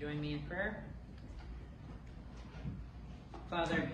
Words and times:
join 0.00 0.18
me 0.18 0.32
in 0.32 0.38
prayer? 0.40 0.82
Father, 3.50 3.86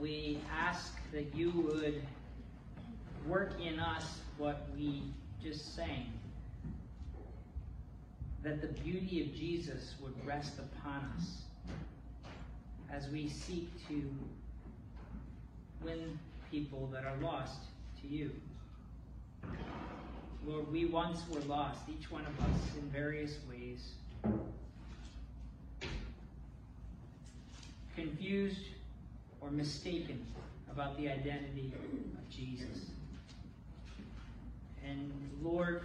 we 0.00 0.40
ask 0.52 0.94
that 1.12 1.32
you 1.32 1.52
would 1.52 2.02
work 3.24 3.52
in 3.64 3.78
us 3.78 4.18
what 4.36 4.66
we 4.76 5.04
just 5.40 5.76
sang. 5.76 6.12
That 8.42 8.60
the 8.60 8.80
beauty 8.82 9.22
of 9.22 9.32
Jesus 9.32 9.94
would 10.02 10.26
rest 10.26 10.54
upon 10.58 11.08
us 11.16 11.42
as 12.90 13.08
we 13.10 13.28
seek 13.28 13.68
to 13.86 14.02
win 15.84 16.18
people 16.50 16.88
that 16.92 17.04
are 17.04 17.16
lost 17.22 17.60
to 18.02 18.08
you. 18.08 18.32
Lord, 20.46 20.70
we 20.70 20.84
once 20.84 21.20
were 21.30 21.40
lost, 21.40 21.80
each 21.88 22.10
one 22.10 22.26
of 22.26 22.38
us 22.40 22.76
in 22.76 22.82
various 22.90 23.38
ways. 23.48 23.92
Confused 27.96 28.60
or 29.40 29.50
mistaken 29.50 30.24
about 30.70 30.98
the 30.98 31.08
identity 31.08 31.72
of 32.18 32.28
Jesus. 32.28 32.90
And 34.84 35.10
Lord, 35.42 35.84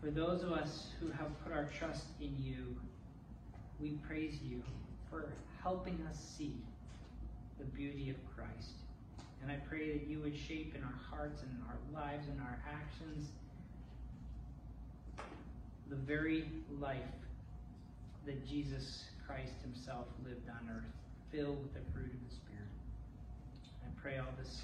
for 0.00 0.10
those 0.10 0.42
of 0.42 0.52
us 0.52 0.88
who 0.98 1.08
have 1.12 1.28
put 1.44 1.52
our 1.52 1.68
trust 1.78 2.06
in 2.20 2.34
you, 2.40 2.74
we 3.80 3.90
praise 4.08 4.38
you 4.44 4.60
for 5.08 5.32
helping 5.62 6.04
us 6.10 6.18
see 6.36 6.54
the 7.58 7.64
beauty 7.64 8.10
of 8.10 8.16
Christ. 8.34 8.85
And 9.46 9.54
I 9.54 9.60
pray 9.68 9.92
that 9.92 10.08
you 10.08 10.18
would 10.22 10.34
shape 10.48 10.74
in 10.74 10.82
our 10.82 10.98
hearts 11.08 11.40
and 11.42 11.62
our 11.68 12.02
lives 12.02 12.26
and 12.28 12.40
our 12.40 12.58
actions 12.68 13.28
the 15.88 15.94
very 15.94 16.50
life 16.80 16.98
that 18.26 18.44
Jesus 18.44 19.04
Christ 19.24 19.52
himself 19.62 20.06
lived 20.24 20.48
on 20.48 20.68
earth, 20.68 20.90
filled 21.30 21.62
with 21.62 21.74
the 21.74 21.92
fruit 21.92 22.10
of 22.10 22.28
the 22.28 22.34
Spirit. 22.34 22.66
I 23.84 24.02
pray 24.02 24.18
all 24.18 24.34
this 24.36 24.62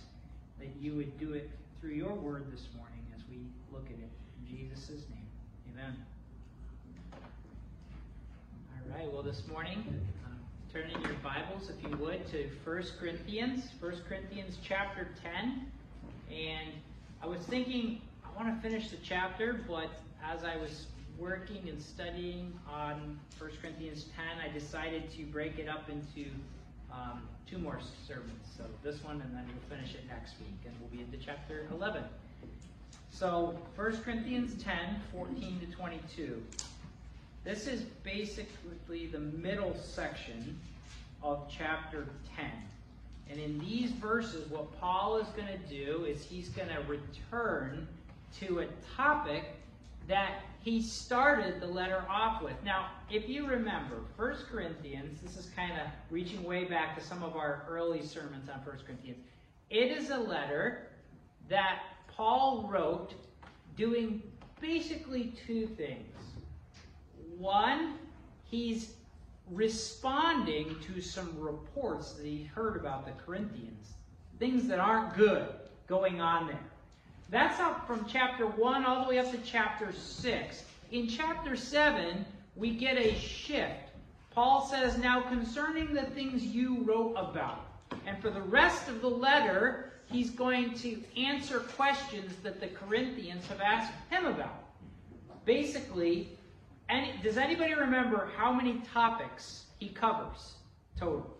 that 0.58 0.70
you 0.80 0.96
would 0.96 1.16
do 1.16 1.34
it 1.34 1.48
through 1.80 1.94
your 1.94 2.14
word 2.14 2.50
this 2.50 2.66
morning 2.76 3.06
as 3.14 3.22
we 3.30 3.38
look 3.72 3.86
at 3.86 3.92
it. 3.92 4.10
In 4.40 4.56
Jesus' 4.56 5.04
name, 5.10 5.28
amen. 5.72 5.94
All 7.12 8.98
right, 8.98 9.12
well, 9.12 9.22
this 9.22 9.42
morning, 9.48 9.84
turn 10.72 10.88
in 10.88 11.02
your 11.02 11.12
Bibles, 11.22 11.68
if 11.68 11.82
you 11.86 11.94
would, 11.98 12.26
to 12.30 12.48
1 12.64 12.84
Corinthians, 12.98 13.64
1 13.80 13.92
Corinthians 14.08 14.56
chapter 14.64 15.08
10. 15.22 15.66
And 16.30 16.72
I 17.22 17.26
was 17.26 17.40
thinking, 17.40 18.00
I 18.24 18.42
want 18.42 18.54
to 18.54 18.62
finish 18.66 18.88
the 18.88 18.96
chapter, 19.04 19.60
but 19.68 19.90
as 20.24 20.44
I 20.44 20.56
was 20.56 20.86
working 21.18 21.68
and 21.68 21.80
studying 21.80 22.54
on 22.66 23.18
1 23.38 23.50
Corinthians 23.60 24.06
10, 24.16 24.24
I 24.42 24.50
decided 24.50 25.10
to 25.10 25.24
break 25.24 25.58
it 25.58 25.68
up 25.68 25.90
into 25.90 26.30
um, 26.90 27.20
two 27.46 27.58
more 27.58 27.78
sermons. 28.08 28.46
So 28.56 28.64
this 28.82 29.04
one, 29.04 29.20
and 29.20 29.36
then 29.36 29.44
we'll 29.46 29.78
finish 29.78 29.94
it 29.94 30.08
next 30.08 30.36
week, 30.40 30.56
and 30.64 30.74
we'll 30.80 30.88
be 30.88 31.00
into 31.00 31.22
chapter 31.22 31.66
11. 31.70 32.02
So 33.10 33.58
1 33.76 33.98
Corinthians 33.98 34.62
10, 34.62 35.02
14 35.12 35.60
to 35.60 35.66
22. 35.66 36.42
This 37.44 37.66
is 37.66 37.82
basically 38.04 39.06
the 39.06 39.18
middle 39.18 39.74
section 39.76 40.58
of 41.22 41.50
chapter 41.50 42.06
10. 42.36 42.46
And 43.30 43.40
in 43.40 43.58
these 43.58 43.90
verses, 43.90 44.48
what 44.48 44.78
Paul 44.80 45.16
is 45.16 45.26
going 45.28 45.48
to 45.48 45.68
do 45.68 46.04
is 46.04 46.22
he's 46.22 46.48
going 46.50 46.68
to 46.68 46.80
return 46.82 47.88
to 48.40 48.60
a 48.60 48.66
topic 48.96 49.44
that 50.06 50.42
he 50.60 50.80
started 50.80 51.60
the 51.60 51.66
letter 51.66 52.04
off 52.08 52.42
with. 52.42 52.54
Now, 52.64 52.90
if 53.10 53.28
you 53.28 53.46
remember, 53.46 53.96
1 54.16 54.36
Corinthians, 54.50 55.20
this 55.20 55.36
is 55.36 55.50
kind 55.56 55.72
of 55.72 55.88
reaching 56.10 56.44
way 56.44 56.64
back 56.64 56.96
to 56.96 57.04
some 57.04 57.22
of 57.24 57.36
our 57.36 57.64
early 57.68 58.02
sermons 58.02 58.48
on 58.48 58.60
1 58.60 58.76
Corinthians. 58.86 59.18
It 59.70 59.90
is 59.90 60.10
a 60.10 60.18
letter 60.18 60.88
that 61.48 61.82
Paul 62.14 62.68
wrote 62.70 63.14
doing 63.76 64.22
basically 64.60 65.32
two 65.46 65.66
things. 65.66 66.06
One, 67.42 67.94
he's 68.44 68.92
responding 69.50 70.76
to 70.86 71.00
some 71.00 71.36
reports 71.40 72.12
that 72.12 72.24
he 72.24 72.44
heard 72.44 72.76
about 72.76 73.04
the 73.04 73.10
Corinthians, 73.26 73.94
things 74.38 74.68
that 74.68 74.78
aren't 74.78 75.16
good 75.16 75.48
going 75.88 76.20
on 76.20 76.46
there. 76.46 76.64
That's 77.30 77.58
up 77.58 77.84
from 77.84 78.06
chapter 78.08 78.46
1 78.46 78.84
all 78.84 79.02
the 79.02 79.10
way 79.10 79.18
up 79.18 79.32
to 79.32 79.38
chapter 79.38 79.92
6. 79.92 80.62
In 80.92 81.08
chapter 81.08 81.56
7, 81.56 82.24
we 82.54 82.76
get 82.76 82.96
a 82.96 83.12
shift. 83.16 83.90
Paul 84.30 84.64
says, 84.64 84.96
Now 84.98 85.22
concerning 85.22 85.92
the 85.92 86.02
things 86.02 86.44
you 86.44 86.84
wrote 86.84 87.14
about. 87.16 87.66
And 88.06 88.22
for 88.22 88.30
the 88.30 88.40
rest 88.40 88.86
of 88.86 89.00
the 89.00 89.10
letter, 89.10 89.90
he's 90.06 90.30
going 90.30 90.74
to 90.74 91.02
answer 91.16 91.58
questions 91.58 92.36
that 92.44 92.60
the 92.60 92.68
Corinthians 92.68 93.44
have 93.48 93.60
asked 93.60 93.92
him 94.10 94.26
about. 94.26 94.62
Basically, 95.44 96.38
any, 96.92 97.14
does 97.22 97.38
anybody 97.38 97.74
remember 97.74 98.30
how 98.36 98.52
many 98.52 98.82
topics 98.92 99.64
he 99.78 99.88
covers 99.88 100.54
total? 100.98 101.34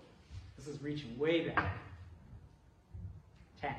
This 0.57 0.67
is 0.67 0.83
reaching 0.83 1.17
way 1.19 1.49
back. 1.49 1.79
Ten. 3.61 3.75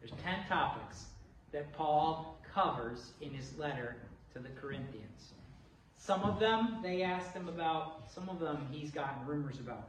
There's 0.00 0.12
ten 0.22 0.46
topics 0.48 1.06
that 1.52 1.72
Paul 1.72 2.38
covers 2.54 3.12
in 3.20 3.30
his 3.30 3.56
letter 3.58 3.96
to 4.32 4.38
the 4.38 4.48
Corinthians. 4.60 5.32
Some 5.96 6.22
of 6.22 6.38
them 6.38 6.78
they 6.82 7.02
asked 7.02 7.32
him 7.32 7.48
about, 7.48 8.10
some 8.12 8.28
of 8.28 8.38
them 8.38 8.66
he's 8.70 8.90
gotten 8.90 9.26
rumors 9.26 9.58
about. 9.58 9.88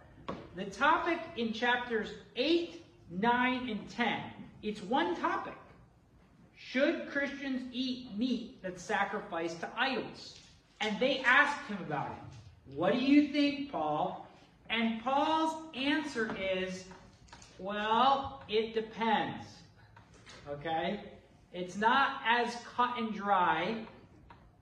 The 0.55 0.65
topic 0.65 1.19
in 1.37 1.53
chapters 1.53 2.09
8, 2.35 2.83
9, 3.11 3.69
and 3.69 3.89
10, 3.89 4.19
it's 4.63 4.81
one 4.81 5.15
topic. 5.15 5.53
Should 6.57 7.09
Christians 7.09 7.69
eat 7.71 8.17
meat 8.17 8.61
that's 8.61 8.83
sacrificed 8.83 9.59
to 9.61 9.69
idols? 9.77 10.39
And 10.81 10.99
they 10.99 11.19
asked 11.19 11.67
him 11.67 11.77
about 11.85 12.11
it. 12.11 12.75
What 12.75 12.93
do 12.93 12.99
you 12.99 13.27
think, 13.29 13.71
Paul? 13.71 14.27
And 14.69 15.03
Paul's 15.03 15.55
answer 15.75 16.35
is, 16.39 16.85
well, 17.57 18.43
it 18.47 18.73
depends. 18.73 19.45
Okay? 20.49 21.01
It's 21.53 21.75
not 21.75 22.21
as 22.25 22.55
cut 22.75 22.97
and 22.97 23.13
dry 23.13 23.75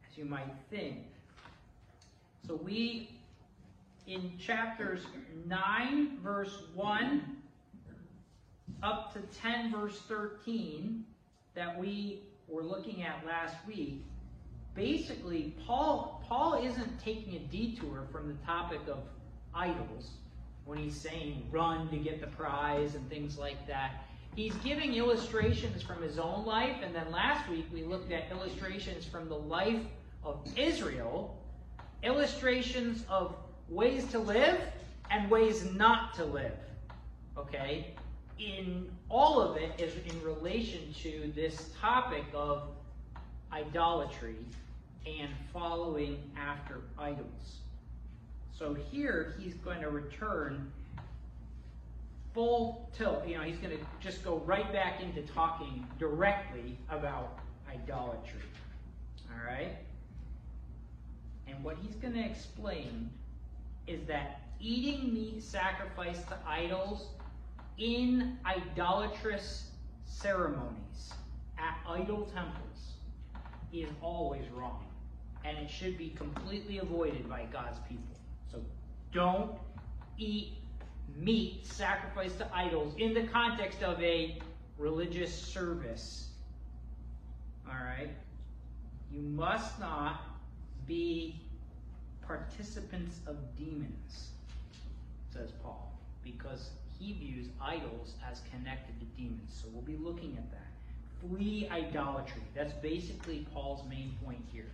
as 0.09 0.17
you 0.17 0.25
might 0.25 0.47
think. 0.69 0.97
So 2.47 2.55
we, 2.55 3.09
in 4.07 4.31
chapters 4.39 5.01
9, 5.47 6.19
verse 6.23 6.63
1, 6.73 7.38
up 8.81 9.13
to 9.13 9.19
10, 9.39 9.72
verse 9.72 9.99
13, 10.07 11.03
that 11.55 11.78
we 11.78 12.22
were 12.47 12.63
looking 12.63 13.03
at 13.03 13.25
last 13.25 13.55
week, 13.67 14.01
basically, 14.77 15.55
Paul, 15.65 16.23
Paul 16.29 16.63
isn't 16.63 17.03
taking 17.03 17.35
a 17.35 17.39
detour 17.39 18.03
from 18.11 18.27
the 18.29 18.35
topic 18.45 18.79
of 18.88 18.99
idols 19.53 20.11
when 20.65 20.77
he's 20.77 20.95
saying 20.95 21.47
run 21.51 21.89
to 21.89 21.97
get 21.97 22.21
the 22.21 22.27
prize 22.27 22.93
and 22.95 23.09
things 23.09 23.37
like 23.37 23.67
that. 23.67 24.05
He's 24.35 24.53
giving 24.57 24.93
illustrations 24.93 25.81
from 25.81 26.01
his 26.01 26.19
own 26.19 26.45
life, 26.45 26.77
and 26.83 26.93
then 26.93 27.11
last 27.11 27.49
week 27.49 27.66
we 27.73 27.83
looked 27.83 28.11
at 28.11 28.29
illustrations 28.29 29.03
from 29.03 29.27
the 29.27 29.35
life 29.35 29.81
of 30.23 30.47
Israel, 30.55 31.35
illustrations 32.03 33.03
of 33.09 33.35
ways 33.69 34.05
to 34.11 34.19
live 34.19 34.61
and 35.09 35.29
ways 35.31 35.66
not 35.73 36.13
to 36.16 36.25
live. 36.25 36.57
Okay? 37.35 37.95
In 38.37 38.91
all 39.09 39.41
of 39.41 39.57
it 39.57 39.71
is 39.79 39.93
in 40.05 40.21
relation 40.21 40.93
to 41.01 41.31
this 41.33 41.71
topic 41.81 42.25
of 42.35 42.69
idolatry 43.51 44.35
and 45.07 45.29
following 45.53 46.17
after 46.37 46.81
idols. 46.99 47.59
So 48.57 48.73
here 48.73 49.35
he's 49.39 49.53
going 49.55 49.81
to 49.81 49.89
return 49.89 50.71
full 52.33 52.89
tilt. 52.97 53.27
You 53.27 53.37
know, 53.37 53.43
he's 53.43 53.57
going 53.57 53.77
to 53.77 53.83
just 53.99 54.23
go 54.23 54.37
right 54.45 54.71
back 54.73 55.01
into 55.01 55.21
talking 55.33 55.87
directly 55.99 56.77
about 56.89 57.39
idolatry. 57.69 58.41
All 59.31 59.45
right? 59.45 59.75
And 61.47 61.63
what 61.63 61.77
he's 61.81 61.95
going 61.95 62.13
to 62.13 62.23
explain 62.23 63.09
is 63.85 64.05
that 64.07 64.41
eating 64.59 65.13
meat 65.13 65.41
sacrificed 65.41 66.27
to 66.27 66.37
idols 66.45 67.07
in 67.77 68.37
idolatrous 68.45 69.69
ceremonies 70.05 71.13
at 71.57 71.77
idol 71.87 72.25
temples 72.33 72.93
is 73.71 73.89
always 74.01 74.43
wrong. 74.53 74.86
And 75.47 75.58
it 75.58 75.70
should 75.70 75.97
be 75.97 76.09
completely 76.09 76.79
avoided 76.79 77.29
by 77.29 77.46
God's 77.52 77.79
people. 77.88 78.03
So 78.52 78.59
don't 79.14 79.52
eat 80.17 80.53
meat 81.16 81.66
sacrificed 81.66 82.38
to 82.40 82.47
idols 82.53 82.94
in 82.97 83.14
the 83.14 83.23
context 83.23 83.82
of 83.82 84.02
a 84.02 84.40
religious 84.78 85.34
service. 85.34 86.29
All 87.67 87.76
right? 87.76 88.09
You 89.11 89.22
must 89.22 89.79
not 89.79 90.22
be 90.85 91.40
participants 92.26 93.20
of 93.26 93.38
demons, 93.58 94.32
says 95.34 95.52
Paul, 95.64 95.97
because 96.23 96.72
he 97.00 97.14
views 97.14 97.47
idols 97.61 98.16
as 98.29 98.41
connected 98.52 99.00
to 99.00 99.05
demons. 99.22 99.53
So 99.61 99.70
we'll 99.72 99.82
be 99.82 99.97
looking 99.97 100.38
at 100.38 100.52
that. 100.52 100.67
Flee 101.22 101.67
idolatry. 101.72 102.41
That's 102.53 102.73
basically 102.73 103.47
Paul's 103.53 103.88
main 103.90 104.14
point 104.23 104.43
here. 104.52 104.72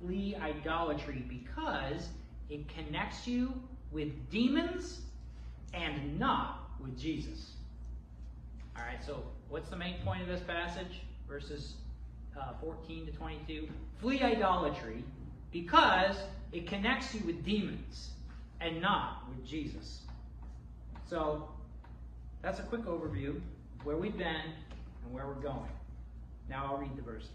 Flee 0.00 0.36
idolatry 0.36 1.24
because 1.28 2.08
it 2.50 2.68
connects 2.68 3.26
you 3.26 3.52
with 3.90 4.30
demons 4.30 5.00
and 5.72 6.18
not 6.18 6.70
with 6.80 6.98
Jesus. 6.98 7.52
All 8.76 8.82
right, 8.84 9.04
so 9.04 9.22
what's 9.48 9.70
the 9.70 9.76
main 9.76 9.96
point 10.04 10.22
of 10.22 10.28
this 10.28 10.42
passage? 10.42 11.00
Verses 11.28 11.74
uh, 12.38 12.52
14 12.60 13.06
to 13.06 13.12
22. 13.12 13.68
Flee 14.00 14.20
idolatry 14.22 15.04
because 15.52 16.16
it 16.52 16.66
connects 16.66 17.14
you 17.14 17.20
with 17.24 17.44
demons 17.44 18.10
and 18.60 18.80
not 18.80 19.28
with 19.28 19.46
Jesus. 19.46 20.00
So 21.08 21.48
that's 22.42 22.58
a 22.58 22.62
quick 22.64 22.84
overview 22.84 23.36
of 23.36 23.42
where 23.84 23.96
we've 23.96 24.16
been 24.16 24.26
and 25.04 25.12
where 25.12 25.26
we're 25.26 25.34
going. 25.34 25.70
Now 26.48 26.66
I'll 26.70 26.78
read 26.78 26.96
the 26.96 27.02
verses. 27.02 27.30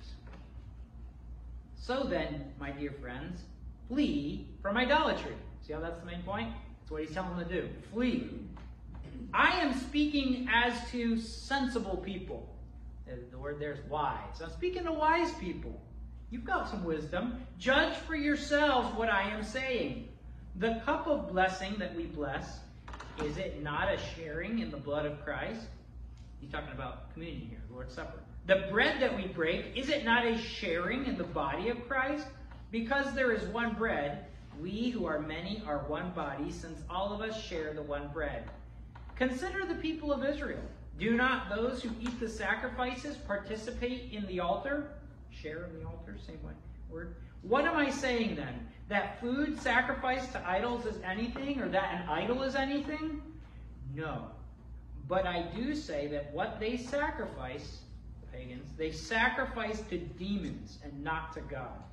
So 1.80 2.04
then, 2.04 2.54
my 2.60 2.72
dear 2.72 2.92
friends, 2.92 3.42
flee 3.88 4.48
from 4.62 4.78
idolatry. 4.78 5.34
See 5.66 5.74
how 5.74 5.80
that's 5.80 6.00
the 6.00 6.06
main 6.06 6.22
point? 6.24 6.54
That's 6.82 6.92
what 6.92 7.02
he's 7.02 7.12
telling 7.12 7.38
them 7.38 7.48
to 7.48 7.62
do. 7.62 7.70
Flee. 7.94 8.30
I 9.34 9.60
am 9.62 9.74
speaking 9.80 10.48
as 10.54 10.90
to 10.92 11.20
sensible 11.20 11.98
people. 11.98 12.48
The 13.32 13.38
word 13.38 13.60
there 13.60 13.72
is 13.74 13.80
wise. 13.90 14.42
I'm 14.44 14.52
speaking 14.52 14.84
to 14.84 14.92
wise 14.92 15.32
people. 15.34 15.82
You've 16.30 16.46
got 16.46 16.70
some 16.70 16.84
wisdom. 16.84 17.44
Judge 17.58 17.96
for 17.96 18.16
yourselves 18.16 18.96
what 18.96 19.10
I 19.10 19.30
am 19.30 19.44
saying. 19.44 20.10
The 20.58 20.82
cup 20.86 21.08
of 21.08 21.30
blessing 21.32 21.76
that 21.80 21.96
we 21.96 22.06
bless, 22.06 22.60
is 23.24 23.38
it 23.38 23.64
not 23.64 23.92
a 23.92 23.98
sharing 24.16 24.60
in 24.60 24.70
the 24.70 24.78
blood 24.78 25.06
of 25.06 25.24
Christ? 25.24 25.62
He's 26.40 26.52
talking 26.52 26.72
about 26.72 27.12
communion 27.14 27.48
here, 27.50 27.62
the 27.68 27.74
Lord's 27.74 27.96
Supper. 27.96 28.20
The 28.50 28.66
bread 28.72 29.00
that 29.00 29.16
we 29.16 29.28
break, 29.28 29.78
is 29.78 29.90
it 29.90 30.04
not 30.04 30.26
a 30.26 30.36
sharing 30.36 31.06
in 31.06 31.20
the 31.20 31.24
body 31.24 31.70
of 31.70 31.88
Christ? 31.88 32.26
Because 32.72 33.14
there 33.14 33.32
is 33.32 33.44
one 33.50 33.76
bread, 33.76 34.26
we 34.60 34.90
who 34.90 35.06
are 35.06 35.20
many 35.20 35.62
are 35.68 35.86
one 35.88 36.10
body, 36.16 36.52
since 36.52 36.80
all 36.90 37.14
of 37.14 37.22
us 37.22 37.40
share 37.40 37.76
the 37.76 37.84
one 37.84 38.08
bread. 38.12 38.50
Consider 39.16 39.68
the 39.68 39.76
people 39.76 40.12
of 40.12 40.26
Israel. 40.26 40.64
Do 40.98 41.16
not 41.16 41.56
those 41.56 41.84
who 41.84 41.92
eat 42.02 42.20
the 42.20 42.28
sacrifices 42.28 43.18
participate 43.18 44.12
in 44.12 44.26
the 44.26 44.40
altar? 44.40 44.94
Share 45.30 45.66
in 45.66 45.80
the 45.80 45.86
altar, 45.86 46.18
same 46.26 46.40
word. 46.90 47.14
What 47.44 47.66
am 47.66 47.78
I 47.78 47.92
saying 47.92 48.36
then? 48.36 48.68
That 48.88 49.22
food 49.22 49.62
sacrificed 49.62 50.32
to 50.32 50.50
idols 50.50 50.88
is 50.88 51.00
anything, 51.04 51.60
or 51.60 51.70
that 51.70 52.02
an 52.02 52.10
idol 52.10 52.42
is 52.42 52.56
anything? 52.56 53.22
No. 53.94 54.24
But 55.08 55.28
I 55.28 55.44
do 55.56 55.76
say 55.76 56.08
that 56.08 56.34
what 56.34 56.60
they 56.60 56.78
sacrifice, 56.78 57.82
pagans, 58.40 58.72
they 58.78 58.92
sacrifice 58.92 59.82
to 59.90 59.98
demons 59.98 60.80
and 60.84 61.04
not 61.04 61.34
to 61.34 61.42
God. 61.42 61.84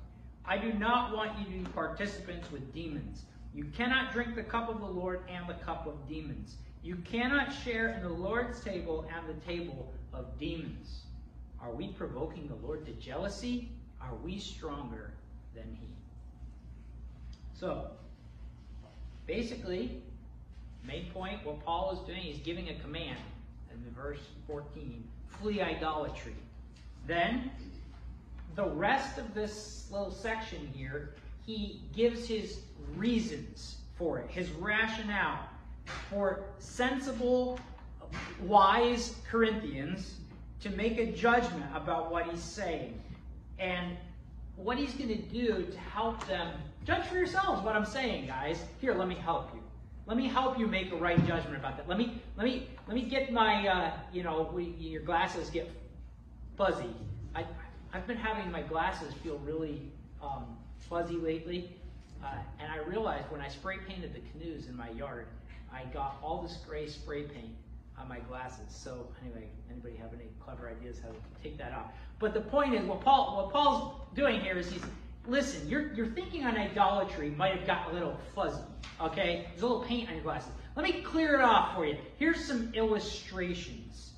I 0.45 0.57
do 0.57 0.71
not 0.73 1.13
want 1.13 1.37
you 1.39 1.45
to 1.45 1.51
be 1.51 1.69
participants 1.71 2.51
with 2.51 2.73
demons. 2.73 3.23
You 3.53 3.65
cannot 3.65 4.13
drink 4.13 4.35
the 4.35 4.43
cup 4.43 4.69
of 4.69 4.79
the 4.79 4.85
Lord 4.85 5.21
and 5.29 5.47
the 5.47 5.55
cup 5.65 5.87
of 5.87 6.07
demons. 6.07 6.55
You 6.83 6.95
cannot 6.97 7.51
share 7.51 7.89
in 7.89 8.03
the 8.03 8.09
Lord's 8.09 8.61
table 8.61 9.05
and 9.13 9.27
the 9.27 9.45
table 9.45 9.93
of 10.13 10.39
demons. 10.39 11.01
Are 11.61 11.71
we 11.71 11.89
provoking 11.89 12.47
the 12.47 12.55
Lord 12.55 12.85
to 12.85 12.93
jealousy? 12.93 13.71
Are 13.99 14.15
we 14.15 14.39
stronger 14.39 15.11
than 15.53 15.75
He? 15.81 15.87
So, 17.53 17.89
basically, 19.25 20.01
main 20.85 21.11
point, 21.11 21.45
what 21.45 21.65
Paul 21.65 21.91
is 21.91 22.07
doing, 22.07 22.21
he's 22.21 22.39
giving 22.39 22.69
a 22.69 22.75
command 22.75 23.19
in 23.71 23.93
verse 23.93 24.21
14 24.45 25.03
flee 25.29 25.61
idolatry. 25.61 26.35
Then, 27.05 27.51
the 28.55 28.65
rest 28.65 29.17
of 29.17 29.33
this 29.33 29.87
little 29.91 30.11
section 30.11 30.71
here, 30.73 31.15
he 31.45 31.81
gives 31.95 32.27
his 32.27 32.59
reasons 32.95 33.77
for 33.95 34.19
it, 34.19 34.29
his 34.29 34.49
rationale 34.51 35.47
for 36.09 36.41
sensible, 36.59 37.59
wise 38.41 39.15
Corinthians 39.29 40.15
to 40.61 40.69
make 40.71 40.97
a 40.97 41.11
judgment 41.11 41.65
about 41.75 42.11
what 42.11 42.27
he's 42.29 42.41
saying 42.41 42.99
and 43.59 43.95
what 44.55 44.77
he's 44.77 44.93
going 44.93 45.09
to 45.09 45.21
do 45.29 45.65
to 45.71 45.77
help 45.77 46.25
them 46.27 46.51
judge 46.83 47.05
for 47.05 47.15
yourselves 47.15 47.63
what 47.63 47.75
I'm 47.75 47.85
saying, 47.85 48.27
guys. 48.27 48.63
Here, 48.81 48.93
let 48.93 49.07
me 49.07 49.15
help 49.15 49.53
you. 49.53 49.61
Let 50.07 50.15
me 50.15 50.29
help 50.29 50.57
you 50.57 50.67
make 50.67 50.93
a 50.93 50.95
right 50.95 51.17
judgment 51.27 51.57
about 51.57 51.75
that. 51.75 51.89
Let 51.89 51.97
me 51.97 52.21
let 52.37 52.45
me 52.45 52.69
let 52.87 52.95
me 52.95 53.03
get 53.03 53.29
my 53.31 53.67
uh, 53.67 53.91
you 54.13 54.23
know 54.23 54.57
your 54.57 55.01
glasses 55.01 55.49
get 55.49 55.69
fuzzy. 56.57 56.95
I 57.35 57.43
I've 57.93 58.07
been 58.07 58.17
having 58.17 58.49
my 58.49 58.61
glasses 58.61 59.13
feel 59.21 59.37
really 59.39 59.91
um, 60.23 60.57
fuzzy 60.79 61.17
lately, 61.17 61.75
uh, 62.23 62.37
and 62.59 62.71
I 62.71 62.77
realized 62.77 63.29
when 63.29 63.41
I 63.41 63.49
spray 63.49 63.79
painted 63.85 64.13
the 64.13 64.21
canoes 64.31 64.67
in 64.67 64.77
my 64.77 64.89
yard, 64.91 65.27
I 65.73 65.83
got 65.93 66.17
all 66.23 66.41
this 66.41 66.57
gray 66.65 66.87
spray 66.87 67.23
paint 67.23 67.51
on 67.99 68.07
my 68.07 68.19
glasses. 68.19 68.69
So 68.69 69.09
anyway, 69.21 69.49
anybody 69.69 69.97
have 69.97 70.13
any 70.13 70.29
clever 70.39 70.69
ideas 70.69 71.01
how 71.03 71.09
to 71.09 71.43
take 71.43 71.57
that 71.57 71.73
off? 71.73 71.91
But 72.19 72.33
the 72.33 72.41
point 72.41 72.73
is, 72.75 72.85
what 72.85 73.01
Paul 73.01 73.35
what 73.35 73.51
Paul's 73.51 73.93
doing 74.15 74.39
here 74.39 74.57
is 74.57 74.71
he's 74.71 74.85
listen. 75.27 75.67
Your 75.69 75.93
your 75.93 76.07
thinking 76.07 76.45
on 76.45 76.57
idolatry 76.57 77.29
might 77.31 77.55
have 77.55 77.67
got 77.67 77.91
a 77.91 77.93
little 77.93 78.17
fuzzy. 78.33 78.61
Okay, 79.01 79.47
there's 79.49 79.61
a 79.61 79.67
little 79.67 79.83
paint 79.83 80.09
on 80.09 80.15
your 80.15 80.23
glasses. 80.23 80.51
Let 80.75 80.83
me 80.83 81.01
clear 81.01 81.35
it 81.35 81.41
off 81.41 81.75
for 81.75 81.85
you. 81.85 81.97
Here's 82.17 82.43
some 82.43 82.71
illustrations. 82.73 84.11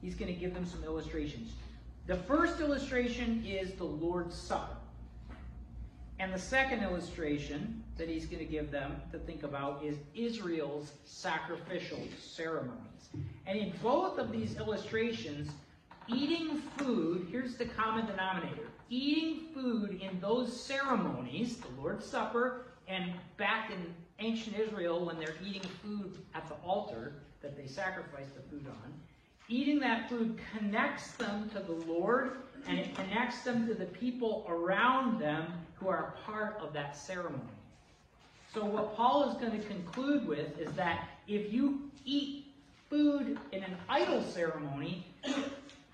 He's 0.00 0.14
going 0.14 0.32
to 0.32 0.38
give 0.38 0.54
them 0.54 0.64
some 0.64 0.84
illustrations. 0.84 1.52
The 2.06 2.16
first 2.16 2.60
illustration 2.60 3.44
is 3.44 3.72
the 3.72 3.84
Lord's 3.84 4.36
Supper. 4.36 4.76
And 6.18 6.32
the 6.32 6.38
second 6.38 6.82
illustration 6.82 7.82
that 7.98 8.08
he's 8.08 8.26
going 8.26 8.38
to 8.38 8.50
give 8.50 8.70
them 8.70 9.00
to 9.12 9.18
think 9.18 9.42
about 9.42 9.84
is 9.84 9.96
Israel's 10.14 10.92
sacrificial 11.04 11.98
ceremonies. 12.18 13.08
And 13.46 13.58
in 13.58 13.72
both 13.82 14.18
of 14.18 14.32
these 14.32 14.56
illustrations, 14.56 15.50
eating 16.08 16.58
food, 16.76 17.26
here's 17.30 17.56
the 17.56 17.66
common 17.66 18.06
denominator 18.06 18.68
eating 18.88 19.48
food 19.52 20.00
in 20.00 20.20
those 20.20 20.64
ceremonies, 20.64 21.56
the 21.56 21.80
Lord's 21.80 22.06
Supper, 22.06 22.66
and 22.86 23.12
back 23.36 23.70
in 23.72 23.94
ancient 24.20 24.56
Israel 24.56 25.04
when 25.04 25.18
they're 25.18 25.34
eating 25.44 25.68
food 25.82 26.18
at 26.34 26.46
the 26.48 26.54
altar 26.64 27.14
that 27.42 27.56
they 27.56 27.66
sacrifice 27.66 28.28
the 28.36 28.42
food 28.48 28.66
on, 28.68 28.92
eating 29.48 29.80
that 29.80 30.08
food 30.08 30.38
connects 30.56 31.12
them 31.12 31.50
to 31.50 31.58
the 31.58 31.72
Lord 31.72 32.32
and 32.68 32.78
it 32.78 32.94
connects 32.94 33.42
them 33.42 33.66
to 33.66 33.74
the 33.74 33.86
people 33.86 34.46
around 34.48 35.20
them 35.20 35.52
who 35.74 35.88
are 35.88 36.14
part 36.24 36.58
of 36.60 36.72
that 36.72 36.96
ceremony. 36.96 37.42
So, 38.52 38.64
what 38.64 38.96
Paul 38.96 39.28
is 39.28 39.36
going 39.36 39.60
to 39.60 39.66
conclude 39.66 40.26
with 40.26 40.58
is 40.58 40.72
that 40.72 41.08
if 41.28 41.52
you 41.52 41.90
eat 42.04 42.46
food 42.88 43.38
in 43.52 43.62
an 43.62 43.76
idol 43.88 44.22
ceremony, 44.22 45.04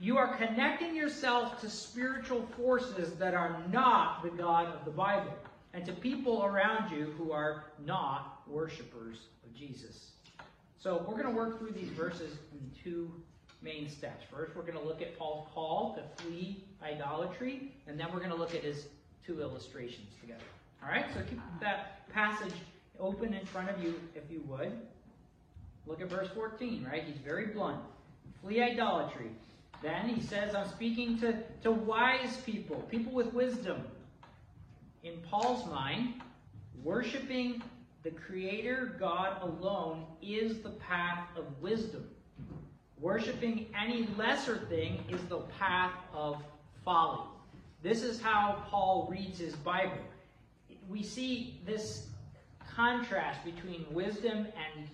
you 0.02 0.18
are 0.18 0.36
connecting 0.36 0.96
yourself 0.96 1.60
to 1.60 1.70
spiritual 1.70 2.44
forces 2.56 3.12
that 3.12 3.34
are 3.34 3.62
not 3.70 4.24
the 4.24 4.30
God 4.30 4.66
of 4.66 4.84
the 4.84 4.90
Bible 4.90 5.32
and 5.74 5.86
to 5.86 5.92
people 5.92 6.44
around 6.44 6.90
you 6.90 7.14
who 7.16 7.30
are 7.30 7.66
not 7.86 8.42
worshipers 8.48 9.18
of 9.46 9.54
Jesus. 9.54 10.10
So, 10.76 11.04
we're 11.06 11.22
going 11.22 11.32
to 11.32 11.36
work 11.36 11.60
through 11.60 11.70
these 11.70 11.90
verses 11.90 12.36
in 12.50 12.70
two 12.82 13.12
main 13.62 13.88
steps. 13.88 14.24
First, 14.28 14.56
we're 14.56 14.62
going 14.62 14.76
to 14.76 14.84
look 14.84 15.00
at 15.00 15.16
Paul's 15.16 15.46
call 15.54 15.94
to 15.94 16.22
flee 16.24 16.64
idolatry, 16.82 17.72
and 17.86 17.98
then 17.98 18.08
we're 18.12 18.18
going 18.18 18.32
to 18.32 18.36
look 18.36 18.56
at 18.56 18.64
his 18.64 18.88
two 19.24 19.40
illustrations 19.40 20.08
together. 20.20 20.42
All 20.82 20.90
right, 20.90 21.06
so 21.14 21.20
keep 21.30 21.38
that 21.60 22.12
passage 22.12 22.54
open 22.98 23.34
in 23.34 23.46
front 23.46 23.70
of 23.70 23.80
you 23.80 23.94
if 24.16 24.24
you 24.28 24.42
would. 24.48 24.72
Look 25.86 26.00
at 26.00 26.08
verse 26.10 26.28
14, 26.34 26.84
right? 26.90 27.04
He's 27.04 27.18
very 27.18 27.46
blunt. 27.46 27.78
Flee 28.42 28.60
idolatry. 28.60 29.30
Then 29.82 30.08
he 30.08 30.20
says, 30.20 30.54
I'm 30.54 30.68
speaking 30.68 31.18
to, 31.18 31.36
to 31.62 31.72
wise 31.72 32.36
people, 32.46 32.76
people 32.90 33.12
with 33.12 33.32
wisdom. 33.34 33.82
In 35.02 35.14
Paul's 35.28 35.68
mind, 35.68 36.14
worshiping 36.84 37.62
the 38.04 38.10
Creator 38.10 38.96
God 38.98 39.42
alone 39.42 40.04
is 40.22 40.60
the 40.60 40.70
path 40.70 41.26
of 41.36 41.44
wisdom. 41.60 42.08
Worshipping 43.00 43.66
any 43.80 44.08
lesser 44.16 44.58
thing 44.68 45.04
is 45.08 45.20
the 45.22 45.40
path 45.58 45.92
of 46.14 46.40
folly. 46.84 47.26
This 47.82 48.04
is 48.04 48.20
how 48.20 48.64
Paul 48.68 49.08
reads 49.10 49.40
his 49.40 49.56
Bible. 49.56 49.98
We 50.88 51.02
see 51.02 51.60
this 51.66 52.06
contrast 52.76 53.44
between 53.44 53.84
wisdom 53.90 54.46
and 54.46 54.88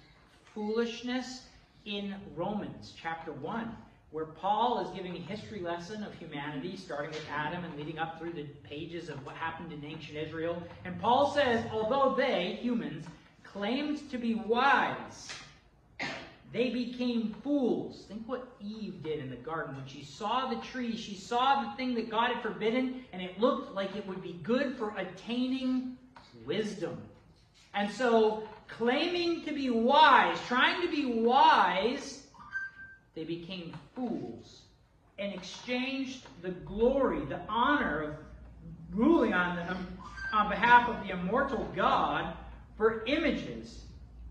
foolishness 0.54 1.42
in 1.84 2.14
Romans 2.34 2.94
chapter 3.00 3.32
1. 3.32 3.76
Where 4.10 4.24
Paul 4.24 4.80
is 4.80 4.96
giving 4.96 5.16
a 5.16 5.20
history 5.20 5.60
lesson 5.60 6.02
of 6.02 6.14
humanity, 6.14 6.76
starting 6.76 7.10
with 7.10 7.24
Adam 7.30 7.62
and 7.64 7.76
leading 7.76 7.98
up 7.98 8.18
through 8.18 8.32
the 8.32 8.44
pages 8.64 9.08
of 9.08 9.24
what 9.26 9.34
happened 9.36 9.72
in 9.72 9.84
ancient 9.84 10.16
Israel. 10.16 10.62
And 10.84 10.98
Paul 11.00 11.32
says, 11.34 11.64
although 11.72 12.14
they, 12.16 12.58
humans, 12.60 13.04
claimed 13.44 14.10
to 14.10 14.16
be 14.16 14.34
wise, 14.34 15.28
they 16.52 16.70
became 16.70 17.34
fools. 17.44 18.04
Think 18.08 18.26
what 18.26 18.48
Eve 18.60 19.02
did 19.02 19.18
in 19.18 19.28
the 19.28 19.36
garden. 19.36 19.76
When 19.76 19.86
she 19.86 20.02
saw 20.02 20.48
the 20.48 20.60
tree, 20.66 20.96
she 20.96 21.14
saw 21.14 21.62
the 21.62 21.76
thing 21.76 21.94
that 21.96 22.10
God 22.10 22.32
had 22.32 22.42
forbidden, 22.42 23.04
and 23.12 23.20
it 23.20 23.38
looked 23.38 23.74
like 23.74 23.94
it 23.94 24.06
would 24.06 24.22
be 24.22 24.40
good 24.42 24.76
for 24.78 24.96
attaining 24.96 25.98
wisdom. 26.46 26.96
And 27.74 27.90
so, 27.90 28.48
claiming 28.66 29.44
to 29.44 29.52
be 29.52 29.68
wise, 29.68 30.38
trying 30.46 30.80
to 30.80 30.88
be 30.88 31.04
wise, 31.04 32.17
they 33.18 33.24
became 33.24 33.72
fools 33.96 34.60
and 35.18 35.34
exchanged 35.34 36.24
the 36.40 36.50
glory, 36.50 37.24
the 37.24 37.40
honor 37.48 38.02
of 38.02 38.14
ruling 38.94 39.34
on, 39.34 39.56
them, 39.56 39.98
on 40.32 40.48
behalf 40.48 40.88
of 40.88 41.04
the 41.04 41.12
immortal 41.12 41.68
God 41.74 42.36
for 42.76 43.04
images 43.06 43.86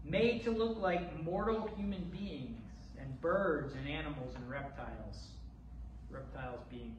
made 0.05 0.41
to 0.45 0.51
look 0.51 0.77
like 0.77 1.21
mortal 1.21 1.69
human 1.75 2.01
beings 2.13 2.61
and 2.97 3.19
birds 3.19 3.73
and 3.75 3.89
animals 3.89 4.33
and 4.35 4.49
reptiles. 4.49 5.27
Reptiles 6.09 6.61
being 6.69 6.95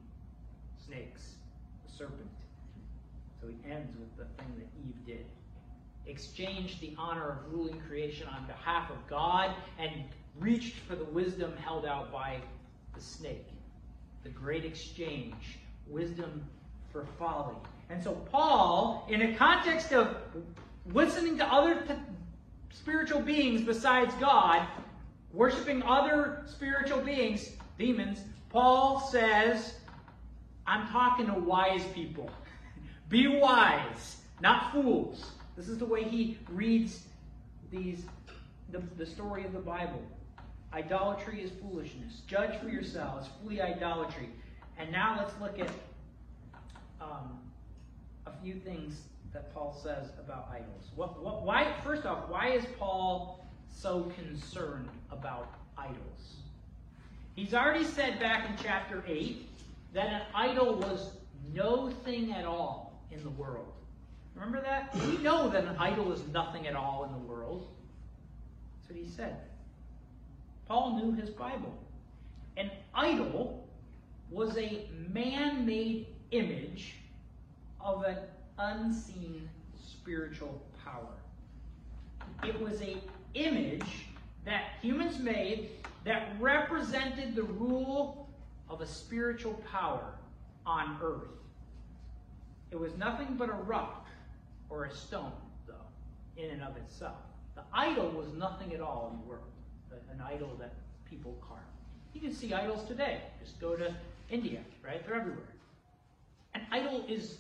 snakes, 0.87 1.37
the 1.87 1.97
serpent. 1.97 2.29
So 3.41 3.49
he 3.49 3.71
ends 3.71 3.97
with 3.99 4.15
the 4.19 4.27
thing 4.43 4.53
that 4.59 4.69
Eve 4.87 5.07
did. 5.07 5.25
Exchanged 6.07 6.83
the 6.83 6.95
honor 6.99 7.31
of 7.31 7.51
ruling 7.51 7.81
creation 7.89 8.27
on 8.29 8.47
behalf 8.47 8.91
of 8.91 8.99
God 9.09 9.55
and 9.79 10.05
reached 10.39 10.77
for 10.81 10.97
the 10.97 11.05
wisdom 11.05 11.57
held 11.57 11.85
out 11.85 12.13
by 12.13 12.39
the 12.95 13.01
snake. 13.01 13.47
The 14.23 14.31
great 14.31 14.65
exchange. 14.65 15.59
Wisdom 15.87 16.45
for 16.93 17.07
folly. 17.19 17.57
And 17.91 18.03
so, 18.03 18.13
Paul, 18.31 19.07
in 19.09 19.23
a 19.23 19.35
context 19.35 19.93
of 19.93 20.17
listening 20.93 21.39
to 21.39 21.47
other 21.47 21.83
spiritual 22.71 23.21
beings 23.21 23.63
besides 23.63 24.13
God, 24.21 24.67
worshiping 25.33 25.83
other 25.83 26.43
spiritual 26.47 27.01
beings, 27.01 27.51
demons, 27.79 28.21
Paul 28.51 29.01
says, 29.01 29.75
I'm 30.67 30.87
talking 30.89 31.27
to 31.27 31.35
wise 31.35 31.85
people. 31.95 32.31
Be 33.09 33.27
wise, 33.27 34.17
not 34.41 34.73
fools. 34.73 35.33
This 35.57 35.69
is 35.69 35.79
the 35.79 35.87
way 35.87 36.05
he 36.05 36.39
reads 36.51 37.05
these 37.71 38.05
the, 38.71 38.83
the 38.97 39.07
story 39.07 39.45
of 39.45 39.53
the 39.53 39.59
Bible. 39.59 40.03
Idolatry 40.73 41.43
is 41.43 41.51
foolishness. 41.63 42.23
Judge 42.27 42.59
for 42.61 42.69
yourselves. 42.69 43.29
Flee 43.43 43.61
idolatry. 43.61 44.29
And 44.79 44.93
now 44.93 45.17
let's 45.19 45.33
look 45.41 45.59
at 45.59 45.71
um, 47.01 47.39
a 48.27 48.33
few 48.43 48.55
things 48.55 49.01
that 49.33 49.53
Paul 49.55 49.79
says 49.83 50.11
about 50.19 50.49
idols. 50.53 50.85
What, 50.95 51.23
what, 51.23 51.43
why, 51.43 51.73
first 51.83 52.07
off, 52.07 52.29
why 52.29 52.49
is 52.49 52.65
Paul 52.79 53.45
so 53.71 54.13
concerned 54.17 54.89
about 55.11 55.49
idols? 55.77 56.37
He's 57.35 57.55
already 57.55 57.85
said 57.85 58.19
back 58.19 58.51
in 58.51 58.57
chapter 58.63 59.03
8 59.07 59.49
that 59.95 60.09
an 60.09 60.23
idol 60.35 60.77
was 60.77 61.13
no 61.55 61.91
thing 62.05 62.33
at 62.33 62.45
all 62.45 63.01
in 63.11 63.23
the 63.23 63.31
world. 63.31 63.73
Remember 64.35 64.61
that? 64.61 64.95
We 65.07 65.19
know 65.19 65.49
that 65.49 65.65
an 65.65 65.77
idol 65.79 66.13
is 66.13 66.21
nothing 66.33 66.67
at 66.67 66.77
all 66.77 67.05
in 67.05 67.13
the 67.13 67.33
world. 67.33 67.69
That's 68.81 68.91
what 68.91 69.05
he 69.05 69.11
said. 69.11 69.37
Paul 70.69 70.97
knew 70.97 71.13
his 71.13 71.31
Bible. 71.31 71.77
An 72.59 72.71
idol 72.95 73.67
was 74.31 74.57
a 74.59 74.87
man 75.11 75.65
made 75.65 76.07
image 76.31 76.97
of 77.81 78.05
an 78.05 78.19
unseen 78.59 79.49
spiritual 79.83 80.61
power. 80.85 81.15
It 82.45 82.61
was 82.61 82.83
a 82.83 82.99
image 83.35 84.07
that 84.45 84.73
humans 84.83 85.19
made 85.19 85.71
that 86.05 86.37
represented 86.39 87.35
the 87.35 87.43
rule 87.43 88.29
of 88.69 88.81
a 88.81 88.87
spiritual 88.87 89.55
power 89.71 90.15
on 90.67 90.99
earth. 91.03 91.31
It 92.71 92.79
was 92.79 92.97
nothing 92.97 93.37
but 93.39 93.49
a 93.49 93.55
rock 93.55 94.07
or 94.69 94.85
a 94.85 94.93
stone, 94.93 95.33
though, 95.67 95.75
in 96.37 96.51
and 96.51 96.63
of 96.63 96.77
itself. 96.77 97.17
The 97.55 97.63
idol 97.73 98.11
was 98.11 98.33
nothing 98.35 98.75
at 98.75 98.81
all 98.81 99.11
in 99.13 99.21
the 99.21 99.27
world, 99.27 99.51
an 100.11 100.21
idol 100.21 100.57
that 100.59 100.75
people 101.09 101.37
carve. 101.47 101.61
You 102.15 102.21
can 102.21 102.33
see 102.33 102.53
idols 102.53 102.87
today. 102.87 103.21
Just 103.43 103.61
go 103.61 103.77
to 103.77 103.95
India, 104.31 104.61
right? 104.85 105.05
They're 105.07 105.17
everywhere. 105.17 105.55
An 106.55 106.63
idol 106.73 107.05
is 107.09 107.39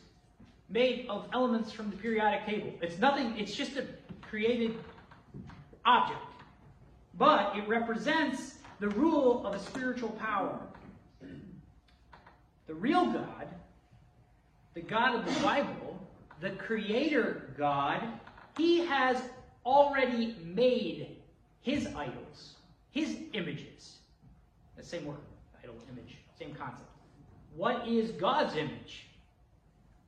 made 0.68 1.06
of 1.08 1.28
elements 1.32 1.72
from 1.72 1.90
the 1.90 1.96
periodic 1.96 2.46
table. 2.46 2.72
It's 2.82 2.98
nothing, 2.98 3.38
it's 3.38 3.54
just 3.54 3.76
a 3.76 3.86
created 4.20 4.76
object. 5.84 6.20
But 7.16 7.56
it 7.56 7.66
represents 7.66 8.56
the 8.78 8.88
rule 8.90 9.46
of 9.46 9.54
a 9.54 9.58
spiritual 9.58 10.10
power. 10.10 10.60
The 12.66 12.74
real 12.74 13.06
God, 13.06 13.48
the 14.74 14.82
God 14.82 15.14
of 15.14 15.34
the 15.34 15.40
Bible, 15.40 15.98
the 16.40 16.50
creator 16.50 17.54
God, 17.56 18.02
he 18.56 18.80
has 18.80 19.20
already 19.64 20.36
made 20.44 21.17
his 21.62 21.86
idols, 21.94 22.54
his 22.90 23.16
images. 23.32 23.96
The 24.76 24.84
same 24.84 25.04
word, 25.04 25.18
idol, 25.62 25.76
image, 25.90 26.16
same 26.38 26.54
concept. 26.54 26.88
What 27.54 27.86
is 27.86 28.12
God's 28.12 28.56
image? 28.56 29.08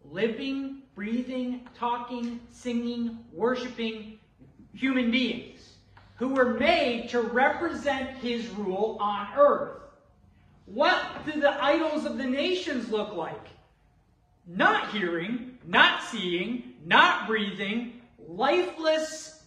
living, 0.04 0.82
breathing, 0.94 1.68
talking, 1.78 2.40
singing, 2.50 3.18
worshiping 3.32 4.18
human 4.74 5.10
beings 5.10 5.74
who 6.16 6.28
were 6.28 6.54
made 6.54 7.08
to 7.10 7.20
represent 7.20 8.10
his 8.18 8.48
rule 8.50 8.98
on 9.00 9.28
earth. 9.36 9.78
What 10.66 11.24
do 11.24 11.40
the 11.40 11.62
idols 11.62 12.04
of 12.04 12.18
the 12.18 12.26
nations 12.26 12.90
look 12.90 13.14
like? 13.14 13.48
Not 14.46 14.90
hearing, 14.90 15.58
not 15.66 16.02
seeing, 16.02 16.74
not 16.84 17.26
breathing, 17.26 18.00
lifeless 18.28 19.39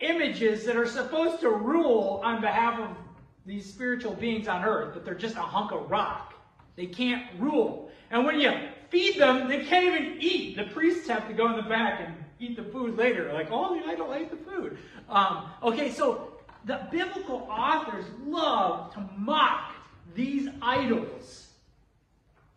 images 0.00 0.64
that 0.64 0.76
are 0.76 0.86
supposed 0.86 1.40
to 1.40 1.50
rule 1.50 2.20
on 2.24 2.40
behalf 2.40 2.78
of 2.78 2.96
these 3.44 3.72
spiritual 3.72 4.14
beings 4.14 4.48
on 4.48 4.64
earth, 4.64 4.90
but 4.94 5.04
they're 5.04 5.14
just 5.14 5.36
a 5.36 5.40
hunk 5.40 5.72
of 5.72 5.90
rock. 5.90 6.34
They 6.74 6.86
can't 6.86 7.24
rule. 7.38 7.90
And 8.10 8.24
when 8.24 8.38
you 8.38 8.52
feed 8.90 9.18
them, 9.18 9.48
they 9.48 9.64
can't 9.64 9.86
even 9.86 10.18
eat. 10.20 10.56
The 10.56 10.64
priests 10.64 11.08
have 11.08 11.26
to 11.28 11.34
go 11.34 11.48
in 11.50 11.56
the 11.56 11.68
back 11.68 12.00
and 12.04 12.14
eat 12.38 12.56
the 12.56 12.64
food 12.64 12.96
later. 12.96 13.32
Like, 13.32 13.48
oh, 13.50 13.78
the 13.78 13.86
idol 13.86 14.12
ate 14.14 14.30
the 14.30 14.50
food. 14.50 14.78
Um, 15.08 15.50
okay, 15.62 15.90
so 15.90 16.32
the 16.64 16.86
biblical 16.90 17.46
authors 17.50 18.04
love 18.24 18.92
to 18.94 19.08
mock 19.16 19.72
these 20.14 20.48
idols 20.60 21.48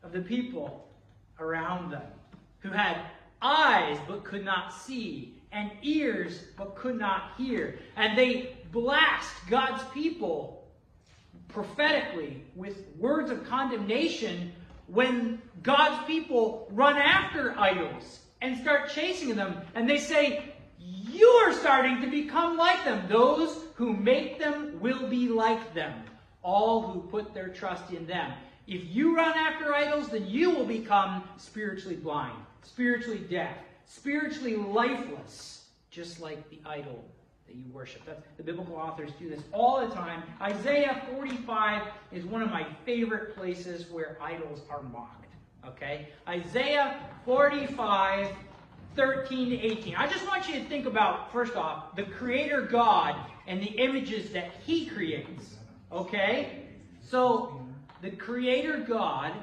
of 0.03 0.11
the 0.11 0.21
people 0.21 0.87
around 1.39 1.91
them 1.91 2.03
who 2.59 2.69
had 2.69 2.97
eyes 3.41 3.97
but 4.07 4.23
could 4.23 4.45
not 4.45 4.73
see 4.73 5.35
and 5.51 5.71
ears 5.81 6.43
but 6.57 6.75
could 6.75 6.97
not 6.97 7.31
hear. 7.37 7.79
And 7.95 8.17
they 8.17 8.57
blast 8.71 9.33
God's 9.49 9.83
people 9.93 10.67
prophetically 11.47 12.43
with 12.55 12.85
words 12.97 13.31
of 13.31 13.43
condemnation 13.45 14.51
when 14.87 15.41
God's 15.61 16.05
people 16.05 16.67
run 16.71 16.97
after 16.97 17.57
idols 17.57 18.19
and 18.41 18.57
start 18.57 18.89
chasing 18.89 19.35
them, 19.35 19.57
and 19.75 19.89
they 19.89 19.97
say, 19.97 20.53
You 20.79 21.27
are 21.27 21.53
starting 21.53 22.01
to 22.01 22.07
become 22.07 22.57
like 22.57 22.83
them. 22.85 23.05
Those 23.09 23.65
who 23.75 23.93
make 23.93 24.39
them 24.39 24.79
will 24.79 25.07
be 25.09 25.27
like 25.27 25.73
them, 25.73 25.93
all 26.41 26.81
who 26.81 27.01
put 27.01 27.33
their 27.33 27.49
trust 27.49 27.91
in 27.91 28.07
them. 28.07 28.31
If 28.67 28.83
you 28.85 29.15
run 29.15 29.37
after 29.37 29.73
idols, 29.73 30.09
then 30.09 30.27
you 30.27 30.51
will 30.51 30.65
become 30.65 31.23
spiritually 31.37 31.95
blind, 31.97 32.37
spiritually 32.63 33.19
deaf, 33.29 33.55
spiritually 33.85 34.55
lifeless, 34.55 35.65
just 35.89 36.19
like 36.19 36.49
the 36.49 36.59
idol 36.65 37.03
that 37.47 37.55
you 37.55 37.65
worship. 37.71 38.01
That's, 38.05 38.21
the 38.37 38.43
biblical 38.43 38.75
authors 38.75 39.11
do 39.19 39.29
this 39.29 39.41
all 39.51 39.85
the 39.87 39.93
time. 39.93 40.23
Isaiah 40.41 41.01
45 41.15 41.87
is 42.11 42.25
one 42.25 42.41
of 42.41 42.51
my 42.51 42.65
favorite 42.85 43.35
places 43.35 43.89
where 43.89 44.17
idols 44.21 44.61
are 44.69 44.83
mocked. 44.83 45.33
Okay? 45.65 46.09
Isaiah 46.27 46.99
45, 47.25 48.27
13 48.95 49.49
to 49.49 49.55
18. 49.55 49.95
I 49.95 50.07
just 50.07 50.25
want 50.27 50.47
you 50.47 50.55
to 50.55 50.63
think 50.65 50.85
about, 50.85 51.31
first 51.31 51.55
off, 51.55 51.95
the 51.95 52.03
Creator 52.03 52.63
God 52.63 53.15
and 53.47 53.61
the 53.61 53.71
images 53.71 54.29
that 54.31 54.51
He 54.65 54.85
creates. 54.85 55.55
Okay? 55.91 56.65
So, 57.01 57.65
the 58.01 58.11
Creator 58.11 58.85
God, 58.87 59.33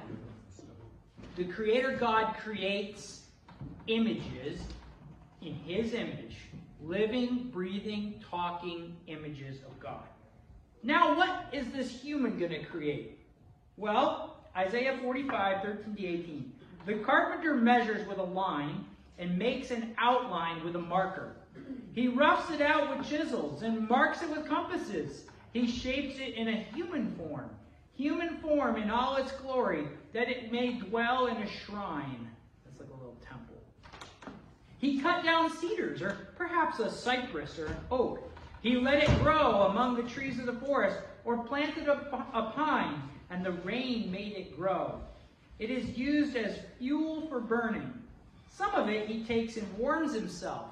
the 1.36 1.44
Creator 1.44 1.96
God 2.00 2.34
creates 2.42 3.22
images 3.86 4.60
in 5.42 5.54
His 5.54 5.92
image 5.92 6.36
living, 6.82 7.50
breathing, 7.52 8.22
talking 8.30 8.96
images 9.06 9.58
of 9.66 9.78
God. 9.80 10.04
Now, 10.82 11.16
what 11.16 11.46
is 11.52 11.66
this 11.72 11.90
human 11.90 12.38
going 12.38 12.52
to 12.52 12.64
create? 12.64 13.18
Well, 13.76 14.36
Isaiah 14.56 14.98
45, 15.02 15.62
13 15.62 15.96
to 15.96 16.06
18. 16.06 16.52
The 16.86 16.94
carpenter 16.96 17.54
measures 17.54 18.06
with 18.06 18.18
a 18.18 18.22
line 18.22 18.84
and 19.18 19.36
makes 19.36 19.70
an 19.70 19.94
outline 19.98 20.64
with 20.64 20.76
a 20.76 20.80
marker. 20.80 21.32
He 21.92 22.08
roughs 22.08 22.50
it 22.50 22.60
out 22.60 22.96
with 22.96 23.08
chisels 23.08 23.62
and 23.62 23.88
marks 23.88 24.22
it 24.22 24.30
with 24.30 24.46
compasses. 24.46 25.24
He 25.52 25.66
shapes 25.66 26.18
it 26.18 26.34
in 26.34 26.48
a 26.48 26.66
human 26.74 27.14
form, 27.16 27.50
human 27.96 28.36
form 28.38 28.76
in 28.76 28.90
all 28.90 29.16
its 29.16 29.32
glory, 29.32 29.86
that 30.12 30.28
it 30.28 30.52
may 30.52 30.74
dwell 30.74 31.26
in 31.26 31.36
a 31.38 31.46
shrine. 31.46 32.28
That's 32.64 32.78
like 32.78 32.88
a 32.90 32.96
little 32.96 33.16
temple. 33.26 33.56
He 34.78 35.00
cut 35.00 35.24
down 35.24 35.50
cedars, 35.56 36.02
or 36.02 36.28
perhaps 36.36 36.78
a 36.78 36.90
cypress 36.90 37.58
or 37.58 37.66
an 37.66 37.76
oak. 37.90 38.30
He 38.62 38.76
let 38.76 39.02
it 39.02 39.22
grow 39.22 39.62
among 39.62 39.96
the 39.96 40.08
trees 40.10 40.38
of 40.38 40.46
the 40.46 40.66
forest, 40.66 40.98
or 41.24 41.38
planted 41.38 41.88
a, 41.88 42.26
a 42.34 42.52
pine, 42.54 43.02
and 43.30 43.44
the 43.44 43.52
rain 43.52 44.10
made 44.10 44.32
it 44.32 44.56
grow. 44.56 45.00
It 45.58 45.70
is 45.70 45.96
used 45.96 46.36
as 46.36 46.58
fuel 46.78 47.26
for 47.28 47.40
burning. 47.40 47.92
Some 48.50 48.74
of 48.74 48.88
it 48.88 49.08
he 49.08 49.24
takes 49.24 49.56
and 49.56 49.78
warms 49.78 50.14
himself. 50.14 50.66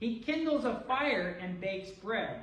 He 0.00 0.20
kindles 0.20 0.64
a 0.64 0.84
fire 0.86 1.38
and 1.40 1.60
bakes 1.60 1.90
bread. 1.90 2.40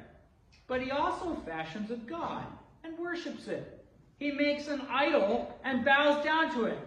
But 0.67 0.82
he 0.82 0.91
also 0.91 1.36
fashions 1.46 1.91
a 1.91 1.96
god 1.96 2.46
and 2.84 2.98
worships 2.98 3.48
it. 3.48 3.75
He 4.20 4.32
makes 4.32 4.68
an 4.68 4.82
idol 4.90 5.54
and 5.64 5.84
bows 5.84 6.24
down 6.24 6.54
to 6.54 6.66
it. 6.66 6.80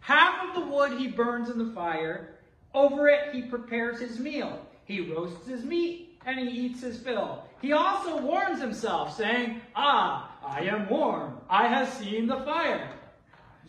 Half 0.00 0.48
of 0.48 0.54
the 0.54 0.68
wood 0.68 0.98
he 0.98 1.08
burns 1.08 1.48
in 1.48 1.58
the 1.58 1.72
fire. 1.72 2.34
Over 2.74 3.08
it 3.08 3.34
he 3.34 3.42
prepares 3.42 4.00
his 4.00 4.18
meal. 4.18 4.60
He 4.84 5.12
roasts 5.12 5.46
his 5.46 5.64
meat 5.64 6.18
and 6.26 6.38
he 6.38 6.48
eats 6.48 6.82
his 6.82 6.98
fill. 6.98 7.44
He 7.60 7.72
also 7.72 8.20
warms 8.20 8.60
himself, 8.60 9.16
saying, 9.16 9.60
Ah, 9.76 10.36
I 10.44 10.62
am 10.62 10.88
warm. 10.88 11.38
I 11.48 11.68
have 11.68 11.88
seen 11.88 12.26
the 12.26 12.40
fire. 12.40 12.88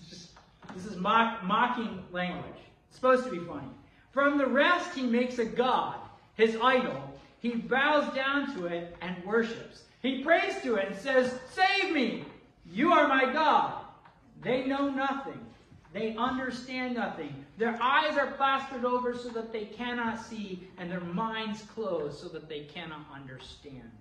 Just, 0.10 0.32
this 0.75 0.86
is 0.86 0.98
mock, 0.98 1.43
mocking 1.43 2.03
language. 2.12 2.43
It's 2.88 2.96
supposed 2.96 3.25
to 3.25 3.32
be 3.32 3.39
funny. 3.39 3.67
From 4.12 4.38
the 4.38 4.48
rest 4.48 4.96
he 4.96 5.03
makes 5.03 5.38
a 5.38 5.46
god, 5.46 5.96
his 6.36 6.58
idol. 6.62 7.13
He 7.39 7.55
bows 7.55 8.13
down 8.15 8.55
to 8.55 8.65
it 8.65 8.96
and 9.01 9.24
worships. 9.25 9.84
He 10.01 10.24
prays 10.24 10.62
to 10.63 10.75
it 10.75 10.88
and 10.88 10.98
says, 10.98 11.39
Save 11.51 11.93
me! 11.93 12.25
You 12.73 12.91
are 12.91 13.07
my 13.07 13.31
God. 13.31 13.85
They 14.41 14.65
know 14.65 14.89
nothing. 14.89 15.39
They 15.93 16.15
understand 16.17 16.95
nothing. 16.95 17.45
Their 17.59 17.77
eyes 17.79 18.17
are 18.17 18.31
plastered 18.31 18.83
over 18.83 19.15
so 19.15 19.29
that 19.29 19.53
they 19.53 19.65
cannot 19.65 20.19
see, 20.19 20.67
and 20.79 20.89
their 20.89 20.99
minds 20.99 21.61
closed 21.75 22.19
so 22.19 22.29
that 22.29 22.49
they 22.49 22.61
cannot 22.61 23.05
understand. 23.13 23.91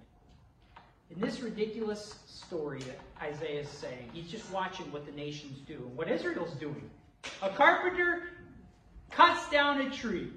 In 1.11 1.21
this 1.21 1.41
ridiculous 1.41 2.15
story 2.27 2.81
that 2.81 2.99
Isaiah 3.21 3.61
is 3.61 3.69
saying, 3.69 4.09
he's 4.15 4.31
just 4.31 4.51
watching 4.51 4.91
what 4.91 5.05
the 5.05 5.13
nations 5.13 5.59
do 5.67 5.75
and 5.75 5.95
what 5.95 6.11
Israel's 6.11 6.55
doing. 6.55 6.89
A 7.43 7.51
carpenter 7.51 8.31
cuts 9.11 9.51
down 9.51 9.83
a 9.83 9.91
tree, 9.91 10.31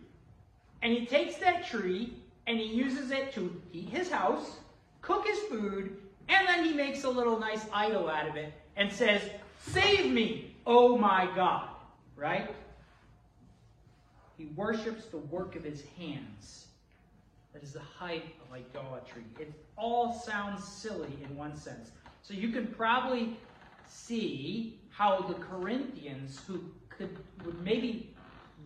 and 0.81 0.91
he 0.91 1.05
takes 1.05 1.37
that 1.37 1.65
tree 1.65 2.13
and 2.47 2.59
he 2.59 2.65
uses 2.65 3.11
it 3.11 3.33
to 3.33 3.59
heat 3.71 3.89
his 3.89 4.11
house, 4.11 4.57
cook 5.01 5.25
his 5.25 5.39
food, 5.49 5.97
and 6.29 6.48
then 6.48 6.63
he 6.63 6.74
makes 6.74 7.03
a 7.03 7.10
little 7.10 7.39
nice 7.39 7.65
idol 7.74 8.10
out 8.10 8.27
of 8.27 8.36
it 8.36 8.53
and 8.75 8.91
says, 8.91 9.22
Save 9.60 10.12
me, 10.12 10.55
oh 10.65 10.98
my 10.98 11.29
God, 11.36 11.70
right? 12.15 12.53
He 14.38 14.46
worships 14.55 15.05
the 15.05 15.17
work 15.17 15.55
of 15.55 15.63
his 15.63 15.84
hands. 15.98 16.67
That 17.53 17.63
is 17.63 17.74
the 17.74 17.79
height 17.79 18.36
of 18.41 18.53
idolatry. 18.53 19.24
It 19.39 19.51
all 19.77 20.13
sounds 20.13 20.63
silly 20.63 21.17
in 21.24 21.36
one 21.38 21.55
sense. 21.55 21.91
So 22.22 22.34
you 22.34 22.50
can 22.50 22.67
probably 22.67 23.38
see 23.88 24.79
how 24.89 25.22
the 25.22 25.36
Corinthians, 25.36 26.41
who 26.48 26.63
could 26.89 27.17
would 27.46 27.62
maybe 27.62 28.13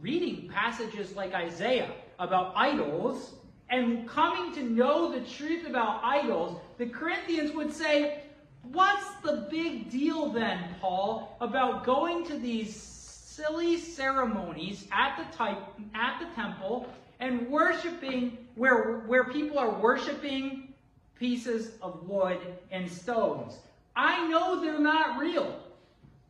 reading 0.01 0.50
passages 0.50 1.16
like 1.16 1.34
Isaiah 1.34 1.92
about 2.20 2.54
idols 2.56 3.34
and 3.70 4.08
coming 4.08 4.54
to 4.56 4.63
know 4.63 5.12
the 5.12 5.22
truth 5.22 5.67
about 5.67 6.02
idols, 6.04 6.60
the 6.80 6.88
Corinthians 6.88 7.54
would 7.54 7.72
say, 7.72 8.22
What's 8.63 9.10
the 9.24 9.48
big 9.50 9.89
deal 9.89 10.30
then, 10.30 10.60
Paul, 10.82 11.38
about 11.39 11.86
going 11.86 12.26
to 12.26 12.38
these 12.38 12.76
silly 12.76 13.78
ceremonies 13.78 14.86
at 14.92 15.18
the 15.18 15.38
type 15.38 15.60
at 15.96 16.20
the 16.20 16.26
temple 16.36 16.88
and 17.20 17.48
worshiping 17.50 18.38
where 18.56 19.00
where 19.08 19.26
people 19.26 19.58
are 19.60 19.70
worshiping 19.70 20.74
pieces 21.18 21.72
of 21.82 22.08
wood 22.08 22.39
and 22.72 22.89
stones? 22.92 23.58
I 23.96 24.28
know 24.28 24.62
they're 24.62 24.80
not 24.80 25.20
real. 25.20 25.60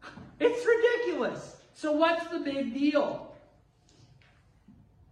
It's 0.39 0.65
ridiculous. 0.65 1.57
So 1.73 1.91
what's 1.91 2.25
the 2.27 2.39
big 2.39 2.73
deal? 2.73 3.35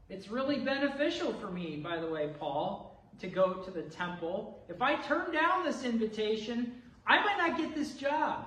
It's 0.10 0.30
really 0.30 0.60
beneficial 0.60 1.34
for 1.34 1.52
me, 1.52 1.76
by 1.76 1.98
the 1.98 2.08
way, 2.08 2.30
Paul, 2.40 2.87
to 3.20 3.28
go 3.28 3.54
to 3.54 3.72
the 3.72 3.84
temple. 3.84 4.64
If 4.70 4.82
I 4.82 4.96
turn 5.02 5.32
down 5.32 5.66
this 5.66 5.84
invitation, 5.84 6.82
I 7.06 7.24
might 7.24 7.38
not 7.38 7.58
get 7.58 7.74
this 7.74 7.94
job. 7.94 8.46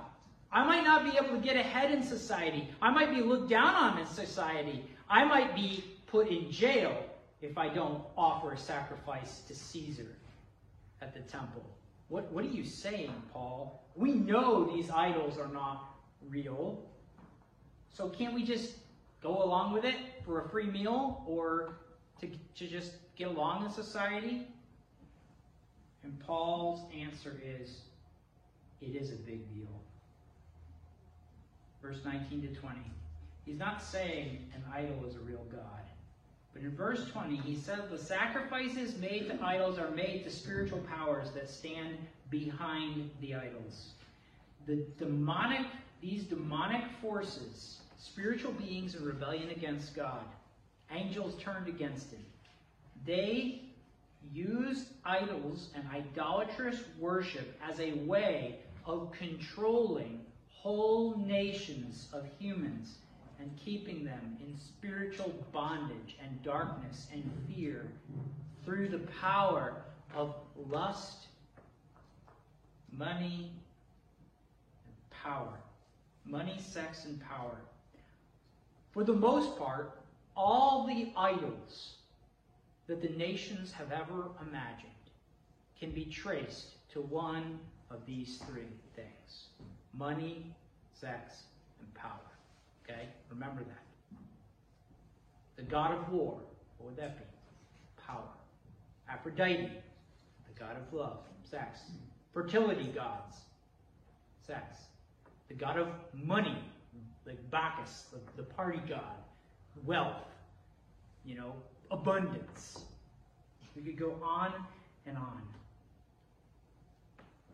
I 0.51 0.65
might 0.65 0.83
not 0.83 1.03
be 1.03 1.17
able 1.17 1.35
to 1.35 1.43
get 1.43 1.55
ahead 1.55 1.91
in 1.91 2.03
society. 2.03 2.69
I 2.81 2.91
might 2.91 3.11
be 3.13 3.21
looked 3.21 3.49
down 3.49 3.73
on 3.73 3.99
in 3.99 4.05
society. 4.05 4.83
I 5.09 5.23
might 5.25 5.55
be 5.55 5.83
put 6.07 6.27
in 6.27 6.51
jail 6.51 7.05
if 7.41 7.57
I 7.57 7.69
don't 7.69 8.03
offer 8.17 8.51
a 8.51 8.57
sacrifice 8.57 9.41
to 9.47 9.55
Caesar 9.55 10.15
at 11.01 11.13
the 11.13 11.21
temple. 11.21 11.63
What, 12.09 12.31
what 12.31 12.43
are 12.43 12.49
you 12.49 12.65
saying, 12.65 13.13
Paul? 13.31 13.83
We 13.95 14.11
know 14.11 14.65
these 14.65 14.89
idols 14.89 15.37
are 15.37 15.47
not 15.47 15.95
real. 16.29 16.83
So 17.93 18.09
can't 18.09 18.33
we 18.33 18.43
just 18.43 18.75
go 19.23 19.43
along 19.43 19.73
with 19.73 19.85
it 19.85 19.95
for 20.25 20.41
a 20.41 20.49
free 20.49 20.67
meal 20.67 21.23
or 21.25 21.77
to, 22.19 22.27
to 22.55 22.67
just 22.67 22.93
get 23.15 23.29
along 23.29 23.65
in 23.65 23.71
society? 23.71 24.47
And 26.03 26.19
Paul's 26.19 26.81
answer 26.97 27.39
is 27.43 27.81
it 28.81 28.95
is 28.95 29.11
a 29.11 29.15
big 29.15 29.47
deal. 29.53 29.69
Verse 31.81 31.99
19 32.03 32.41
to 32.41 32.47
20. 32.59 32.77
He's 33.45 33.57
not 33.57 33.81
saying 33.81 34.39
an 34.55 34.63
idol 34.73 35.05
is 35.07 35.15
a 35.15 35.19
real 35.19 35.45
God. 35.51 35.81
But 36.53 36.63
in 36.63 36.75
verse 36.75 37.09
20, 37.11 37.37
he 37.37 37.55
says 37.55 37.79
the 37.89 37.97
sacrifices 37.97 38.97
made 38.97 39.29
to 39.29 39.43
idols 39.43 39.79
are 39.79 39.91
made 39.91 40.23
to 40.25 40.29
spiritual 40.29 40.79
powers 40.79 41.31
that 41.31 41.49
stand 41.49 41.97
behind 42.29 43.09
the 43.21 43.35
idols. 43.35 43.91
The 44.67 44.85
demonic, 44.97 45.65
these 46.01 46.23
demonic 46.23 46.83
forces, 47.01 47.79
spiritual 47.97 48.51
beings 48.53 48.95
in 48.95 49.05
rebellion 49.05 49.49
against 49.49 49.95
God, 49.95 50.25
angels 50.91 51.35
turned 51.41 51.67
against 51.67 52.11
him, 52.11 52.23
they 53.05 53.61
used 54.33 54.87
idols 55.05 55.69
and 55.75 55.83
idolatrous 55.93 56.79
worship 56.99 57.59
as 57.67 57.79
a 57.79 57.93
way 58.05 58.59
of 58.85 59.11
controlling 59.11 60.21
whole 60.49 61.17
nations 61.17 62.07
of 62.13 62.25
humans 62.39 62.97
and 63.39 63.51
keeping 63.57 64.03
them 64.03 64.37
in 64.39 64.55
spiritual 64.59 65.33
bondage 65.51 66.15
and 66.23 66.43
darkness 66.43 67.07
and 67.11 67.29
fear 67.47 67.91
through 68.63 68.87
the 68.87 68.99
power 69.19 69.73
of 70.15 70.35
lust, 70.69 71.27
money, 72.91 73.51
and 74.85 75.09
power. 75.23 75.57
Money, 76.25 76.55
sex, 76.59 77.05
and 77.05 77.19
power. 77.21 77.57
For 78.91 79.03
the 79.03 79.13
most 79.13 79.57
part, 79.57 79.99
all 80.37 80.85
the 80.85 81.11
idols 81.17 81.95
that 82.87 83.01
the 83.01 83.09
nations 83.09 83.71
have 83.71 83.91
ever 83.91 84.31
imagined 84.41 84.91
can 85.79 85.91
be 85.91 86.05
traced 86.05 86.89
to 86.91 87.01
one 87.01 87.59
of 87.89 88.05
these 88.05 88.41
three 88.47 88.67
things 88.95 89.47
money, 89.93 90.45
sex, 90.93 91.43
and 91.79 91.93
power. 91.93 92.11
Okay? 92.83 93.09
Remember 93.29 93.61
that. 93.63 94.17
The 95.57 95.63
god 95.63 95.91
of 95.91 96.11
war, 96.11 96.39
what 96.77 96.89
would 96.89 96.97
that 96.97 97.17
be? 97.17 97.25
Power. 98.05 98.29
Aphrodite, 99.09 99.69
the 100.47 100.59
god 100.59 100.77
of 100.77 100.93
love, 100.93 101.19
sex. 101.43 101.81
Fertility 102.33 102.91
gods, 102.95 103.37
sex. 104.45 104.77
The 105.49 105.53
god 105.53 105.77
of 105.77 105.87
money, 106.13 106.57
like 107.25 107.37
Bacchus, 107.51 108.05
the, 108.11 108.19
the 108.37 108.43
party 108.43 108.81
god, 108.87 109.17
wealth, 109.85 110.23
you 111.25 111.35
know, 111.35 111.53
abundance. 111.91 112.83
We 113.75 113.81
could 113.83 113.97
go 113.97 114.15
on 114.23 114.53
and 115.05 115.17
on. 115.17 115.41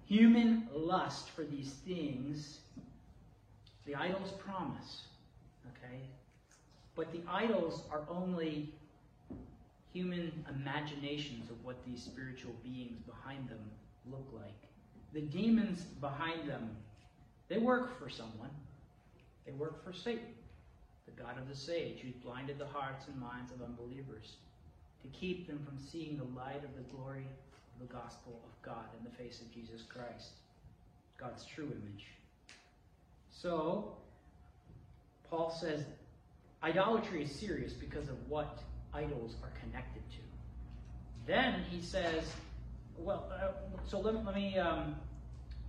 Human 0.06 0.68
lust 0.74 1.30
for 1.32 1.44
these 1.44 1.72
things, 1.86 2.60
the 3.86 3.96
idols 3.96 4.32
promise. 4.40 5.04
Okay? 5.70 6.00
But 6.96 7.12
the 7.12 7.20
idols 7.30 7.84
are 7.92 8.02
only 8.10 8.70
human 9.92 10.32
imaginations 10.50 11.50
of 11.50 11.64
what 11.66 11.76
these 11.86 12.02
spiritual 12.02 12.54
beings 12.64 13.00
behind 13.02 13.50
them 13.50 13.60
look 14.10 14.28
like. 14.34 14.54
the 15.14 15.22
demons 15.22 15.82
behind 16.02 16.48
them, 16.48 16.70
they 17.48 17.58
work 17.58 17.98
for 17.98 18.10
someone. 18.10 18.50
They 19.46 19.54
work 19.54 19.84
for 19.84 19.94
Satan, 19.94 20.26
the 21.08 21.22
God 21.22 21.38
of 21.38 21.48
the 21.48 21.56
sage, 21.56 22.00
who's 22.02 22.14
blinded 22.14 22.60
the 22.60 22.68
hearts 22.68 23.08
and 23.08 23.20
minds 23.20 23.52
of 23.52 23.62
unbelievers 23.62 24.36
to 25.02 25.08
keep 25.10 25.48
them 25.48 25.60
from 25.66 25.78
seeing 25.78 26.18
the 26.18 26.40
light 26.40 26.64
of 26.64 26.76
the 26.76 26.94
glory 26.96 27.26
of 27.74 27.88
the 27.88 27.94
gospel 27.94 28.40
of 28.44 28.62
God 28.62 28.86
in 28.98 29.04
the 29.04 29.16
face 29.18 29.42
of 29.42 29.52
Jesus 29.54 29.82
Christ, 29.82 30.32
God's 31.18 31.46
true 31.46 31.66
image. 31.66 32.06
So, 33.32 33.94
Paul 35.30 35.52
says 35.52 35.84
idolatry 36.64 37.24
is 37.24 37.32
serious 37.32 37.74
because 37.74 38.10
of 38.10 38.16
what 38.28 38.60
idols 38.94 39.36
are 39.44 39.52
connected 39.62 40.02
to. 40.12 40.18
Then 41.26 41.62
he 41.70 41.82
says, 41.82 42.24
well, 42.98 43.32
uh, 43.32 43.52
so 43.86 44.00
let, 44.00 44.26
let 44.26 44.36
me 44.36 44.58
um, 44.58 44.96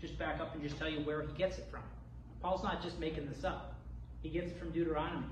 just 0.01 0.18
back 0.18 0.40
up 0.40 0.55
and 0.55 0.62
just 0.62 0.79
tell 0.79 0.88
you 0.88 1.01
where 1.01 1.22
he 1.22 1.33
gets 1.37 1.59
it 1.59 1.66
from. 1.70 1.83
Paul's 2.40 2.62
not 2.62 2.83
just 2.83 2.98
making 2.98 3.29
this 3.29 3.44
up. 3.44 3.78
He 4.23 4.29
gets 4.29 4.51
it 4.51 4.59
from 4.59 4.71
Deuteronomy. 4.71 5.27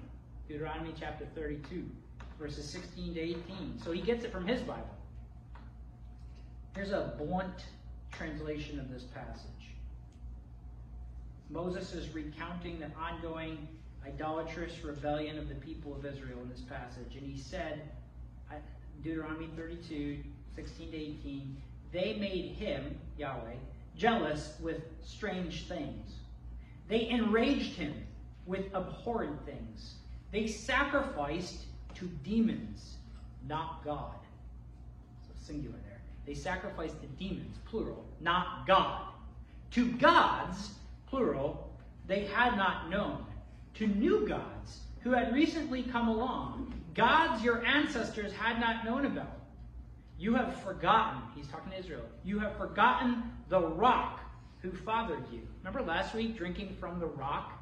Deuteronomy 0.49 0.95
chapter 0.99 1.27
32, 1.35 1.85
verses 2.39 2.69
16 2.69 3.15
to 3.15 3.21
18. 3.21 3.81
So 3.85 3.93
he 3.93 4.01
gets 4.01 4.25
it 4.25 4.33
from 4.33 4.47
his 4.47 4.61
Bible. 4.61 4.97
Here's 6.75 6.93
a 6.93 7.15
blunt 7.19 7.65
translation 8.13 8.79
of 8.79 8.91
this 8.91 9.05
passage. 9.05 9.51
Moses 11.51 11.95
is 11.95 12.15
recounting 12.15 12.79
the 12.79 12.91
ongoing 13.01 13.69
idolatrous 14.05 14.85
rebellion 14.85 15.39
of 15.39 15.49
the 15.49 15.55
people 15.57 15.95
of 15.95 16.05
Israel 16.05 16.39
in 16.43 16.49
this 16.49 16.61
passage. 16.61 17.17
And 17.17 17.27
he 17.27 17.39
said, 17.39 17.83
Deuteronomy 19.03 19.49
32, 19.57 20.19
16 20.55 20.91
to 20.91 20.97
18, 20.97 21.57
they 21.93 22.15
made 22.15 22.53
him, 22.53 22.99
Yahweh, 23.19 23.55
jealous 23.97 24.55
with 24.61 24.83
strange 25.05 25.67
things. 25.67 26.13
They 26.89 27.09
enraged 27.09 27.75
him 27.75 27.95
with 28.47 28.75
abhorrent 28.75 29.45
things. 29.45 29.95
They 30.33 30.47
sacrificed 30.47 31.65
to 31.97 32.07
demons, 32.25 32.97
not 33.49 33.85
God. 33.85 34.15
So 35.27 35.35
singular 35.41 35.79
there. 35.89 36.01
They 36.27 36.35
sacrificed 36.35 37.01
to 37.01 37.07
demons, 37.19 37.57
plural, 37.67 38.05
not 38.21 38.67
God. 38.67 39.03
To 39.73 39.93
gods, 39.93 40.71
plural, 41.07 41.71
they 42.07 42.25
had 42.27 42.57
not 42.57 42.91
known. 42.91 43.25
To 43.75 43.87
new 43.87 44.27
gods 44.27 44.81
who 45.01 45.11
had 45.13 45.33
recently 45.33 45.83
come 45.83 46.09
along, 46.09 46.75
gods 46.95 47.43
your 47.43 47.65
ancestors 47.65 48.33
had 48.33 48.61
not 48.61 48.85
known 48.85 49.07
about. 49.07 49.41
You 50.19 50.35
have 50.35 50.61
forgotten, 50.63 51.21
he's 51.35 51.47
talking 51.47 51.73
to 51.73 51.79
Israel, 51.79 52.05
you 52.25 52.39
have 52.39 52.57
forgotten 52.57 53.23
the 53.49 53.61
rock 53.61 54.21
who 54.61 54.73
fathered 54.73 55.25
you. 55.31 55.43
Remember 55.63 55.83
last 55.83 56.15
week 56.15 56.37
drinking 56.37 56.77
from 56.81 56.99
the 56.99 57.07
rock? 57.07 57.53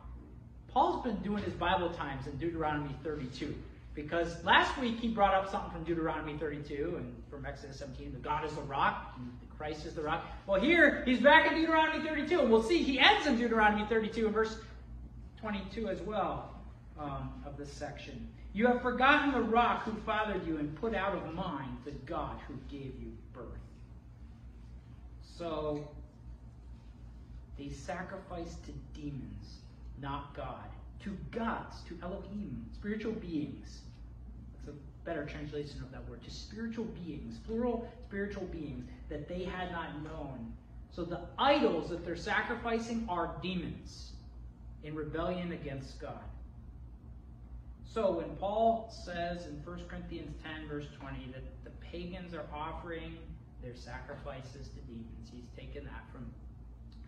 Paul's 0.74 1.04
been 1.04 1.16
doing 1.22 1.42
his 1.44 1.54
Bible 1.54 1.90
times 1.90 2.26
in 2.26 2.36
Deuteronomy 2.36 2.94
32. 3.04 3.54
Because 3.94 4.42
last 4.44 4.76
week 4.78 4.98
he 4.98 5.06
brought 5.06 5.34
up 5.34 5.48
something 5.48 5.70
from 5.70 5.84
Deuteronomy 5.84 6.36
32 6.36 6.96
and 6.96 7.14
from 7.30 7.46
Exodus 7.46 7.78
17, 7.78 8.12
the 8.12 8.18
God 8.18 8.44
is 8.44 8.52
the 8.54 8.62
rock, 8.62 9.16
the 9.40 9.56
Christ 9.56 9.86
is 9.86 9.94
the 9.94 10.02
rock. 10.02 10.26
Well, 10.48 10.60
here 10.60 11.04
he's 11.04 11.20
back 11.20 11.46
in 11.46 11.54
Deuteronomy 11.56 12.04
32, 12.04 12.40
and 12.40 12.50
we'll 12.50 12.64
see 12.64 12.82
he 12.82 12.98
ends 12.98 13.28
in 13.28 13.38
Deuteronomy 13.38 13.86
32 13.88 14.26
in 14.26 14.32
verse 14.32 14.56
22 15.40 15.88
as 15.88 16.00
well 16.02 16.54
um, 16.98 17.32
of 17.46 17.56
this 17.56 17.72
section. 17.72 18.28
You 18.52 18.66
have 18.66 18.82
forgotten 18.82 19.32
the 19.32 19.42
rock 19.42 19.84
who 19.84 19.92
fathered 20.04 20.44
you 20.44 20.58
and 20.58 20.74
put 20.80 20.94
out 20.94 21.14
of 21.16 21.32
mind 21.32 21.76
the 21.84 21.92
God 21.92 22.36
who 22.48 22.54
gave 22.68 22.94
you 23.00 23.12
birth. 23.32 23.44
So, 25.38 25.88
they 27.58 27.68
sacrificed 27.68 28.64
to 28.64 28.72
demons, 28.92 29.58
not 30.00 30.34
God. 30.36 30.68
To 31.04 31.16
gods, 31.30 31.82
to 31.88 31.98
Elohim, 32.02 32.64
spiritual 32.74 33.12
beings. 33.12 33.80
That's 34.64 34.76
a 34.76 35.04
better 35.04 35.26
translation 35.26 35.82
of 35.82 35.90
that 35.92 36.08
word. 36.08 36.24
To 36.24 36.30
spiritual 36.30 36.86
beings, 36.86 37.38
plural 37.46 37.88
spiritual 38.08 38.44
beings 38.44 38.86
that 39.08 39.28
they 39.28 39.44
had 39.44 39.70
not 39.70 40.02
known. 40.02 40.52
So 40.90 41.04
the 41.04 41.20
idols 41.38 41.90
that 41.90 42.04
they're 42.04 42.16
sacrificing 42.16 43.06
are 43.08 43.36
demons 43.42 44.12
in 44.84 44.94
rebellion 44.94 45.52
against 45.52 46.00
God. 46.00 46.22
So 47.84 48.12
when 48.12 48.36
Paul 48.36 48.92
says 49.04 49.46
in 49.46 49.54
1 49.64 49.84
Corinthians 49.88 50.34
10, 50.42 50.68
verse 50.68 50.86
20, 51.00 51.32
that 51.32 51.42
the 51.64 51.70
pagans 51.86 52.34
are 52.34 52.46
offering 52.52 53.16
their 53.62 53.74
sacrifices 53.74 54.68
to 54.68 54.80
demons, 54.86 55.30
he's 55.32 55.48
taken 55.56 55.84
that 55.84 56.04
from 56.12 56.26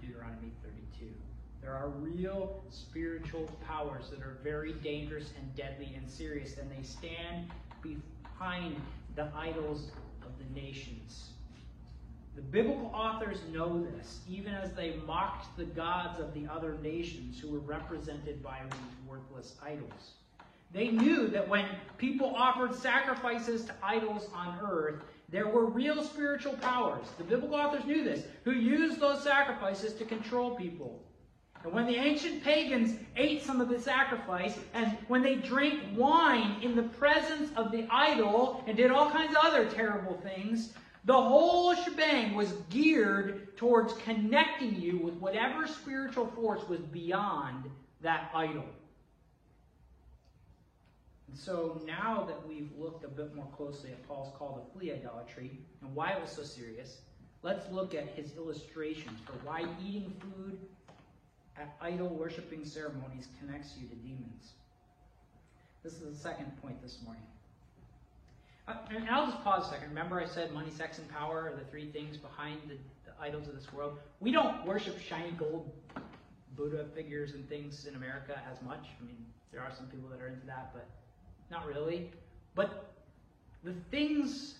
Deuteronomy 0.00 0.52
32. 0.62 1.06
There 1.62 1.74
are 1.74 1.88
real 1.88 2.62
spiritual 2.70 3.50
powers 3.66 4.08
that 4.10 4.20
are 4.20 4.38
very 4.42 4.72
dangerous 4.74 5.32
and 5.38 5.54
deadly 5.56 5.94
and 5.96 6.08
serious, 6.08 6.58
and 6.58 6.70
they 6.70 6.82
stand 6.82 7.50
behind 7.82 8.80
the 9.14 9.28
idols 9.34 9.90
of 10.22 10.30
the 10.38 10.60
nations. 10.60 11.30
The 12.36 12.42
biblical 12.42 12.90
authors 12.94 13.38
know 13.50 13.82
this, 13.82 14.20
even 14.28 14.52
as 14.52 14.72
they 14.72 14.96
mocked 15.06 15.56
the 15.56 15.64
gods 15.64 16.20
of 16.20 16.34
the 16.34 16.46
other 16.52 16.76
nations 16.82 17.40
who 17.40 17.48
were 17.48 17.60
represented 17.60 18.42
by 18.42 18.60
these 18.70 19.08
worthless 19.08 19.54
idols. 19.64 20.12
They 20.72 20.88
knew 20.88 21.28
that 21.28 21.48
when 21.48 21.64
people 21.96 22.34
offered 22.36 22.74
sacrifices 22.74 23.64
to 23.64 23.74
idols 23.82 24.28
on 24.34 24.58
earth, 24.62 25.02
there 25.30 25.48
were 25.48 25.64
real 25.64 26.04
spiritual 26.04 26.52
powers. 26.54 27.06
The 27.16 27.24
biblical 27.24 27.56
authors 27.56 27.86
knew 27.86 28.04
this, 28.04 28.24
who 28.44 28.52
used 28.52 29.00
those 29.00 29.22
sacrifices 29.22 29.94
to 29.94 30.04
control 30.04 30.54
people. 30.54 31.02
And 31.64 31.72
when 31.72 31.86
the 31.86 31.96
ancient 31.96 32.44
pagans 32.44 32.98
ate 33.16 33.42
some 33.42 33.60
of 33.60 33.68
the 33.68 33.80
sacrifice, 33.80 34.58
and 34.74 34.96
when 35.08 35.22
they 35.22 35.36
drank 35.36 35.80
wine 35.96 36.62
in 36.62 36.76
the 36.76 36.82
presence 36.82 37.50
of 37.56 37.72
the 37.72 37.86
idol 37.90 38.62
and 38.66 38.76
did 38.76 38.90
all 38.90 39.10
kinds 39.10 39.34
of 39.36 39.44
other 39.44 39.68
terrible 39.68 40.20
things, 40.22 40.74
the 41.06 41.12
whole 41.12 41.74
shebang 41.74 42.34
was 42.34 42.52
geared 42.68 43.56
towards 43.56 43.92
connecting 43.94 44.80
you 44.80 44.98
with 44.98 45.14
whatever 45.14 45.66
spiritual 45.66 46.26
force 46.26 46.68
was 46.68 46.80
beyond 46.80 47.70
that 48.00 48.30
idol. 48.34 48.64
And 51.28 51.38
so 51.38 51.80
now 51.86 52.24
that 52.24 52.46
we've 52.46 52.70
looked 52.76 53.04
a 53.04 53.08
bit 53.08 53.34
more 53.34 53.48
closely 53.56 53.90
at 53.90 54.06
Paul's 54.06 54.32
call 54.36 54.54
to 54.54 54.78
flee 54.78 54.92
idolatry 54.92 55.58
and 55.80 55.94
why 55.94 56.10
it 56.10 56.20
was 56.20 56.30
so 56.30 56.42
serious, 56.42 57.00
let's 57.42 57.70
look 57.70 57.94
at 57.94 58.08
his 58.08 58.36
illustrations 58.36 59.20
for 59.24 59.32
why 59.44 59.64
eating 59.84 60.12
food 60.20 60.58
at 61.58 61.74
idol 61.80 62.08
worshiping 62.08 62.64
ceremonies 62.64 63.28
connects 63.40 63.74
you 63.80 63.88
to 63.88 63.94
demons. 63.96 64.52
This 65.82 65.94
is 65.94 66.00
the 66.00 66.16
second 66.16 66.50
point 66.60 66.80
this 66.82 66.98
morning. 67.04 67.22
Uh, 68.68 68.74
and 68.90 69.08
I'll 69.08 69.26
just 69.26 69.42
pause 69.44 69.66
a 69.68 69.70
second. 69.70 69.88
Remember, 69.90 70.20
I 70.20 70.26
said 70.26 70.52
money, 70.52 70.70
sex, 70.70 70.98
and 70.98 71.08
power 71.08 71.52
are 71.52 71.56
the 71.56 71.64
three 71.70 71.90
things 71.90 72.16
behind 72.16 72.60
the, 72.66 72.74
the 73.04 73.22
idols 73.22 73.46
of 73.46 73.54
this 73.54 73.72
world. 73.72 73.98
We 74.20 74.32
don't 74.32 74.66
worship 74.66 75.00
shiny 75.00 75.30
gold 75.32 75.70
Buddha 76.56 76.86
figures 76.94 77.34
and 77.34 77.48
things 77.48 77.86
in 77.86 77.94
America 77.94 78.40
as 78.50 78.60
much. 78.62 78.86
I 79.00 79.06
mean, 79.06 79.24
there 79.52 79.60
are 79.60 79.70
some 79.76 79.86
people 79.86 80.08
that 80.08 80.20
are 80.20 80.28
into 80.28 80.46
that, 80.46 80.72
but 80.72 80.86
not 81.50 81.66
really. 81.66 82.10
But 82.54 82.94
the 83.62 83.74
things, 83.90 84.56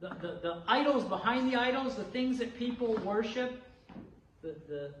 the, 0.00 0.08
the, 0.20 0.38
the 0.42 0.62
idols 0.66 1.04
behind 1.04 1.50
the 1.50 1.56
idols, 1.56 1.94
the 1.94 2.04
things 2.04 2.38
that 2.38 2.58
people 2.58 2.94
worship, 3.04 3.62
the, 4.42 4.56
the, 4.68 4.94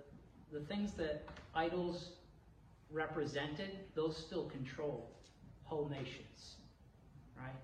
the 0.52 0.60
things 0.60 0.92
that 0.94 1.24
idols 1.54 2.10
represented, 2.90 3.70
those 3.94 4.16
still 4.16 4.44
control 4.44 5.10
whole 5.64 5.88
nations, 5.88 6.56
right? 7.36 7.60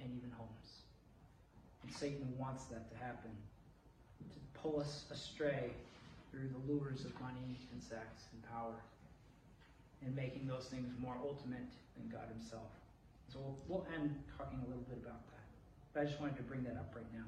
And 0.00 0.10
even 0.16 0.30
homes. 0.30 0.80
And 1.82 1.92
Satan 1.92 2.32
wants 2.38 2.64
that 2.66 2.90
to 2.90 2.96
happen, 2.96 3.30
to 4.30 4.60
pull 4.60 4.80
us 4.80 5.04
astray 5.10 5.70
through 6.30 6.48
the 6.48 6.72
lures 6.72 7.04
of 7.04 7.12
money 7.20 7.60
and 7.72 7.82
sex 7.82 8.24
and 8.32 8.42
power, 8.50 8.74
and 10.04 10.16
making 10.16 10.46
those 10.46 10.66
things 10.66 10.88
more 10.98 11.16
ultimate 11.22 11.68
than 11.96 12.08
God 12.08 12.28
Himself. 12.32 12.72
So 13.32 13.38
we'll, 13.38 13.58
we'll 13.68 13.86
end 13.94 14.14
talking 14.38 14.58
a 14.64 14.68
little 14.68 14.84
bit 14.88 14.98
about 15.02 15.20
that. 15.28 15.44
But 15.92 16.00
I 16.00 16.04
just 16.06 16.20
wanted 16.20 16.36
to 16.36 16.42
bring 16.42 16.64
that 16.64 16.76
up 16.76 16.92
right 16.94 17.12
now 17.12 17.24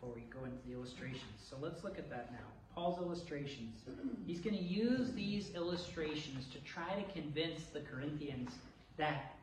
before 0.00 0.14
we 0.14 0.22
go 0.32 0.44
into 0.44 0.58
the 0.66 0.74
illustrations. 0.74 1.22
So 1.48 1.56
let's 1.60 1.82
look 1.82 1.98
at 1.98 2.08
that 2.10 2.30
now. 2.32 2.46
Paul's 2.74 3.00
illustrations. 3.00 3.80
He's 4.26 4.40
going 4.40 4.56
to 4.56 4.62
use 4.62 5.12
these 5.12 5.50
illustrations 5.56 6.46
to 6.52 6.58
try 6.60 6.94
to 6.94 7.12
convince 7.12 7.64
the 7.64 7.80
Corinthians 7.80 8.50
that 8.96 9.34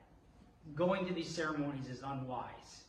going 0.73 1.05
to 1.07 1.13
these 1.13 1.27
ceremonies 1.27 1.87
is 1.89 2.01
unwise. 2.03 2.83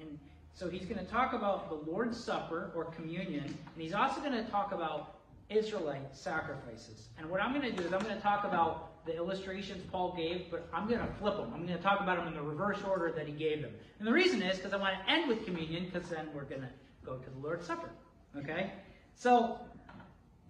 And 0.00 0.18
so 0.54 0.68
he's 0.68 0.86
going 0.86 0.98
to 0.98 1.10
talk 1.10 1.34
about 1.34 1.68
the 1.68 1.90
Lord's 1.90 2.22
Supper 2.22 2.72
or 2.74 2.86
communion, 2.86 3.44
and 3.44 3.56
he's 3.78 3.94
also 3.94 4.20
going 4.20 4.32
to 4.32 4.44
talk 4.50 4.72
about 4.72 5.18
Israelite 5.50 6.16
sacrifices. 6.16 7.08
And 7.18 7.30
what 7.30 7.40
I'm 7.40 7.54
going 7.54 7.70
to 7.70 7.76
do 7.76 7.86
is 7.86 7.92
I'm 7.92 8.00
going 8.00 8.16
to 8.16 8.22
talk 8.22 8.44
about 8.44 9.04
the 9.06 9.14
illustrations 9.14 9.84
Paul 9.92 10.14
gave, 10.16 10.50
but 10.50 10.68
I'm 10.72 10.88
going 10.88 10.98
to 10.98 11.06
flip 11.20 11.36
them. 11.36 11.52
I'm 11.54 11.64
going 11.64 11.78
to 11.78 11.82
talk 11.82 12.00
about 12.00 12.16
them 12.16 12.26
in 12.26 12.34
the 12.34 12.42
reverse 12.42 12.78
order 12.88 13.12
that 13.12 13.28
he 13.28 13.32
gave 13.32 13.62
them. 13.62 13.70
And 14.00 14.08
the 14.08 14.12
reason 14.12 14.42
is 14.42 14.56
because 14.56 14.72
I 14.72 14.78
want 14.78 14.94
to 14.94 15.12
end 15.12 15.28
with 15.28 15.44
communion, 15.44 15.88
because 15.92 16.08
then 16.08 16.26
we're 16.34 16.42
going 16.42 16.62
to 16.62 16.68
go 17.06 17.16
to 17.16 17.30
the 17.30 17.38
Lord's 17.38 17.66
Supper. 17.66 17.90
Okay? 18.36 18.72
So, 19.14 19.58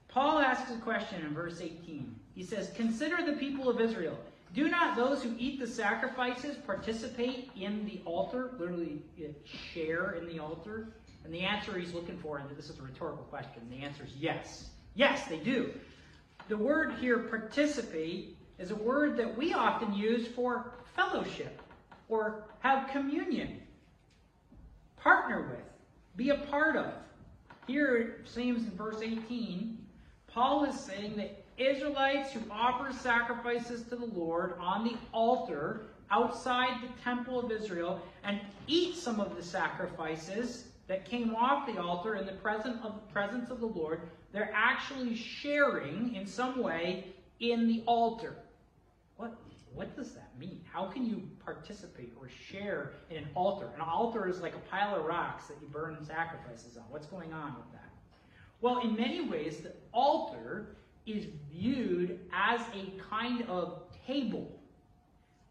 Paul 0.08 0.38
asks 0.38 0.70
a 0.72 0.78
question 0.78 1.24
in 1.24 1.34
verse 1.34 1.60
18. 1.60 2.14
He 2.34 2.42
says, 2.42 2.72
Consider 2.74 3.24
the 3.24 3.36
people 3.36 3.68
of 3.68 3.80
Israel. 3.80 4.18
Do 4.54 4.68
not 4.68 4.96
those 4.96 5.22
who 5.22 5.34
eat 5.38 5.60
the 5.60 5.66
sacrifices 5.66 6.56
participate 6.56 7.50
in 7.54 7.84
the 7.84 8.00
altar? 8.04 8.52
Literally, 8.58 9.02
share 9.44 10.12
in 10.12 10.26
the 10.26 10.38
altar? 10.38 10.88
And 11.24 11.34
the 11.34 11.40
answer 11.40 11.76
he's 11.78 11.92
looking 11.92 12.16
for, 12.18 12.38
and 12.38 12.48
this 12.56 12.70
is 12.70 12.78
a 12.78 12.82
rhetorical 12.82 13.24
question, 13.24 13.62
the 13.68 13.84
answer 13.84 14.04
is 14.04 14.12
yes. 14.16 14.70
Yes, 14.94 15.26
they 15.26 15.38
do. 15.38 15.72
The 16.48 16.56
word 16.56 16.94
here, 17.00 17.18
participate, 17.18 18.36
is 18.58 18.70
a 18.70 18.76
word 18.76 19.16
that 19.18 19.36
we 19.36 19.52
often 19.52 19.92
use 19.92 20.26
for 20.28 20.72
fellowship 20.94 21.60
or 22.08 22.44
have 22.60 22.88
communion, 22.90 23.60
partner 24.96 25.48
with, 25.50 25.75
be 26.16 26.30
a 26.30 26.36
part 26.36 26.76
of. 26.76 26.92
Here 27.66 27.96
it 27.96 28.28
seems 28.28 28.64
in 28.64 28.70
verse 28.76 29.00
18, 29.02 29.78
Paul 30.26 30.64
is 30.64 30.78
saying 30.78 31.16
that 31.16 31.44
Israelites 31.58 32.32
who 32.32 32.40
offer 32.50 32.92
sacrifices 32.92 33.82
to 33.84 33.96
the 33.96 34.06
Lord 34.06 34.54
on 34.60 34.84
the 34.84 34.96
altar 35.12 35.86
outside 36.10 36.82
the 36.82 37.02
temple 37.02 37.40
of 37.40 37.50
Israel 37.50 38.00
and 38.24 38.40
eat 38.66 38.96
some 38.96 39.20
of 39.20 39.36
the 39.36 39.42
sacrifices 39.42 40.64
that 40.86 41.04
came 41.04 41.34
off 41.34 41.66
the 41.66 41.80
altar 41.80 42.14
in 42.14 42.26
the 42.26 42.32
presence 42.32 42.78
of, 42.84 42.94
the 42.94 43.12
presence 43.12 43.50
of 43.50 43.60
the 43.60 43.66
Lord, 43.66 44.02
they're 44.32 44.52
actually 44.54 45.16
sharing 45.16 46.14
in 46.14 46.26
some 46.26 46.62
way 46.62 47.06
in 47.40 47.66
the 47.66 47.82
altar. 47.86 48.36
What, 49.76 49.94
does 49.94 50.12
that 50.12 50.30
mean? 50.38 50.62
How 50.72 50.86
can 50.86 51.04
you 51.04 51.22
participate 51.44 52.14
or 52.18 52.30
share 52.30 52.92
in 53.10 53.18
an 53.18 53.28
altar? 53.34 53.68
An 53.74 53.82
altar 53.82 54.26
is 54.26 54.40
like 54.40 54.54
a 54.54 54.70
pile 54.70 54.96
of 54.96 55.04
rocks 55.04 55.48
that 55.48 55.58
you 55.60 55.68
burn 55.68 56.02
sacrifices 56.02 56.78
on. 56.78 56.84
What's 56.88 57.06
going 57.06 57.34
on 57.34 57.54
with 57.56 57.70
that? 57.72 57.90
Well, 58.62 58.80
in 58.80 58.96
many 58.96 59.28
ways, 59.28 59.58
the 59.58 59.74
altar 59.92 60.76
is 61.04 61.26
viewed 61.52 62.18
as 62.32 62.60
a 62.74 62.98
kind 63.10 63.42
of 63.48 63.82
table 64.06 64.50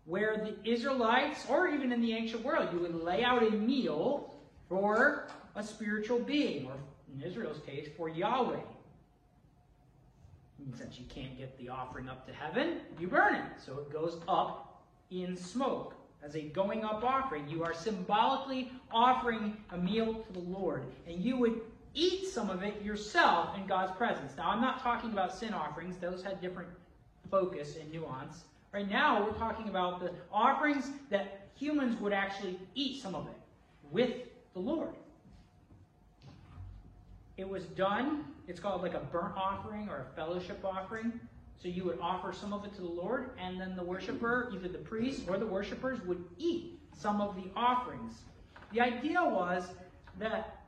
where 0.05 0.37
the 0.37 0.69
Israelites, 0.69 1.45
or 1.47 1.67
even 1.67 1.91
in 1.91 2.01
the 2.01 2.13
ancient 2.13 2.43
world, 2.43 2.69
you 2.73 2.79
would 2.79 2.95
lay 2.95 3.23
out 3.23 3.43
a 3.43 3.51
meal 3.51 4.33
for 4.67 5.27
a 5.55 5.63
spiritual 5.63 6.19
being, 6.19 6.65
or 6.65 6.73
in 7.13 7.21
Israel's 7.21 7.59
case, 7.59 7.87
for 7.95 8.09
Yahweh. 8.09 8.59
Since 10.77 10.97
you 10.97 11.05
can't 11.05 11.37
get 11.37 11.57
the 11.57 11.69
offering 11.69 12.09
up 12.09 12.25
to 12.27 12.33
heaven, 12.33 12.79
you 12.99 13.07
burn 13.07 13.35
it. 13.35 13.43
So 13.63 13.79
it 13.79 13.91
goes 13.91 14.17
up 14.27 14.83
in 15.11 15.35
smoke 15.35 15.95
as 16.23 16.35
a 16.35 16.41
going 16.41 16.83
up 16.83 17.03
offering. 17.03 17.47
You 17.47 17.63
are 17.63 17.73
symbolically 17.73 18.71
offering 18.91 19.57
a 19.71 19.77
meal 19.77 20.13
to 20.13 20.33
the 20.33 20.39
Lord. 20.39 20.83
And 21.07 21.23
you 21.23 21.37
would 21.37 21.61
eat 21.93 22.27
some 22.27 22.49
of 22.49 22.63
it 22.63 22.81
yourself 22.81 23.57
in 23.57 23.67
God's 23.67 23.95
presence. 23.95 24.33
Now, 24.37 24.49
I'm 24.49 24.61
not 24.61 24.81
talking 24.81 25.11
about 25.11 25.35
sin 25.35 25.53
offerings, 25.53 25.97
those 25.97 26.23
had 26.23 26.41
different 26.41 26.69
focus 27.31 27.77
and 27.79 27.91
nuance. 27.91 28.43
Right 28.73 28.89
now, 28.89 29.23
we're 29.23 29.37
talking 29.37 29.69
about 29.69 30.01
the 30.01 30.11
offerings 30.31 30.91
that 31.09 31.47
humans 31.55 31.99
would 32.01 32.11
actually 32.11 32.59
eat 32.75 33.01
some 33.01 33.15
of 33.15 33.27
it 33.27 33.37
with 33.91 34.11
the 34.53 34.59
Lord. 34.59 34.93
It 37.37 37.47
was 37.47 37.65
done, 37.65 38.25
it's 38.47 38.59
called 38.59 38.81
like 38.81 38.93
a 38.93 38.99
burnt 38.99 39.35
offering 39.35 39.89
or 39.89 40.07
a 40.09 40.15
fellowship 40.15 40.63
offering. 40.63 41.19
So 41.61 41.67
you 41.67 41.83
would 41.85 41.99
offer 41.99 42.31
some 42.33 42.53
of 42.53 42.63
it 42.65 42.73
to 42.75 42.81
the 42.81 42.87
Lord, 42.87 43.31
and 43.39 43.59
then 43.59 43.75
the 43.75 43.83
worshiper, 43.83 44.51
either 44.53 44.67
the 44.67 44.77
priest 44.77 45.23
or 45.27 45.37
the 45.37 45.47
worshippers, 45.47 45.99
would 46.05 46.23
eat 46.37 46.79
some 46.97 47.21
of 47.21 47.35
the 47.35 47.49
offerings. 47.55 48.13
The 48.71 48.81
idea 48.81 49.23
was 49.23 49.67
that 50.19 50.59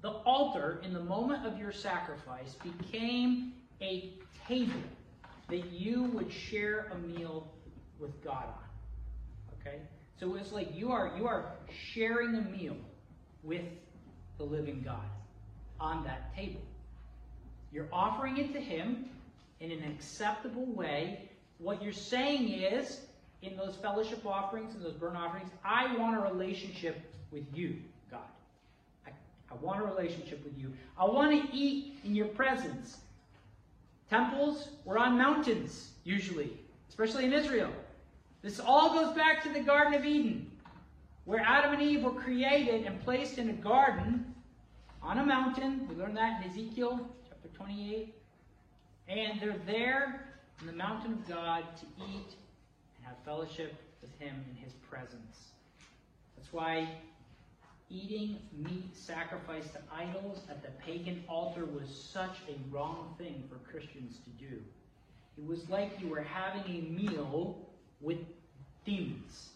the 0.00 0.10
altar, 0.10 0.80
in 0.82 0.92
the 0.92 1.04
moment 1.04 1.46
of 1.46 1.58
your 1.58 1.72
sacrifice, 1.72 2.56
became 2.62 3.52
a 3.80 4.14
table 4.48 4.72
that 5.48 5.70
you 5.70 6.04
would 6.04 6.32
share 6.32 6.90
a 6.92 6.98
meal 7.06 7.46
with 7.98 8.22
God 8.24 8.44
on. 8.44 9.60
Okay? 9.60 9.78
So 10.18 10.34
it's 10.34 10.52
like 10.52 10.74
you 10.74 10.90
are 10.90 11.14
you 11.16 11.26
are 11.26 11.52
sharing 11.92 12.34
a 12.34 12.40
meal 12.42 12.76
with 13.42 13.64
the 14.38 14.44
living 14.44 14.82
God 14.84 15.04
on 15.82 16.04
that 16.04 16.34
table. 16.34 16.60
You're 17.72 17.88
offering 17.92 18.36
it 18.36 18.52
to 18.52 18.60
him 18.60 19.06
in 19.60 19.72
an 19.72 19.82
acceptable 19.90 20.66
way. 20.66 21.28
What 21.58 21.82
you're 21.82 21.92
saying 21.92 22.48
is, 22.48 23.00
in 23.42 23.56
those 23.56 23.74
fellowship 23.76 24.24
offerings 24.24 24.74
and 24.74 24.84
those 24.84 24.94
burnt 24.94 25.16
offerings, 25.16 25.50
I 25.64 25.96
want 25.96 26.16
a 26.16 26.20
relationship 26.20 27.00
with 27.32 27.44
you, 27.52 27.76
God. 28.10 28.20
I, 29.06 29.10
I 29.50 29.54
want 29.60 29.80
a 29.80 29.84
relationship 29.84 30.44
with 30.44 30.56
you. 30.56 30.72
I 30.96 31.04
want 31.04 31.32
to 31.32 31.56
eat 31.56 31.98
in 32.04 32.14
your 32.14 32.28
presence. 32.28 32.98
Temples 34.08 34.68
were 34.84 34.98
on 34.98 35.18
mountains, 35.18 35.90
usually, 36.04 36.52
especially 36.88 37.24
in 37.24 37.32
Israel. 37.32 37.70
This 38.42 38.60
all 38.60 38.92
goes 38.92 39.16
back 39.16 39.42
to 39.44 39.48
the 39.48 39.60
Garden 39.60 39.94
of 39.94 40.04
Eden, 40.04 40.50
where 41.24 41.40
Adam 41.40 41.72
and 41.72 41.82
Eve 41.82 42.02
were 42.02 42.12
created 42.12 42.84
and 42.84 43.02
placed 43.02 43.38
in 43.38 43.50
a 43.50 43.54
garden 43.54 44.32
on 45.02 45.18
a 45.18 45.24
mountain. 45.24 45.86
We 45.88 45.96
learned 45.96 46.16
that 46.16 46.42
in 46.42 46.50
Ezekiel 46.50 47.08
chapter 47.28 47.48
28. 47.56 48.14
And 49.08 49.40
they're 49.40 49.56
there 49.66 50.24
in 50.60 50.66
the 50.66 50.72
mountain 50.72 51.14
of 51.14 51.28
God 51.28 51.64
to 51.80 51.86
eat 52.04 52.34
and 52.96 53.06
have 53.06 53.16
fellowship 53.24 53.74
with 54.00 54.10
Him 54.18 54.34
in 54.50 54.56
His 54.56 54.72
presence. 54.88 55.48
That's 56.36 56.52
why 56.52 56.88
eating 57.90 58.38
meat 58.56 58.94
sacrificed 58.94 59.72
to 59.74 59.80
idols 59.94 60.40
at 60.48 60.62
the 60.62 60.70
pagan 60.84 61.24
altar 61.28 61.66
was 61.66 61.88
such 61.88 62.38
a 62.48 62.74
wrong 62.74 63.14
thing 63.18 63.42
for 63.48 63.56
Christians 63.70 64.18
to 64.24 64.30
do. 64.44 64.62
It 65.36 65.46
was 65.46 65.68
like 65.68 66.00
you 66.00 66.08
were 66.08 66.22
having 66.22 66.62
a 66.64 66.80
meal 66.90 67.58
with 68.00 68.18
demons 68.84 69.50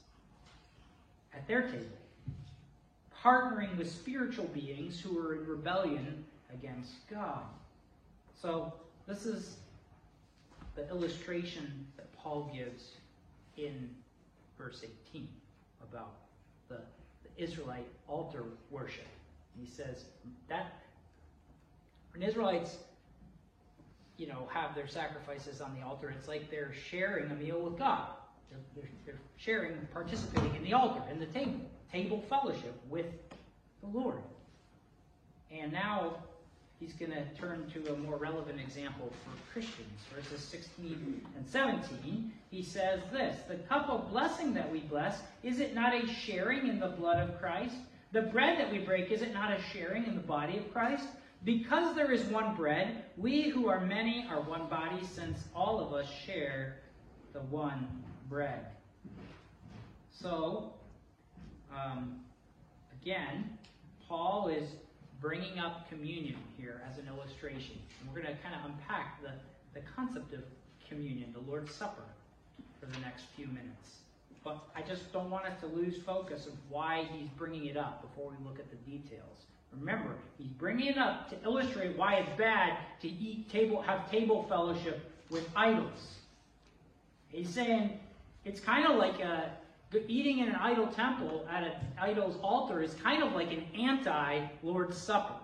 at 1.35 1.47
their 1.47 1.63
table, 1.63 1.85
partnering 3.27 3.77
with 3.77 3.91
spiritual 3.91 4.47
beings 4.47 5.01
who 5.01 5.19
are 5.19 5.35
in 5.35 5.47
rebellion 5.47 6.25
against 6.55 6.93
God. 7.11 7.43
So, 8.41 8.73
this 9.09 9.27
is 9.27 9.57
the 10.77 10.89
illustration 10.89 11.87
that 11.97 12.12
Paul 12.17 12.51
gives 12.55 12.93
in 13.57 13.91
verse 14.57 14.85
18 15.11 15.29
about 15.83 16.12
the, 16.69 16.79
the 17.25 17.43
Israelite 17.43 17.89
altar 18.07 18.45
worship. 18.71 19.07
He 19.59 19.67
says 19.67 20.05
that 20.49 20.83
when 22.12 22.23
Israelites, 22.23 22.77
you 24.19 24.29
know, 24.29 24.49
have 24.53 24.75
their 24.75 24.87
sacrifices 24.87 25.61
on 25.61 25.75
the 25.75 25.85
altar, 25.85 26.15
it's 26.17 26.29
like 26.29 26.51
they're 26.51 26.75
sharing 26.91 27.31
a 27.31 27.35
meal 27.35 27.61
with 27.61 27.79
God. 27.79 28.09
They're, 28.51 28.85
they're, 29.05 29.21
sharing, 29.37 29.75
participating 29.93 30.55
in 30.57 30.62
the 30.62 30.73
altar, 30.73 31.03
in 31.11 31.19
the 31.19 31.27
table, 31.27 31.61
table 31.97 32.23
fellowship 32.29 32.75
with 32.91 33.07
the 33.81 33.99
Lord. 33.99 34.21
And 35.51 35.73
now 35.73 36.17
he's 36.79 36.93
going 36.93 37.13
to 37.13 37.25
turn 37.41 37.71
to 37.73 37.93
a 37.93 37.97
more 37.97 38.17
relevant 38.17 38.61
example 38.61 39.11
for 39.25 39.53
Christians. 39.53 40.01
Verses 40.15 40.43
16 40.45 41.27
and 41.37 41.47
17, 41.47 42.33
he 42.51 42.63
says 42.63 43.01
this 43.13 43.39
The 43.49 43.57
cup 43.69 43.89
of 43.89 44.11
blessing 44.11 44.53
that 44.55 44.71
we 44.71 44.81
bless, 44.81 45.21
is 45.43 45.61
it 45.61 45.75
not 45.75 45.95
a 45.95 46.07
sharing 46.07 46.67
in 46.67 46.79
the 46.79 46.89
blood 46.89 47.19
of 47.19 47.39
Christ? 47.41 47.77
The 48.13 48.23
bread 48.23 48.59
that 48.59 48.71
we 48.71 48.79
break, 48.79 49.11
is 49.11 49.23
it 49.23 49.33
not 49.33 49.51
a 49.51 49.63
sharing 49.73 50.05
in 50.05 50.15
the 50.15 50.21
body 50.21 50.59
of 50.59 50.73
Christ? 50.73 51.07
Because 51.45 51.95
there 51.95 52.11
is 52.11 52.25
one 52.25 52.57
bread, 52.57 53.05
we 53.17 53.49
who 53.51 53.69
are 53.69 53.81
many 53.81 54.27
are 54.29 54.41
one 54.41 54.69
body, 54.69 55.05
since 55.15 55.39
all 55.55 55.81
of 55.81 55.93
us 55.93 56.07
share 56.27 56.77
the 57.33 57.41
one 57.41 57.87
bread. 58.29 58.67
So, 60.11 60.73
um, 61.75 62.21
again, 63.01 63.59
Paul 64.09 64.49
is 64.49 64.69
bringing 65.21 65.59
up 65.59 65.89
communion 65.89 66.37
here 66.57 66.83
as 66.91 66.99
an 66.99 67.09
illustration. 67.09 67.79
And 68.01 68.09
we're 68.09 68.23
going 68.23 68.35
to 68.35 68.43
kind 68.43 68.55
of 68.55 68.71
unpack 68.71 69.23
the, 69.23 69.33
the 69.79 69.85
concept 69.95 70.33
of 70.35 70.41
communion, 70.89 71.33
the 71.33 71.51
Lord's 71.51 71.75
Supper, 71.75 72.05
for 72.81 72.87
the 72.87 72.99
next 73.01 73.25
few 73.35 73.47
minutes. 73.47 73.99
But 74.45 74.63
I 74.77 74.83
just 74.83 75.13
don't 75.13 75.31
want 75.31 75.47
us 75.47 75.59
to 75.61 75.67
lose 75.67 75.97
focus 76.05 76.47
of 76.47 76.53
why 76.69 77.09
he's 77.13 77.29
bringing 77.31 77.67
it 77.67 77.77
up 77.77 78.03
before 78.03 78.31
we 78.31 78.47
look 78.47 78.61
at 78.61 78.71
the 78.71 78.77
details. 78.91 79.47
Remember, 79.73 80.15
he's 80.39 80.53
bringing 80.53 80.87
it 80.87 80.99
up 80.99 81.29
to 81.31 81.37
illustrate 81.45 81.97
why 81.97 82.17
it's 82.17 82.39
bad 82.39 82.79
to 83.01 83.09
eat 83.09 83.51
table, 83.51 83.83
have 83.83 84.11
table 84.11 84.47
fellowship 84.49 85.13
with 85.31 85.49
idols. 85.57 86.15
He's 87.29 87.49
saying 87.49 87.99
it's 88.45 88.61
kind 88.61 88.87
of 88.87 88.97
like 88.97 89.19
a, 89.21 89.51
eating 90.09 90.38
in 90.38 90.49
an 90.49 90.57
idol 90.57 90.88
temple 90.88 91.46
at 91.51 91.62
an 91.62 91.72
idol's 91.99 92.37
altar 92.42 92.83
is 92.83 92.94
kind 92.94 93.22
of 93.22 93.33
like 93.33 93.53
an 93.53 93.64
anti 93.79 94.46
Lord's 94.62 94.96
Supper. 94.96 95.35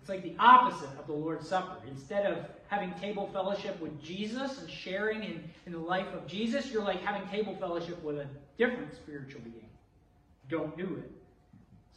It's 0.00 0.08
like 0.10 0.22
the 0.22 0.34
opposite 0.38 0.90
of 0.98 1.06
the 1.06 1.14
Lord's 1.14 1.48
Supper. 1.48 1.76
Instead 1.88 2.26
of 2.26 2.44
having 2.68 2.92
table 3.00 3.30
fellowship 3.32 3.80
with 3.80 4.02
Jesus 4.02 4.60
and 4.60 4.68
sharing 4.68 5.24
in, 5.24 5.44
in 5.64 5.72
the 5.72 5.78
life 5.78 6.12
of 6.12 6.26
Jesus, 6.26 6.70
you're 6.70 6.84
like 6.84 7.00
having 7.00 7.26
table 7.28 7.56
fellowship 7.56 8.02
with 8.02 8.18
a 8.18 8.26
different 8.58 8.94
spiritual 8.94 9.40
being. 9.40 9.68
Don't 10.50 10.76
do 10.76 11.02
it. 11.02 11.10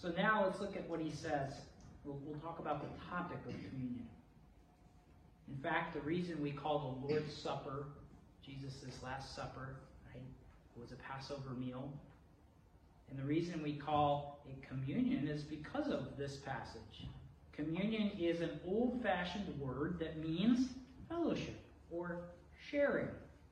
So 0.01 0.13
now 0.15 0.45
let's 0.45 0.61
look 0.61 0.77
at 0.77 0.87
what 0.89 1.01
he 1.01 1.11
says 1.11 1.51
we'll, 2.05 2.19
we'll 2.25 2.39
talk 2.39 2.59
about 2.59 2.81
the 2.81 2.87
topic 3.09 3.37
of 3.45 3.53
communion. 3.69 4.07
In 5.49 5.57
fact, 5.61 5.93
the 5.93 6.01
reason 6.01 6.41
we 6.41 6.51
call 6.51 6.97
the 7.01 7.13
Lord's 7.13 7.35
Supper 7.35 7.87
Jesus' 8.47 9.03
Last 9.03 9.35
Supper, 9.35 9.75
right, 10.77 10.81
was 10.81 10.91
a 10.91 10.95
Passover 10.95 11.51
meal. 11.57 11.91
And 13.09 13.17
the 13.17 13.23
reason 13.23 13.61
we 13.63 13.73
call 13.73 14.39
it 14.47 14.67
communion 14.67 15.27
is 15.27 15.43
because 15.43 15.87
of 15.87 16.17
this 16.17 16.37
passage. 16.37 17.07
Communion 17.53 18.11
is 18.19 18.41
an 18.41 18.59
old 18.67 19.01
fashioned 19.01 19.47
word 19.59 19.97
that 19.99 20.19
means 20.19 20.69
fellowship 21.09 21.59
or 21.89 22.19
sharing. 22.69 23.07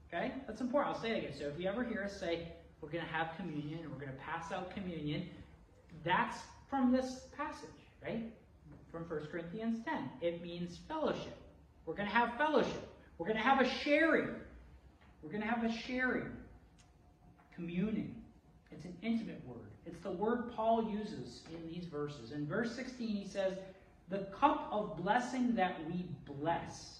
Okay? 0.07 0.31
That's 0.47 0.61
important. 0.61 0.95
I'll 0.95 1.01
say 1.01 1.11
it 1.11 1.17
again. 1.19 1.33
So 1.38 1.45
if 1.45 1.59
you 1.59 1.67
ever 1.67 1.83
hear 1.83 2.03
us 2.03 2.19
say, 2.19 2.47
we're 2.81 2.89
going 2.89 3.05
to 3.05 3.11
have 3.11 3.35
communion 3.38 3.79
and 3.79 3.91
we're 3.91 3.99
going 3.99 4.11
to 4.11 4.17
pass 4.17 4.51
out 4.51 4.75
communion, 4.75 5.27
that's 6.03 6.38
from 6.69 6.91
this 6.91 7.21
passage, 7.35 7.69
right? 8.03 8.23
From 8.91 9.03
1 9.03 9.27
Corinthians 9.31 9.83
10. 9.85 10.09
It 10.21 10.43
means 10.43 10.79
fellowship. 10.88 11.38
We're 11.85 11.95
going 11.95 12.09
to 12.09 12.13
have 12.13 12.38
fellowship. 12.38 12.88
We're 13.17 13.27
going 13.27 13.38
to 13.38 13.43
have 13.43 13.61
a 13.61 13.69
sharing. 13.69 14.29
We're 15.23 15.31
going 15.31 15.41
to 15.41 15.47
have 15.47 15.63
a 15.63 15.71
sharing. 15.71 16.29
Communing. 17.55 18.15
It's 18.71 18.85
an 18.85 18.95
intimate 19.01 19.41
word. 19.47 19.71
It's 19.85 19.99
the 19.99 20.11
word 20.11 20.51
Paul 20.55 20.89
uses 20.89 21.43
in 21.53 21.67
these 21.71 21.85
verses. 21.85 22.31
In 22.31 22.45
verse 22.45 22.75
16, 22.75 23.07
he 23.07 23.27
says, 23.27 23.53
The 24.09 24.27
cup 24.39 24.67
of 24.71 24.97
blessing 24.97 25.55
that 25.55 25.79
we 25.87 26.05
bless. 26.25 26.99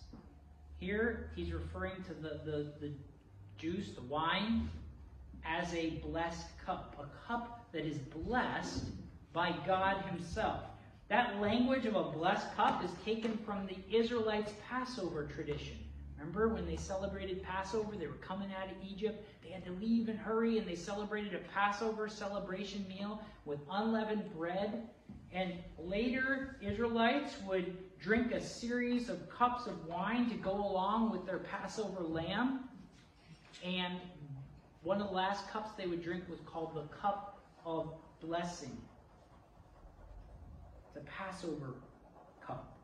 Here, 0.80 1.32
he's 1.36 1.52
referring 1.52 2.04
to 2.04 2.14
the, 2.14 2.40
the, 2.46 2.74
the 2.80 2.92
juice, 3.58 3.90
the 3.96 4.02
wine, 4.02 4.70
as 5.46 5.74
a 5.74 6.02
blessed 6.06 6.48
cup. 6.66 6.96
A 7.00 7.28
cup 7.28 7.66
that 7.72 7.86
is 7.86 7.98
blessed 7.98 8.86
by 9.34 9.54
God 9.66 10.02
Himself. 10.10 10.62
That 11.10 11.40
language 11.40 11.86
of 11.86 11.96
a 11.96 12.04
blessed 12.04 12.56
cup 12.56 12.84
is 12.84 12.92
taken 13.04 13.38
from 13.46 13.68
the 13.68 13.78
Israelites' 13.96 14.54
Passover 14.68 15.28
tradition. 15.28 15.78
Remember 16.18 16.48
when 16.48 16.66
they 16.66 16.78
celebrated 16.78 17.44
Passover? 17.44 17.96
They 17.96 18.08
were 18.08 18.14
coming 18.14 18.50
out 18.60 18.68
of 18.68 18.78
Egypt. 18.84 19.24
Had 19.56 19.64
to 19.64 19.72
leave 19.72 20.10
and 20.10 20.20
hurry, 20.20 20.58
and 20.58 20.68
they 20.68 20.76
celebrated 20.76 21.34
a 21.34 21.38
Passover 21.54 22.10
celebration 22.10 22.86
meal 22.90 23.22
with 23.46 23.60
unleavened 23.72 24.30
bread. 24.36 24.90
And 25.32 25.54
later, 25.80 26.58
Israelites 26.62 27.36
would 27.48 27.78
drink 27.98 28.34
a 28.34 28.42
series 28.42 29.08
of 29.08 29.30
cups 29.30 29.66
of 29.66 29.86
wine 29.86 30.30
to 30.30 30.36
go 30.36 30.52
along 30.52 31.10
with 31.10 31.26
their 31.26 31.38
Passover 31.38 32.04
lamb. 32.04 32.68
And 33.64 33.94
one 34.84 35.00
of 35.00 35.08
the 35.08 35.14
last 35.14 35.48
cups 35.50 35.70
they 35.78 35.88
would 35.88 36.04
drink 36.04 36.26
was 36.30 36.40
called 36.46 36.76
the 36.76 36.94
cup 36.94 37.40
of 37.66 37.94
blessing 38.20 38.78
the 40.94 41.00
Passover 41.00 41.76
cup. 42.46 42.78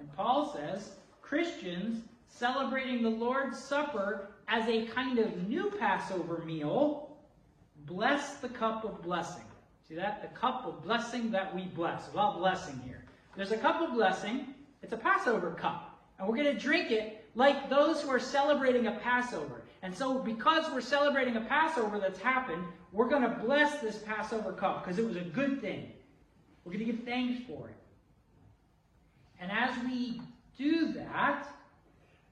And 0.00 0.12
Paul 0.16 0.52
says 0.52 0.96
Christians 1.20 2.02
celebrating 2.26 3.04
the 3.04 3.10
Lord's 3.10 3.56
Supper 3.56 4.31
as 4.48 4.68
a 4.68 4.86
kind 4.86 5.18
of 5.18 5.48
new 5.48 5.70
Passover 5.78 6.42
meal 6.44 7.16
bless 7.86 8.34
the 8.36 8.48
cup 8.48 8.84
of 8.84 9.02
blessing. 9.02 9.44
See 9.88 9.94
that? 9.94 10.22
The 10.22 10.38
cup 10.38 10.64
of 10.66 10.82
blessing 10.82 11.30
that 11.32 11.54
we 11.54 11.64
bless. 11.64 12.12
A 12.12 12.16
lot 12.16 12.34
of 12.34 12.40
blessing 12.40 12.80
here. 12.84 13.04
There's 13.36 13.52
a 13.52 13.56
cup 13.56 13.80
of 13.80 13.94
blessing. 13.94 14.54
It's 14.82 14.92
a 14.92 14.96
Passover 14.96 15.52
cup. 15.52 16.00
And 16.18 16.28
we're 16.28 16.36
going 16.36 16.54
to 16.54 16.58
drink 16.58 16.90
it 16.90 17.24
like 17.34 17.68
those 17.68 18.02
who 18.02 18.10
are 18.10 18.20
celebrating 18.20 18.86
a 18.86 18.92
Passover. 18.92 19.62
And 19.82 19.96
so, 19.96 20.18
because 20.18 20.70
we're 20.72 20.80
celebrating 20.80 21.36
a 21.36 21.40
Passover 21.40 21.98
that's 21.98 22.20
happened, 22.20 22.64
we're 22.92 23.08
going 23.08 23.22
to 23.22 23.36
bless 23.44 23.80
this 23.80 23.98
Passover 23.98 24.52
cup 24.52 24.84
because 24.84 24.98
it 24.98 25.06
was 25.06 25.16
a 25.16 25.22
good 25.22 25.60
thing. 25.60 25.90
We're 26.64 26.72
going 26.72 26.86
to 26.86 26.92
give 26.92 27.04
thanks 27.04 27.42
for 27.46 27.68
it. 27.68 27.76
And 29.40 29.50
as 29.50 29.74
we 29.84 30.22
do 30.56 30.92
that, 30.92 31.48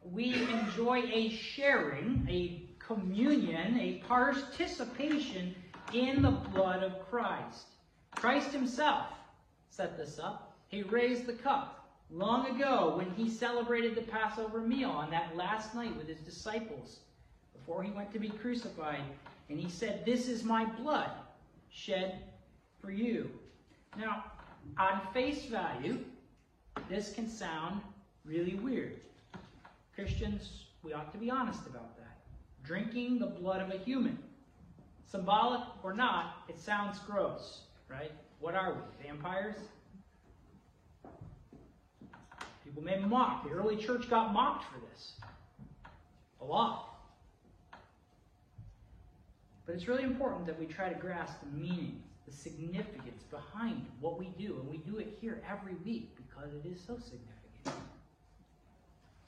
we 0.02 0.34
enjoy 0.48 1.02
a 1.12 1.30
sharing, 1.30 2.26
a 2.28 2.62
communion, 2.78 3.78
a 3.78 4.02
participation 4.06 5.54
in 5.92 6.22
the 6.22 6.30
blood 6.30 6.82
of 6.82 7.08
Christ. 7.10 7.66
Christ 8.16 8.52
himself 8.52 9.06
set 9.68 9.96
this 9.96 10.18
up. 10.18 10.56
He 10.68 10.82
raised 10.82 11.26
the 11.26 11.34
cup 11.34 11.88
long 12.10 12.46
ago 12.54 12.94
when 12.96 13.10
he 13.10 13.28
celebrated 13.28 13.94
the 13.94 14.02
Passover 14.02 14.60
meal 14.60 14.90
on 14.90 15.10
that 15.10 15.36
last 15.36 15.74
night 15.74 15.96
with 15.96 16.08
his 16.08 16.20
disciples 16.20 17.00
before 17.52 17.82
he 17.82 17.90
went 17.90 18.12
to 18.12 18.18
be 18.18 18.28
crucified. 18.28 19.02
And 19.48 19.58
he 19.58 19.68
said, 19.68 20.04
This 20.04 20.28
is 20.28 20.42
my 20.44 20.64
blood 20.64 21.10
shed 21.70 22.22
for 22.80 22.90
you. 22.90 23.30
Now, 23.98 24.24
on 24.78 25.00
face 25.12 25.44
value, 25.44 26.04
this 26.88 27.12
can 27.12 27.28
sound 27.28 27.80
really 28.24 28.54
weird. 28.54 29.00
Christians, 30.00 30.64
we 30.82 30.94
ought 30.94 31.12
to 31.12 31.18
be 31.18 31.30
honest 31.30 31.66
about 31.66 31.94
that. 31.98 32.16
Drinking 32.64 33.18
the 33.18 33.26
blood 33.26 33.60
of 33.60 33.70
a 33.70 33.76
human, 33.76 34.18
symbolic 35.04 35.60
or 35.82 35.92
not, 35.92 36.36
it 36.48 36.58
sounds 36.58 36.98
gross, 37.00 37.64
right? 37.86 38.10
What 38.38 38.54
are 38.54 38.72
we, 38.72 39.06
vampires? 39.06 39.56
People 42.64 42.82
may 42.82 42.98
mock. 42.98 43.44
The 43.44 43.50
early 43.50 43.76
church 43.76 44.08
got 44.08 44.32
mocked 44.32 44.64
for 44.72 44.80
this. 44.90 45.12
A 46.40 46.44
lot. 46.46 46.86
But 49.66 49.74
it's 49.74 49.86
really 49.86 50.04
important 50.04 50.46
that 50.46 50.58
we 50.58 50.64
try 50.64 50.88
to 50.88 50.98
grasp 50.98 51.34
the 51.42 51.58
meaning 51.58 52.02
the 52.26 52.32
significance 52.32 53.22
behind 53.30 53.84
what 54.00 54.18
we 54.18 54.32
do. 54.38 54.56
And 54.60 54.70
we 54.70 54.78
do 54.78 54.96
it 54.96 55.18
here 55.20 55.42
every 55.46 55.74
week 55.84 56.16
because 56.16 56.54
it 56.54 56.66
is 56.66 56.80
so 56.80 56.94
significant. 56.94 57.39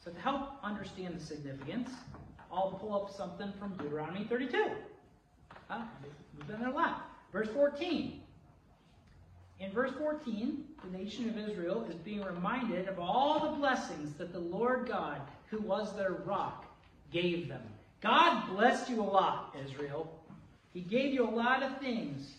So, 0.04 0.10
to 0.10 0.20
help 0.20 0.54
understand 0.62 1.16
the 1.16 1.24
significance, 1.24 1.90
I'll 2.52 2.72
pull 2.72 2.94
up 2.94 3.14
something 3.14 3.52
from 3.58 3.76
Deuteronomy 3.76 4.24
32. 4.24 4.70
Huh? 5.68 5.82
We've 6.36 6.46
been 6.46 6.60
there 6.60 6.70
a 6.70 6.74
lot. 6.74 7.08
Verse 7.32 7.48
14. 7.48 8.20
In 9.60 9.70
verse 9.70 9.92
14, 9.96 10.64
the 10.84 10.98
nation 10.98 11.28
of 11.28 11.38
Israel 11.38 11.86
is 11.88 11.94
being 11.96 12.22
reminded 12.22 12.88
of 12.88 12.98
all 12.98 13.38
the 13.40 13.56
blessings 13.56 14.14
that 14.14 14.32
the 14.32 14.40
Lord 14.40 14.88
God, 14.88 15.20
who 15.50 15.60
was 15.60 15.94
their 15.94 16.12
rock, 16.12 16.64
gave 17.12 17.48
them. 17.48 17.62
God 18.00 18.56
blessed 18.56 18.90
you 18.90 19.00
a 19.00 19.04
lot, 19.04 19.54
Israel. 19.64 20.20
He 20.74 20.80
gave 20.80 21.14
you 21.14 21.28
a 21.28 21.30
lot 21.30 21.62
of 21.62 21.78
things 21.78 22.32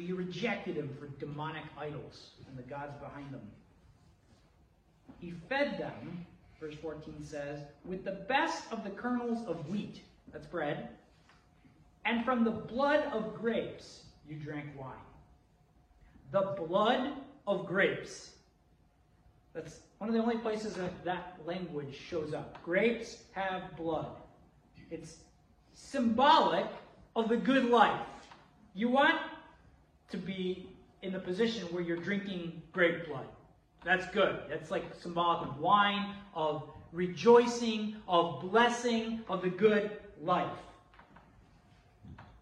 but 0.00 0.08
you 0.08 0.16
rejected 0.16 0.76
him 0.76 0.88
for 0.98 1.08
demonic 1.22 1.64
idols 1.78 2.30
and 2.48 2.56
the 2.56 2.62
gods 2.62 2.94
behind 3.02 3.32
them. 3.32 3.42
He 5.18 5.34
fed 5.46 5.78
them, 5.78 6.26
verse 6.60 6.74
14 6.74 7.24
says, 7.24 7.60
with 7.84 8.04
the 8.04 8.12
best 8.28 8.64
of 8.70 8.84
the 8.84 8.90
kernels 8.90 9.46
of 9.46 9.68
wheat, 9.68 10.02
that's 10.32 10.46
bread, 10.46 10.90
and 12.04 12.24
from 12.24 12.44
the 12.44 12.50
blood 12.50 13.04
of 13.12 13.34
grapes 13.34 14.04
you 14.28 14.36
drank 14.36 14.66
wine. 14.78 14.92
The 16.30 16.54
blood 16.66 17.12
of 17.46 17.66
grapes. 17.66 18.30
That's 19.54 19.80
one 19.98 20.08
of 20.08 20.14
the 20.14 20.22
only 20.22 20.38
places 20.38 20.74
that 20.74 21.04
that 21.04 21.38
language 21.44 21.96
shows 22.08 22.32
up. 22.32 22.62
Grapes 22.62 23.24
have 23.32 23.76
blood. 23.76 24.06
It's 24.90 25.16
symbolic 25.74 26.66
of 27.16 27.28
the 27.28 27.36
good 27.36 27.64
life. 27.64 28.00
You 28.74 28.88
want 28.88 29.20
to 30.10 30.16
be 30.16 30.68
in 31.02 31.12
the 31.12 31.18
position 31.18 31.64
where 31.68 31.82
you're 31.82 31.96
drinking 31.96 32.62
grape 32.72 33.06
blood. 33.06 33.26
That's 33.84 34.06
good. 34.06 34.40
That's 34.48 34.70
like 34.70 34.84
symbolic 35.00 35.48
of 35.48 35.58
wine, 35.58 36.14
of 36.34 36.68
rejoicing, 36.92 37.96
of 38.06 38.40
blessing, 38.40 39.20
of 39.28 39.42
the 39.42 39.48
good 39.48 39.90
life. 40.20 40.50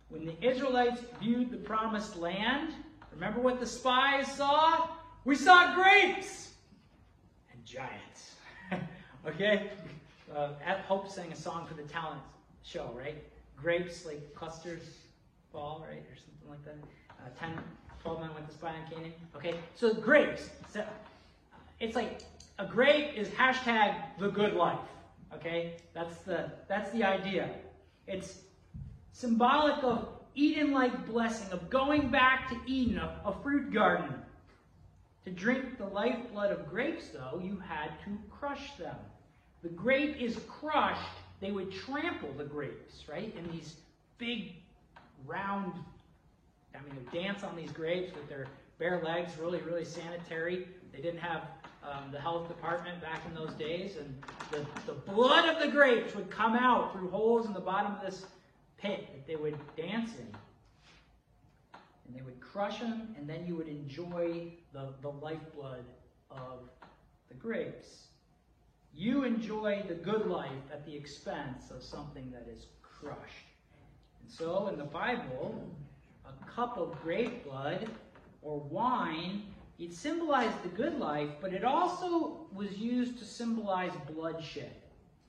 When 0.08 0.24
the 0.24 0.34
Israelites 0.44 1.02
viewed 1.20 1.50
the 1.50 1.58
promised 1.58 2.16
land, 2.16 2.72
remember 3.12 3.40
what 3.40 3.60
the 3.60 3.66
spies 3.66 4.26
saw? 4.32 4.88
We 5.24 5.36
saw 5.36 5.74
grapes 5.74 6.54
and 7.52 7.64
giants. 7.64 8.36
okay? 9.26 9.70
Uh, 10.34 10.50
Hope 10.86 11.10
sang 11.10 11.30
a 11.30 11.36
song 11.36 11.66
for 11.66 11.74
the 11.74 11.82
talent 11.82 12.20
show, 12.62 12.90
right? 12.96 13.22
Grapes 13.56 14.06
like 14.06 14.34
clusters 14.34 14.96
fall, 15.52 15.84
right? 15.88 15.98
Or 15.98 16.16
something 16.16 16.48
like 16.48 16.64
that 16.64 17.44
uh, 17.44 17.46
10, 17.46 17.58
12 18.02 18.20
men 18.20 18.34
went 18.34 18.48
to 18.48 18.54
spy 18.54 18.68
on 18.68 18.90
Canaan. 18.90 19.12
Okay, 19.36 19.54
so 19.74 19.92
grapes. 19.92 20.50
So 20.72 20.84
it's 21.80 21.96
like 21.96 22.20
a 22.58 22.66
grape 22.66 23.16
is 23.16 23.28
hashtag 23.28 23.94
the 24.18 24.28
good 24.28 24.54
life. 24.54 24.78
Okay, 25.34 25.74
that's 25.94 26.18
the 26.18 26.50
that's 26.68 26.90
the 26.90 27.04
idea. 27.04 27.50
It's 28.06 28.40
symbolic 29.12 29.82
of 29.84 30.08
Eden-like 30.34 31.06
blessing, 31.06 31.50
of 31.52 31.68
going 31.68 32.08
back 32.10 32.48
to 32.50 32.56
Eden, 32.70 32.98
a, 32.98 33.20
a 33.24 33.34
fruit 33.42 33.72
garden. 33.72 34.14
To 35.24 35.30
drink 35.30 35.76
the 35.76 35.86
lifeblood 35.86 36.52
of 36.52 36.68
grapes, 36.70 37.08
though, 37.08 37.40
you 37.42 37.60
had 37.68 37.90
to 38.04 38.18
crush 38.30 38.72
them. 38.76 38.96
The 39.62 39.68
grape 39.68 40.16
is 40.20 40.38
crushed. 40.48 41.00
They 41.40 41.50
would 41.50 41.72
trample 41.72 42.32
the 42.32 42.44
grapes, 42.44 43.04
right, 43.08 43.34
in 43.36 43.50
these 43.52 43.74
big, 44.18 44.52
round 45.26 45.72
I 46.74 46.84
mean, 46.84 47.06
they 47.12 47.22
dance 47.22 47.42
on 47.42 47.56
these 47.56 47.72
grapes 47.72 48.14
with 48.14 48.28
their 48.28 48.46
bare 48.78 49.02
legs, 49.02 49.32
really, 49.38 49.60
really 49.60 49.84
sanitary. 49.84 50.68
They 50.92 51.00
didn't 51.00 51.20
have 51.20 51.48
um, 51.90 52.10
the 52.12 52.20
health 52.20 52.48
department 52.48 53.00
back 53.00 53.22
in 53.26 53.34
those 53.34 53.52
days, 53.54 53.96
and 53.96 54.22
the, 54.50 54.64
the 54.86 54.92
blood 54.92 55.48
of 55.48 55.60
the 55.60 55.68
grapes 55.68 56.14
would 56.14 56.30
come 56.30 56.54
out 56.54 56.92
through 56.92 57.10
holes 57.10 57.46
in 57.46 57.52
the 57.52 57.60
bottom 57.60 57.92
of 57.92 58.00
this 58.04 58.26
pit 58.76 59.08
that 59.12 59.26
they 59.26 59.36
would 59.36 59.58
dance 59.76 60.10
in. 60.14 60.28
And 62.06 62.16
they 62.16 62.22
would 62.22 62.40
crush 62.40 62.78
them, 62.80 63.14
and 63.18 63.28
then 63.28 63.46
you 63.46 63.54
would 63.56 63.68
enjoy 63.68 64.52
the, 64.72 64.94
the 65.02 65.10
lifeblood 65.10 65.84
of 66.30 66.68
the 67.28 67.34
grapes. 67.34 68.06
You 68.94 69.24
enjoy 69.24 69.84
the 69.86 69.94
good 69.94 70.26
life 70.26 70.50
at 70.72 70.84
the 70.86 70.94
expense 70.94 71.70
of 71.70 71.82
something 71.82 72.30
that 72.32 72.48
is 72.52 72.66
crushed. 72.82 73.46
And 74.22 74.30
so 74.30 74.68
in 74.68 74.78
the 74.78 74.84
Bible, 74.84 75.68
a 76.26 76.50
cup 76.50 76.76
of 76.78 77.00
grape 77.02 77.44
blood 77.44 77.88
or 78.42 78.60
wine, 78.60 79.42
it 79.78 79.94
symbolized 79.94 80.62
the 80.64 80.68
good 80.68 80.98
life, 80.98 81.30
but 81.40 81.52
it 81.52 81.64
also 81.64 82.46
was 82.52 82.76
used 82.76 83.18
to 83.18 83.24
symbolize 83.24 83.92
bloodshed. 84.12 84.72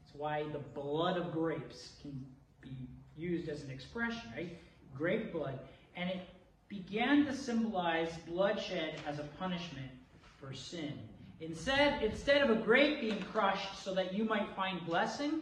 That's 0.02 0.16
why 0.16 0.44
the 0.52 0.60
blood 0.60 1.18
of 1.18 1.32
grapes 1.32 1.92
can 2.02 2.26
be 2.62 2.90
used 3.16 3.48
as 3.48 3.64
an 3.64 3.70
expression, 3.70 4.22
right? 4.36 4.58
Grape 4.98 5.32
blood. 5.32 5.60
And 5.96 6.10
it 6.10 6.22
began 6.68 7.26
to 7.26 7.36
symbolize 7.36 8.12
bloodshed 8.28 8.96
as 9.08 9.20
a 9.20 9.24
punishment 9.40 9.92
for 10.40 10.54
sin. 10.54 10.94
Instead, 11.42 12.02
instead 12.02 12.42
of 12.42 12.50
a 12.50 12.60
grape 12.60 13.02
being 13.02 13.22
crushed 13.32 13.84
so 13.84 13.94
that 13.94 14.14
you 14.14 14.26
might 14.26 14.50
find 14.56 14.84
blessing, 14.86 15.42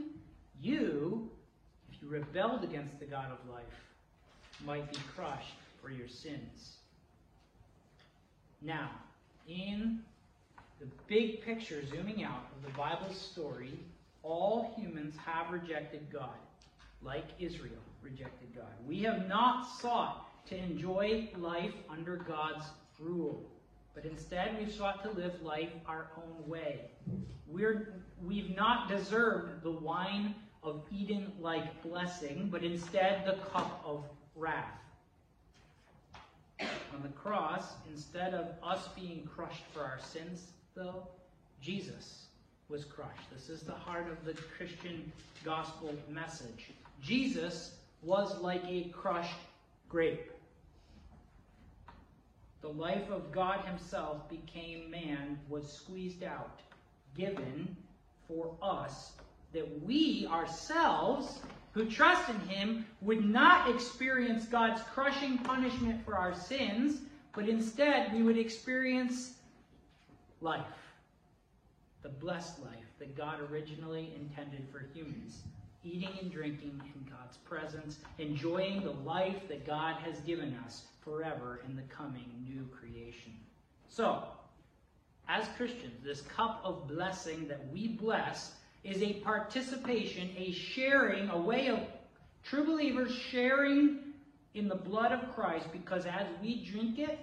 you, 0.60 1.30
if 1.90 2.02
you 2.02 2.10
rebelled 2.10 2.64
against 2.64 3.00
the 3.00 3.06
God 3.06 3.32
of 3.32 3.50
life, 3.50 3.64
might 4.66 4.92
be 4.92 5.00
crushed 5.16 5.56
for 5.82 5.90
your 5.90 6.08
sins. 6.08 6.77
Now, 8.62 8.90
in 9.48 10.00
the 10.80 10.88
big 11.08 11.42
picture, 11.42 11.84
zooming 11.86 12.24
out 12.24 12.48
of 12.56 12.64
the 12.64 12.78
Bible's 12.78 13.20
story, 13.20 13.80
all 14.24 14.74
humans 14.78 15.16
have 15.26 15.52
rejected 15.52 16.08
God, 16.12 16.38
like 17.02 17.26
Israel 17.40 17.82
rejected 18.02 18.56
God. 18.56 18.72
We 18.86 19.02
have 19.04 19.28
not 19.28 19.68
sought 19.80 20.46
to 20.48 20.58
enjoy 20.58 21.30
life 21.38 21.74
under 21.90 22.18
God's 22.18 22.66
rule, 23.00 23.50
but 23.94 24.06
instead 24.06 24.58
we've 24.60 24.74
sought 24.74 25.04
to 25.04 25.12
live 25.12 25.42
life 25.42 25.70
our 25.88 26.08
own 26.18 26.50
way. 26.50 26.82
We're, 27.48 28.04
we've 28.24 28.56
not 28.56 28.90
deserved 28.90 29.64
the 29.64 29.72
wine 29.72 30.36
of 30.64 30.84
Eden 30.92 31.32
like 31.40 31.82
blessing, 31.84 32.50
but 32.52 32.64
instead 32.64 33.26
the 33.26 33.44
cup 33.52 33.82
of 33.86 34.04
wrath 34.36 34.87
on 36.60 37.02
the 37.02 37.10
cross, 37.10 37.74
instead 37.92 38.34
of 38.34 38.48
us 38.64 38.88
being 38.96 39.28
crushed 39.36 39.64
for 39.74 39.82
our 39.82 40.00
sins, 40.00 40.48
though, 40.76 41.08
Jesus 41.62 42.28
was 42.70 42.86
crushed. 42.86 43.30
This 43.34 43.50
is 43.50 43.62
the 43.62 43.74
heart 43.74 44.08
of 44.10 44.26
the 44.26 44.34
Christian 44.58 45.12
gospel 45.44 45.94
message. 46.10 46.72
Jesus 47.02 47.76
was 48.02 48.40
like 48.40 48.64
a 48.68 48.86
crushed 48.90 49.40
grape. 49.90 50.32
The 52.62 52.70
life 52.70 53.10
of 53.10 53.32
God 53.32 53.64
Himself 53.66 54.30
became 54.30 54.90
man, 54.90 55.40
was 55.48 55.72
squeezed 55.72 56.24
out, 56.24 56.60
given 57.16 57.76
for 58.28 58.56
us, 58.62 59.14
that 59.54 59.84
we 59.84 60.28
ourselves 60.28 61.40
who 61.78 61.86
trust 61.86 62.28
in 62.28 62.40
him 62.50 62.86
would 63.02 63.24
not 63.24 63.70
experience 63.70 64.46
God's 64.46 64.82
crushing 64.82 65.38
punishment 65.38 66.04
for 66.04 66.18
our 66.18 66.34
sins, 66.34 67.02
but 67.36 67.48
instead 67.48 68.12
we 68.14 68.24
would 68.24 68.38
experience 68.38 69.36
life. 70.42 70.66
The 72.02 72.10
blessed 72.10 72.64
life 72.64 72.90
that 72.98 73.16
God 73.16 73.40
originally 73.52 74.12
intended 74.16 74.66
for 74.72 74.88
humans. 74.92 75.44
Eating 75.84 76.10
and 76.20 76.32
drinking 76.32 76.82
in 76.96 77.12
God's 77.12 77.38
presence, 77.38 78.00
enjoying 78.18 78.82
the 78.82 78.92
life 78.92 79.48
that 79.48 79.66
God 79.66 79.98
has 80.02 80.20
given 80.22 80.60
us 80.66 80.86
forever 81.02 81.62
in 81.70 81.76
the 81.76 81.84
coming 81.84 82.26
new 82.44 82.68
creation. 82.76 83.34
So, 83.88 84.24
as 85.30 85.48
Christians, 85.56 86.04
this 86.04 86.22
cup 86.22 86.60
of 86.64 86.88
blessing 86.88 87.48
that 87.48 87.72
we 87.72 87.90
bless 87.90 88.54
is 88.88 89.04
a 89.04 89.14
participation, 89.16 90.30
a 90.38 90.52
sharing, 90.54 91.30
a 91.30 91.38
way 91.38 91.68
of 91.68 91.80
true 92.44 92.64
believers 92.64 93.14
sharing 93.14 94.00
in 94.54 94.70
the 94.70 94.76
blood 94.76 95.12
of 95.12 95.36
Christ 95.36 95.68
because 95.74 96.06
as 96.06 96.26
we 96.42 96.64
drink 96.64 96.98
it, 96.98 97.20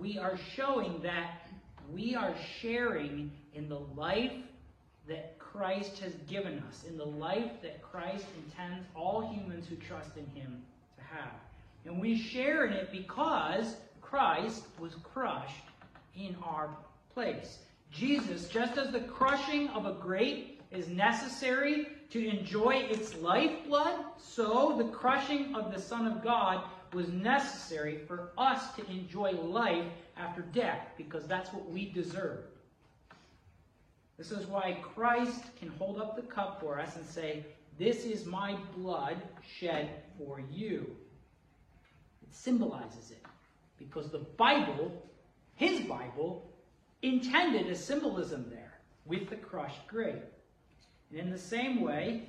we 0.00 0.18
are 0.18 0.38
showing 0.54 1.00
that 1.02 1.48
we 1.92 2.14
are 2.14 2.34
sharing 2.60 3.30
in 3.54 3.68
the 3.68 3.80
life 3.94 4.32
that 5.06 5.38
Christ 5.38 5.98
has 6.00 6.14
given 6.28 6.62
us, 6.68 6.84
in 6.88 6.96
the 6.96 7.04
life 7.04 7.52
that 7.62 7.82
Christ 7.82 8.24
intends 8.44 8.86
all 8.94 9.32
humans 9.32 9.66
who 9.68 9.76
trust 9.76 10.16
in 10.16 10.26
him 10.40 10.62
to 10.96 11.04
have. 11.04 11.32
And 11.84 12.00
we 12.00 12.18
share 12.18 12.66
in 12.66 12.72
it 12.72 12.90
because 12.90 13.76
Christ 14.00 14.64
was 14.78 14.96
crushed 15.02 15.64
in 16.16 16.36
our 16.42 16.76
place. 17.14 17.58
Jesus, 17.92 18.48
just 18.48 18.76
as 18.76 18.92
the 18.92 19.00
crushing 19.00 19.68
of 19.68 19.86
a 19.86 19.92
grape 19.92 20.55
is 20.70 20.88
necessary 20.88 21.88
to 22.10 22.28
enjoy 22.28 22.74
its 22.74 23.14
lifeblood, 23.16 24.04
so 24.18 24.74
the 24.76 24.90
crushing 24.90 25.54
of 25.54 25.72
the 25.72 25.80
Son 25.80 26.06
of 26.06 26.22
God 26.22 26.64
was 26.92 27.08
necessary 27.08 27.98
for 28.06 28.30
us 28.38 28.74
to 28.74 28.90
enjoy 28.90 29.32
life 29.32 29.86
after 30.16 30.42
death, 30.42 30.86
because 30.96 31.26
that's 31.26 31.52
what 31.52 31.68
we 31.70 31.90
deserve. 31.90 32.44
This 34.16 34.30
is 34.30 34.46
why 34.46 34.78
Christ 34.82 35.44
can 35.58 35.68
hold 35.68 36.00
up 36.00 36.16
the 36.16 36.22
cup 36.22 36.60
for 36.60 36.80
us 36.80 36.96
and 36.96 37.04
say, 37.04 37.44
This 37.78 38.04
is 38.04 38.24
my 38.24 38.56
blood 38.74 39.16
shed 39.58 39.90
for 40.16 40.40
you. 40.50 40.86
It 42.22 42.34
symbolizes 42.34 43.10
it. 43.10 43.22
Because 43.78 44.10
the 44.10 44.24
Bible, 44.38 44.90
his 45.54 45.80
Bible, 45.82 46.50
intended 47.02 47.66
a 47.66 47.76
symbolism 47.76 48.46
there 48.48 48.78
with 49.04 49.28
the 49.28 49.36
crushed 49.36 49.86
grape. 49.86 50.24
And 51.16 51.28
in 51.28 51.32
the 51.32 51.38
same 51.38 51.80
way, 51.80 52.28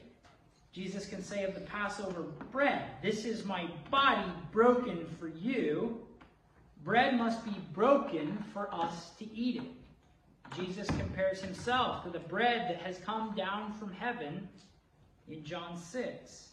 Jesus 0.72 1.08
can 1.08 1.22
say 1.22 1.44
of 1.44 1.54
the 1.54 1.60
Passover 1.60 2.22
bread, 2.54 2.84
This 3.02 3.26
is 3.26 3.44
my 3.44 3.68
body 3.92 4.32
broken 4.54 5.06
for 5.20 5.28
you. 5.28 6.00
Bread 6.86 7.18
must 7.18 7.44
be 7.44 7.52
broken 7.74 8.42
for 8.54 8.74
us 8.74 9.10
to 9.20 9.30
eat 9.36 9.58
it. 9.58 10.56
Jesus 10.56 10.88
compares 10.88 11.42
himself 11.42 12.06
to 12.06 12.10
the 12.10 12.20
bread 12.20 12.70
that 12.70 12.82
has 12.82 12.98
come 13.00 13.36
down 13.36 13.74
from 13.74 13.92
heaven 13.92 14.48
in 15.28 15.44
John 15.44 15.76
6. 15.78 16.52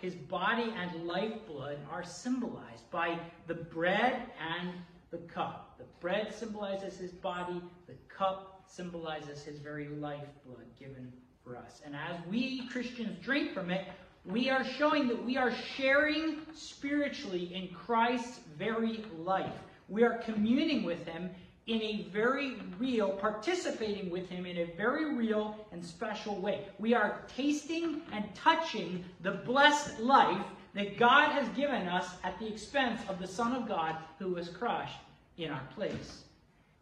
His 0.00 0.16
body 0.16 0.74
and 0.76 1.06
lifeblood 1.06 1.78
are 1.88 2.02
symbolized 2.02 2.90
by 2.90 3.16
the 3.46 3.54
bread 3.54 4.22
and 4.58 4.72
the 5.12 5.18
cup. 5.18 5.76
The 5.78 5.84
bread 6.00 6.34
symbolizes 6.34 6.98
his 6.98 7.12
body, 7.12 7.62
the 7.86 7.94
cup 8.08 8.64
symbolizes 8.66 9.44
his 9.44 9.60
very 9.60 9.86
lifeblood 9.86 10.66
given 10.76 11.12
for 11.44 11.56
us. 11.56 11.80
And 11.84 11.94
as 11.94 12.16
we 12.28 12.66
Christians 12.68 13.16
drink 13.22 13.52
from 13.52 13.70
it, 13.70 13.86
we 14.24 14.50
are 14.50 14.64
showing 14.64 15.08
that 15.08 15.24
we 15.24 15.36
are 15.36 15.52
sharing 15.76 16.38
spiritually 16.54 17.54
in 17.54 17.74
Christ's 17.74 18.40
very 18.58 19.04
life. 19.18 19.52
We 19.88 20.04
are 20.04 20.18
communing 20.18 20.84
with 20.84 21.04
him 21.06 21.30
in 21.66 21.80
a 21.82 22.08
very 22.12 22.56
real, 22.78 23.10
participating 23.10 24.10
with 24.10 24.28
him 24.28 24.44
in 24.44 24.58
a 24.58 24.72
very 24.76 25.14
real 25.14 25.56
and 25.72 25.84
special 25.84 26.36
way. 26.40 26.66
We 26.78 26.94
are 26.94 27.22
tasting 27.34 28.02
and 28.12 28.24
touching 28.34 29.04
the 29.20 29.32
blessed 29.32 30.00
life 30.00 30.44
that 30.74 30.98
God 30.98 31.30
has 31.32 31.48
given 31.50 31.88
us 31.88 32.08
at 32.22 32.38
the 32.38 32.46
expense 32.46 33.00
of 33.08 33.18
the 33.18 33.26
Son 33.26 33.54
of 33.54 33.66
God 33.66 33.96
who 34.18 34.34
was 34.34 34.48
crushed 34.48 34.98
in 35.38 35.50
our 35.50 35.66
place. 35.74 36.24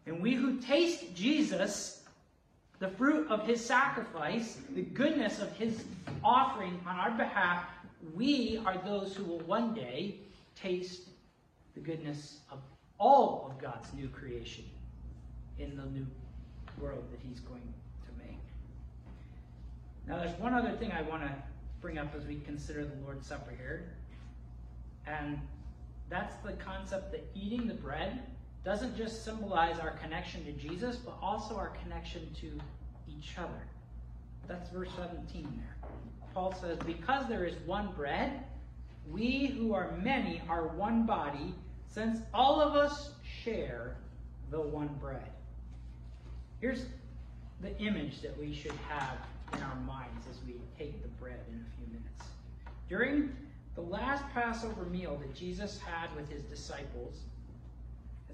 And 0.05 0.21
we 0.21 0.33
who 0.33 0.59
taste 0.59 1.15
Jesus 1.15 1.98
the 2.79 2.87
fruit 2.87 3.29
of 3.29 3.45
his 3.45 3.63
sacrifice, 3.63 4.57
the 4.73 4.81
goodness 4.81 5.39
of 5.39 5.51
his 5.57 5.83
offering 6.23 6.79
on 6.87 6.95
our 6.95 7.11
behalf, 7.11 7.65
we 8.15 8.61
are 8.65 8.77
those 8.85 9.15
who 9.15 9.25
will 9.25 9.39
one 9.39 9.73
day 9.73 10.15
taste 10.55 11.09
the 11.73 11.81
goodness 11.81 12.39
of 12.51 12.59
all 12.97 13.49
of 13.49 13.61
God's 13.61 13.93
new 13.93 14.07
creation 14.07 14.63
in 15.57 15.75
the 15.75 15.85
new 15.85 16.07
world 16.79 17.03
that 17.11 17.19
he's 17.21 17.41
going 17.41 17.61
to 18.05 18.25
make. 18.25 18.39
Now, 20.07 20.17
there's 20.17 20.37
one 20.39 20.53
other 20.53 20.71
thing 20.71 20.91
I 20.91 21.01
want 21.01 21.23
to 21.23 21.33
bring 21.81 21.97
up 21.97 22.13
as 22.15 22.25
we 22.25 22.39
consider 22.39 22.85
the 22.85 22.95
Lord's 23.03 23.27
Supper 23.27 23.51
here. 23.57 23.93
And 25.05 25.39
that's 26.09 26.35
the 26.45 26.53
concept 26.53 27.11
that 27.11 27.25
eating 27.35 27.67
the 27.67 27.73
bread 27.73 28.21
doesn't 28.63 28.97
just 28.97 29.23
symbolize 29.23 29.79
our 29.79 29.91
connection 29.91 30.43
to 30.45 30.51
Jesus, 30.51 30.97
but 30.97 31.17
also 31.21 31.55
our 31.55 31.69
connection 31.81 32.29
to 32.41 32.51
each 33.07 33.37
other. 33.37 33.63
That's 34.47 34.69
verse 34.69 34.89
17 34.97 35.43
there. 35.57 35.89
Paul 36.33 36.53
says, 36.53 36.77
Because 36.85 37.27
there 37.27 37.45
is 37.45 37.55
one 37.65 37.91
bread, 37.95 38.43
we 39.09 39.47
who 39.47 39.73
are 39.73 39.97
many 40.01 40.41
are 40.49 40.67
one 40.67 41.05
body, 41.05 41.53
since 41.87 42.19
all 42.33 42.61
of 42.61 42.75
us 42.75 43.11
share 43.43 43.97
the 44.51 44.59
one 44.59 44.89
bread. 44.99 45.29
Here's 46.59 46.85
the 47.61 47.77
image 47.79 48.21
that 48.21 48.37
we 48.37 48.53
should 48.53 48.73
have 48.87 49.17
in 49.53 49.63
our 49.63 49.75
minds 49.81 50.27
as 50.29 50.37
we 50.45 50.55
take 50.77 51.01
the 51.01 51.07
bread 51.19 51.39
in 51.49 51.55
a 51.55 51.77
few 51.77 51.87
minutes. 51.87 52.23
During 52.87 53.35
the 53.75 53.81
last 53.81 54.23
Passover 54.33 54.83
meal 54.85 55.17
that 55.21 55.33
Jesus 55.35 55.79
had 55.79 56.13
with 56.15 56.29
his 56.29 56.43
disciples, 56.43 57.21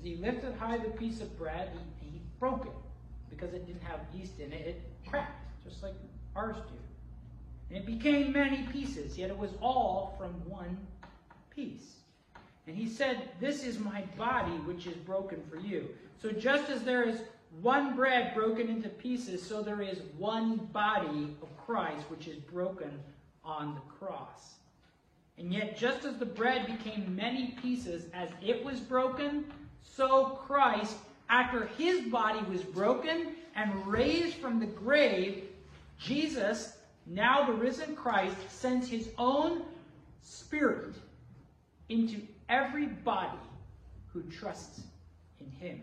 he 0.05 0.15
lifted 0.17 0.53
high 0.55 0.77
the 0.77 0.89
piece 0.89 1.19
of 1.21 1.35
bread, 1.37 1.71
he, 1.99 2.09
he 2.09 2.21
broke 2.39 2.65
it 2.65 2.71
because 3.29 3.53
it 3.53 3.65
didn't 3.65 3.83
have 3.83 3.99
yeast 4.13 4.39
in 4.39 4.53
it. 4.53 4.67
It 4.67 4.81
cracked, 5.07 5.63
just 5.63 5.81
like 5.81 5.95
ours 6.35 6.57
do. 6.57 6.75
And 7.69 7.77
it 7.79 7.85
became 7.85 8.31
many 8.31 8.63
pieces, 8.71 9.17
yet 9.17 9.29
it 9.29 9.37
was 9.37 9.51
all 9.61 10.15
from 10.17 10.31
one 10.47 10.77
piece. 11.49 11.95
And 12.67 12.77
he 12.77 12.87
said, 12.87 13.29
This 13.39 13.63
is 13.63 13.79
my 13.79 14.03
body, 14.17 14.53
which 14.65 14.85
is 14.85 14.95
broken 14.95 15.41
for 15.49 15.57
you. 15.57 15.87
So 16.21 16.31
just 16.31 16.69
as 16.69 16.83
there 16.83 17.07
is 17.07 17.19
one 17.61 17.95
bread 17.95 18.35
broken 18.35 18.69
into 18.69 18.89
pieces, 18.89 19.41
so 19.41 19.61
there 19.61 19.81
is 19.81 20.01
one 20.17 20.57
body 20.71 21.35
of 21.41 21.65
Christ, 21.65 22.09
which 22.09 22.27
is 22.27 22.37
broken 22.37 22.91
on 23.43 23.75
the 23.75 23.81
cross. 23.81 24.53
And 25.37 25.53
yet, 25.53 25.77
just 25.77 26.05
as 26.05 26.17
the 26.17 26.25
bread 26.25 26.65
became 26.67 27.15
many 27.15 27.55
pieces 27.61 28.05
as 28.13 28.29
it 28.41 28.63
was 28.63 28.79
broken, 28.79 29.45
so 29.85 30.39
Christ, 30.45 30.95
after 31.29 31.67
his 31.77 32.01
body 32.07 32.39
was 32.49 32.61
broken 32.61 33.35
and 33.55 33.87
raised 33.87 34.35
from 34.35 34.59
the 34.59 34.65
grave, 34.65 35.45
Jesus, 35.97 36.77
now 37.05 37.45
the 37.45 37.53
risen 37.53 37.95
Christ, 37.95 38.35
sends 38.49 38.89
his 38.89 39.09
own 39.17 39.63
spirit 40.21 40.95
into 41.89 42.21
every 42.49 42.87
body 42.87 43.37
who 44.11 44.23
trusts 44.23 44.81
in 45.39 45.49
him. 45.49 45.81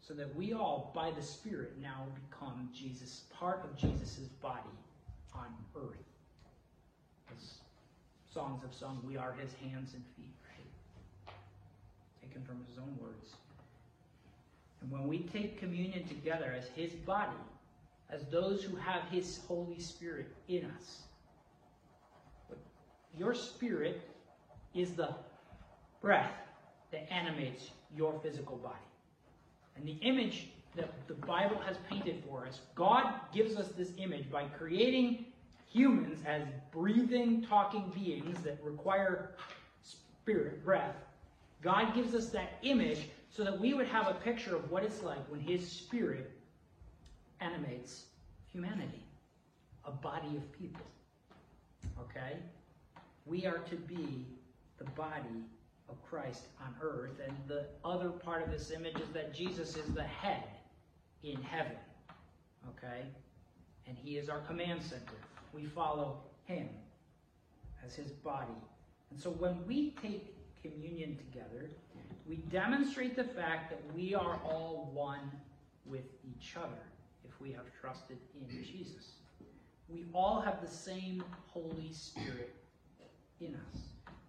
So 0.00 0.14
that 0.14 0.34
we 0.34 0.54
all, 0.54 0.90
by 0.94 1.10
the 1.10 1.22
Spirit, 1.22 1.74
now 1.82 2.06
become 2.30 2.70
Jesus, 2.74 3.24
part 3.30 3.62
of 3.64 3.76
Jesus' 3.76 4.28
body 4.40 4.60
on 5.34 5.46
earth. 5.76 5.96
As 7.36 7.58
songs 8.32 8.62
have 8.62 8.72
sung, 8.72 9.02
we 9.06 9.18
are 9.18 9.34
his 9.34 9.52
hands 9.54 9.92
and 9.92 10.02
feet? 10.16 10.37
Taken 12.38 12.46
from 12.46 12.64
his 12.68 12.78
own 12.78 12.96
words. 13.00 13.34
And 14.80 14.90
when 14.90 15.06
we 15.06 15.20
take 15.20 15.58
communion 15.58 16.06
together 16.06 16.54
as 16.56 16.68
his 16.68 16.92
body, 16.92 17.36
as 18.10 18.24
those 18.26 18.62
who 18.62 18.76
have 18.76 19.02
his 19.10 19.40
Holy 19.48 19.80
Spirit 19.80 20.28
in 20.48 20.64
us, 20.64 21.02
your 23.16 23.34
spirit 23.34 24.02
is 24.74 24.92
the 24.92 25.14
breath 26.00 26.30
that 26.92 27.12
animates 27.12 27.70
your 27.96 28.18
physical 28.22 28.56
body. 28.56 28.76
And 29.76 29.86
the 29.86 29.96
image 30.06 30.48
that 30.76 30.90
the 31.08 31.14
Bible 31.14 31.58
has 31.66 31.76
painted 31.88 32.22
for 32.28 32.46
us, 32.46 32.60
God 32.74 33.12
gives 33.34 33.56
us 33.56 33.68
this 33.76 33.92
image 33.98 34.30
by 34.30 34.44
creating 34.44 35.26
humans 35.66 36.20
as 36.26 36.42
breathing, 36.72 37.44
talking 37.48 37.90
beings 37.94 38.40
that 38.42 38.58
require 38.62 39.30
spirit, 39.82 40.64
breath. 40.64 40.94
God 41.62 41.94
gives 41.94 42.14
us 42.14 42.30
that 42.30 42.58
image 42.62 43.08
so 43.30 43.44
that 43.44 43.58
we 43.58 43.74
would 43.74 43.86
have 43.86 44.08
a 44.08 44.14
picture 44.14 44.54
of 44.54 44.70
what 44.70 44.82
it's 44.84 45.02
like 45.02 45.28
when 45.28 45.40
His 45.40 45.70
Spirit 45.70 46.30
animates 47.40 48.04
humanity, 48.46 49.04
a 49.84 49.90
body 49.90 50.36
of 50.36 50.52
people. 50.52 50.86
Okay? 52.00 52.36
We 53.26 53.46
are 53.46 53.58
to 53.58 53.76
be 53.76 54.26
the 54.78 54.84
body 54.84 55.44
of 55.88 56.02
Christ 56.02 56.44
on 56.60 56.74
earth. 56.80 57.20
And 57.24 57.36
the 57.46 57.66
other 57.84 58.10
part 58.10 58.42
of 58.42 58.50
this 58.50 58.70
image 58.70 58.96
is 59.00 59.08
that 59.12 59.34
Jesus 59.34 59.76
is 59.76 59.92
the 59.94 60.04
head 60.04 60.44
in 61.22 61.42
heaven. 61.42 61.76
Okay? 62.70 63.02
And 63.86 63.96
he 63.96 64.16
is 64.16 64.28
our 64.28 64.40
command 64.40 64.82
center. 64.82 65.18
We 65.52 65.64
follow 65.64 66.20
him 66.44 66.68
as 67.84 67.94
his 67.94 68.10
body. 68.10 68.52
And 69.10 69.18
so 69.18 69.30
when 69.30 69.66
we 69.66 69.94
take 70.02 70.34
communion 70.62 71.16
together, 71.16 71.70
we 72.28 72.36
demonstrate 72.50 73.16
the 73.16 73.24
fact 73.24 73.70
that 73.70 73.80
we 73.94 74.14
are 74.14 74.38
all 74.44 74.90
one 74.92 75.30
with 75.86 76.04
each 76.24 76.56
other 76.56 76.82
if 77.26 77.40
we 77.40 77.52
have 77.52 77.64
trusted 77.80 78.18
in 78.40 78.64
Jesus. 78.64 79.12
We 79.88 80.04
all 80.12 80.40
have 80.40 80.60
the 80.60 80.70
same 80.70 81.24
Holy 81.52 81.92
Spirit 81.92 82.54
in 83.40 83.54
us 83.54 83.82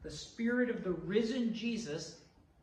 the 0.04 0.10
Spirit 0.10 0.70
of 0.70 0.84
the 0.84 0.92
risen 0.92 1.54
Jesus 1.54 2.18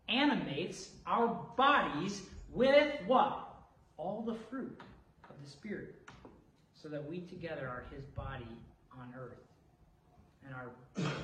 animates 0.08 0.90
our 1.06 1.28
bodies 1.56 2.22
with 2.52 2.94
what? 3.06 3.54
All 3.98 4.22
the 4.22 4.34
fruit 4.34 4.80
of 5.28 5.36
the 5.44 5.50
Spirit. 5.50 5.94
So 6.74 6.88
that 6.88 7.08
we 7.08 7.20
together 7.20 7.66
are 7.66 7.84
His 7.94 8.04
body 8.04 8.46
on 8.92 9.12
earth. 9.18 9.45
And 10.46 10.54
our 10.54 10.70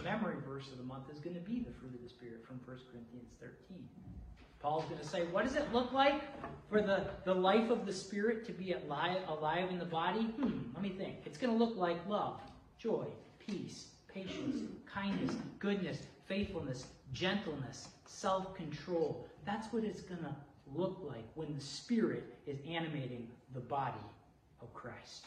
memory 0.02 0.36
verse 0.46 0.68
of 0.72 0.78
the 0.78 0.84
month 0.84 1.04
is 1.12 1.20
going 1.20 1.34
to 1.34 1.40
be 1.40 1.60
the 1.60 1.72
fruit 1.72 1.94
of 1.94 2.02
the 2.02 2.08
Spirit 2.08 2.44
from 2.46 2.60
1 2.64 2.76
Corinthians 2.90 3.30
13. 3.40 3.88
Paul's 4.60 4.84
going 4.84 5.00
to 5.00 5.06
say, 5.06 5.24
what 5.26 5.44
does 5.44 5.56
it 5.56 5.72
look 5.72 5.92
like 5.92 6.22
for 6.68 6.80
the, 6.80 7.06
the 7.24 7.34
life 7.34 7.70
of 7.70 7.84
the 7.84 7.92
Spirit 7.92 8.46
to 8.46 8.52
be 8.52 8.72
alive, 8.72 9.18
alive 9.28 9.70
in 9.70 9.78
the 9.78 9.84
body? 9.84 10.20
Hmm, 10.20 10.72
let 10.74 10.82
me 10.82 10.90
think. 10.90 11.16
It's 11.24 11.36
going 11.36 11.52
to 11.52 11.64
look 11.64 11.76
like 11.76 11.96
love, 12.08 12.40
joy, 12.78 13.06
peace, 13.44 13.88
patience, 14.12 14.70
kindness, 14.92 15.34
goodness, 15.58 15.98
faithfulness, 16.26 16.86
gentleness, 17.12 17.88
self 18.06 18.54
control. 18.54 19.26
That's 19.44 19.72
what 19.72 19.82
it's 19.82 20.02
going 20.02 20.22
to 20.22 20.34
look 20.74 21.00
like 21.02 21.24
when 21.34 21.54
the 21.54 21.60
Spirit 21.60 22.32
is 22.46 22.58
animating 22.68 23.28
the 23.54 23.60
body 23.60 24.04
of 24.60 24.72
Christ. 24.74 25.26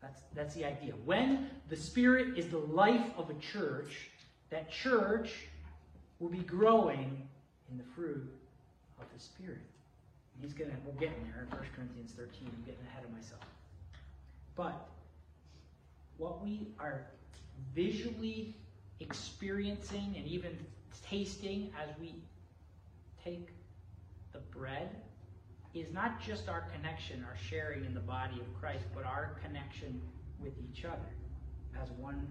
That's, 0.00 0.20
that's 0.34 0.54
the 0.54 0.64
idea. 0.64 0.92
When 1.04 1.50
the 1.68 1.76
Spirit 1.76 2.38
is 2.38 2.48
the 2.48 2.58
life 2.58 3.10
of 3.16 3.30
a 3.30 3.34
church, 3.34 4.10
that 4.50 4.70
church 4.70 5.48
will 6.18 6.28
be 6.28 6.38
growing 6.38 7.28
in 7.70 7.78
the 7.78 7.84
fruit 7.94 8.30
of 9.00 9.06
the 9.14 9.20
Spirit. 9.20 9.60
He's 10.40 10.52
gonna 10.52 10.70
we're 10.86 10.92
getting 10.92 11.24
there 11.24 11.42
in 11.42 11.58
1 11.58 11.66
Corinthians 11.74 12.12
13. 12.12 12.30
I'm 12.44 12.62
getting 12.64 12.86
ahead 12.86 13.04
of 13.04 13.12
myself. 13.12 13.42
But 14.54 14.88
what 16.16 16.44
we 16.44 16.68
are 16.78 17.06
visually 17.74 18.54
experiencing 19.00 20.14
and 20.16 20.26
even 20.26 20.56
tasting 21.08 21.72
as 21.80 21.88
we 22.00 22.14
take 23.24 23.48
the 24.32 24.38
bread 24.38 24.88
is 25.80 25.92
not 25.92 26.20
just 26.20 26.48
our 26.48 26.64
connection, 26.74 27.24
our 27.24 27.36
sharing 27.36 27.84
in 27.84 27.94
the 27.94 28.00
body 28.00 28.40
of 28.40 28.60
Christ, 28.60 28.84
but 28.94 29.04
our 29.04 29.36
connection 29.42 30.00
with 30.40 30.52
each 30.58 30.84
other 30.84 31.10
as 31.82 31.90
one 31.92 32.26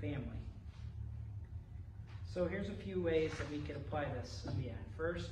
family. 0.00 0.42
So 2.32 2.46
here's 2.46 2.68
a 2.68 2.84
few 2.84 3.02
ways 3.02 3.30
that 3.38 3.50
we 3.50 3.60
can 3.60 3.76
apply 3.76 4.04
this 4.04 4.42
in 4.48 4.62
the 4.62 4.68
end. 4.70 4.78
First, 4.96 5.30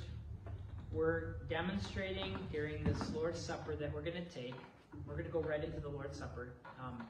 we're 0.91 1.37
demonstrating 1.49 2.35
during 2.51 2.83
this 2.83 2.99
Lord's 3.15 3.39
Supper 3.39 3.75
that 3.75 3.93
we're 3.93 4.01
going 4.01 4.23
to 4.23 4.29
take. 4.29 4.53
We're 5.07 5.13
going 5.13 5.25
to 5.25 5.31
go 5.31 5.39
right 5.41 5.63
into 5.63 5.79
the 5.79 5.89
Lord's 5.89 6.19
Supper 6.19 6.53
um, 6.79 7.05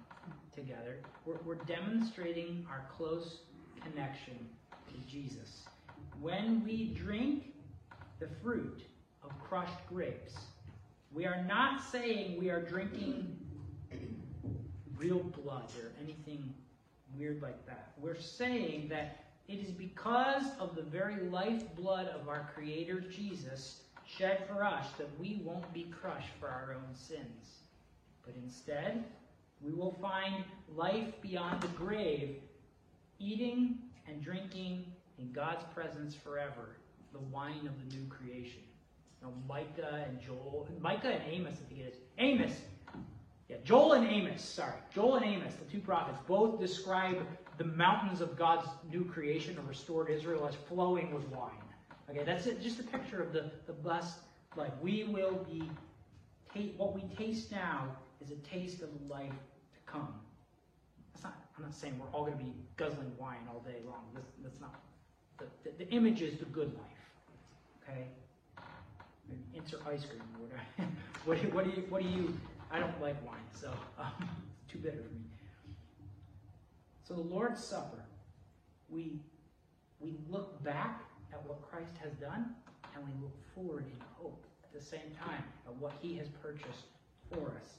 together. 0.56 1.00
We're, 1.26 1.40
we're 1.44 1.56
demonstrating 1.56 2.66
our 2.70 2.86
close 2.96 3.40
connection 3.84 4.48
to 4.88 5.12
Jesus. 5.12 5.64
When 6.22 6.64
we 6.64 6.94
drink 6.94 7.54
the 8.20 8.28
fruit 8.42 8.84
of 9.24 9.38
crushed 9.40 9.88
grapes, 9.90 10.36
we 11.14 11.26
are 11.26 11.44
not 11.48 11.84
saying 11.84 12.40
we 12.40 12.50
are 12.50 12.62
drinking 12.62 13.38
real 14.98 15.20
blood 15.20 15.70
or 15.82 15.92
anything 16.02 16.54
weird 17.18 17.42
like 17.42 17.66
that. 17.66 17.92
We're 18.00 18.20
saying 18.20 18.88
that 18.90 19.26
it 19.48 19.60
is 19.60 19.72
because 19.72 20.44
of 20.60 20.76
the 20.76 20.84
very 20.84 21.28
lifeblood 21.30 22.08
of 22.08 22.30
our 22.30 22.50
Creator 22.54 23.02
Jesus 23.02 23.82
shed 24.06 24.48
for 24.48 24.64
us 24.64 24.88
that 24.98 25.10
we 25.20 25.42
won't 25.44 25.74
be 25.74 25.92
crushed 25.92 26.30
for 26.40 26.48
our 26.48 26.74
own 26.76 26.96
sins. 26.96 27.60
But 28.26 28.36
instead, 28.42 29.04
we 29.62 29.72
will 29.72 29.98
find 30.02 30.44
life 30.76 31.20
beyond 31.22 31.62
the 31.62 31.68
grave, 31.70 32.38
eating 33.20 33.78
and 34.08 34.22
drinking 34.22 34.86
in 35.18 35.32
God's 35.32 35.64
presence 35.74 36.16
forever, 36.16 36.78
the 37.12 37.20
wine 37.20 37.68
of 37.68 37.90
the 37.90 37.96
new 37.96 38.08
creation. 38.08 38.62
Now, 39.22 39.30
Micah 39.48 40.06
and 40.08 40.20
Joel, 40.20 40.68
Micah 40.80 41.10
and 41.10 41.22
Amos, 41.32 41.54
I 41.54 41.70
think 41.70 41.82
it 41.82 41.94
is. 41.94 41.96
Amos, 42.18 42.52
yeah, 43.50 43.58
Joel 43.64 43.94
and 43.94 44.08
Amos, 44.08 44.42
sorry. 44.42 44.74
Joel 44.94 45.18
and 45.18 45.26
Amos, 45.26 45.54
the 45.56 45.66
two 45.72 45.80
prophets, 45.80 46.18
both 46.28 46.60
describe 46.60 47.18
the 47.58 47.66
mountains 47.66 48.22
of 48.22 48.36
God's 48.38 48.68
new 48.92 49.06
creation 49.06 49.58
of 49.58 49.68
restored 49.68 50.10
Israel 50.10 50.48
as 50.48 50.56
flowing 50.56 51.14
with 51.14 51.28
wine. 51.30 51.52
Okay, 52.10 52.24
that's 52.24 52.48
it, 52.48 52.62
just 52.62 52.80
a 52.80 52.84
picture 52.84 53.22
of 53.22 53.32
the, 53.32 53.52
the 53.68 53.74
blessed 53.74 54.20
life. 54.56 54.72
We 54.82 55.04
will 55.04 55.46
be, 55.50 55.70
what 56.78 56.96
we 56.96 57.04
taste 57.16 57.52
now 57.52 57.96
is 58.22 58.32
a 58.32 58.36
taste 58.36 58.82
of 58.82 58.90
life 59.08 59.30
to 59.30 59.80
come. 59.92 60.14
That's 61.14 61.24
not, 61.24 61.36
I'm 61.58 61.64
not 61.64 61.76
saying 61.76 62.00
we're 62.00 62.18
all 62.18 62.26
going 62.26 62.38
to 62.38 62.44
be 62.44 62.54
guzzling 62.76 63.12
wine 63.18 63.48
all 63.50 63.60
day 63.60 63.80
long. 63.86 64.04
That's, 64.14 64.32
that's 64.44 64.60
not. 64.60 64.82
The, 65.38 65.46
the, 65.64 65.86
the 65.86 65.92
image 65.92 66.22
is 66.22 66.38
the 66.40 66.46
good 66.46 66.74
life. 66.74 66.91
Insert 69.64 69.82
ice 69.88 70.06
cream 70.06 70.22
or 70.42 70.86
what, 71.26 71.42
do, 71.42 71.48
what 71.50 71.66
do 71.66 71.72
you, 71.72 71.86
what 71.90 72.02
do 72.02 72.08
you, 72.08 72.38
I 72.72 72.80
don't 72.80 73.00
like 73.02 73.16
wine, 73.26 73.40
so 73.54 73.72
um, 74.00 74.30
too 74.72 74.80
bitter 74.80 74.98
for 74.98 75.14
me. 75.14 75.76
So 77.04 77.14
the 77.14 77.22
Lord's 77.22 77.64
Supper, 77.64 78.04
we, 78.90 79.20
we 80.00 80.16
look 80.30 80.64
back 80.64 81.04
at 81.32 81.46
what 81.48 81.62
Christ 81.70 81.94
has 82.04 82.14
done, 82.14 82.56
and 82.96 83.04
we 83.06 83.12
look 83.22 83.36
forward 83.54 83.86
in 83.86 84.00
hope 84.16 84.44
at 84.64 84.74
the 84.74 84.84
same 84.84 85.12
time 85.24 85.44
at 85.68 85.76
what 85.76 85.94
he 86.02 86.18
has 86.18 86.28
purchased 86.42 86.86
for 87.30 87.54
us. 87.58 87.76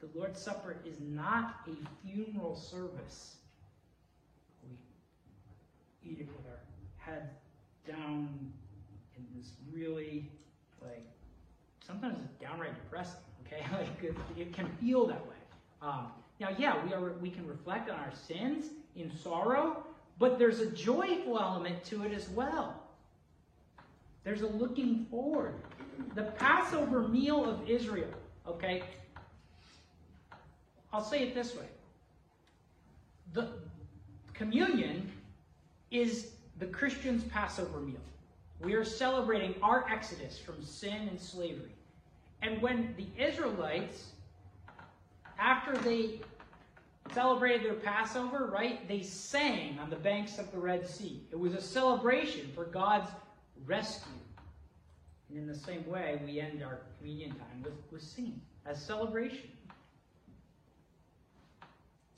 The 0.00 0.08
Lord's 0.14 0.40
Supper 0.40 0.76
is 0.84 0.96
not 1.00 1.56
a 1.66 2.06
funeral 2.06 2.56
service. 2.56 3.36
We 4.62 4.76
eat 6.10 6.20
it 6.20 6.28
with 6.28 6.46
our 6.46 6.60
head 6.96 7.30
down 7.86 8.52
in 9.16 9.24
this 9.36 9.52
really, 9.72 10.30
like, 10.88 11.04
sometimes 11.86 12.18
it's 12.24 12.34
downright 12.40 12.74
depressing, 12.74 13.20
okay? 13.46 13.62
like, 13.72 14.02
it, 14.02 14.16
it 14.36 14.52
can 14.52 14.68
feel 14.80 15.06
that 15.06 15.24
way. 15.26 15.36
Um, 15.82 16.08
now, 16.40 16.50
yeah, 16.58 16.84
we, 16.84 16.92
are, 16.92 17.12
we 17.14 17.30
can 17.30 17.46
reflect 17.46 17.90
on 17.90 17.98
our 17.98 18.12
sins 18.14 18.66
in 18.96 19.10
sorrow, 19.16 19.82
but 20.18 20.38
there's 20.38 20.60
a 20.60 20.70
joyful 20.70 21.38
element 21.38 21.84
to 21.84 22.04
it 22.04 22.12
as 22.12 22.28
well. 22.30 22.82
There's 24.24 24.42
a 24.42 24.46
looking 24.46 25.06
forward. 25.10 25.54
The 26.14 26.22
Passover 26.22 27.08
meal 27.08 27.48
of 27.48 27.68
Israel, 27.68 28.10
okay? 28.46 28.82
I'll 30.92 31.04
say 31.04 31.22
it 31.22 31.34
this 31.34 31.54
way. 31.54 31.66
The 33.32 33.48
communion 34.34 35.10
is 35.90 36.32
the 36.58 36.66
Christian's 36.66 37.24
Passover 37.24 37.80
meal. 37.80 38.00
We 38.60 38.74
are 38.74 38.84
celebrating 38.84 39.54
our 39.62 39.88
exodus 39.88 40.38
from 40.38 40.62
sin 40.62 41.08
and 41.08 41.20
slavery. 41.20 41.74
And 42.42 42.60
when 42.60 42.94
the 42.96 43.06
Israelites, 43.22 44.12
after 45.38 45.76
they 45.76 46.20
celebrated 47.12 47.64
their 47.64 47.74
Passover, 47.74 48.50
right, 48.52 48.86
they 48.88 49.02
sang 49.02 49.78
on 49.78 49.90
the 49.90 49.96
banks 49.96 50.38
of 50.38 50.50
the 50.52 50.58
Red 50.58 50.88
Sea. 50.88 51.22
It 51.30 51.38
was 51.38 51.54
a 51.54 51.60
celebration 51.60 52.50
for 52.54 52.64
God's 52.64 53.10
rescue. 53.64 54.12
And 55.28 55.38
in 55.38 55.46
the 55.46 55.54
same 55.54 55.86
way, 55.88 56.20
we 56.24 56.40
end 56.40 56.62
our 56.62 56.80
communion 56.98 57.30
time 57.30 57.62
with, 57.62 57.74
with 57.90 58.02
singing 58.02 58.40
as 58.66 58.82
celebration. 58.82 59.50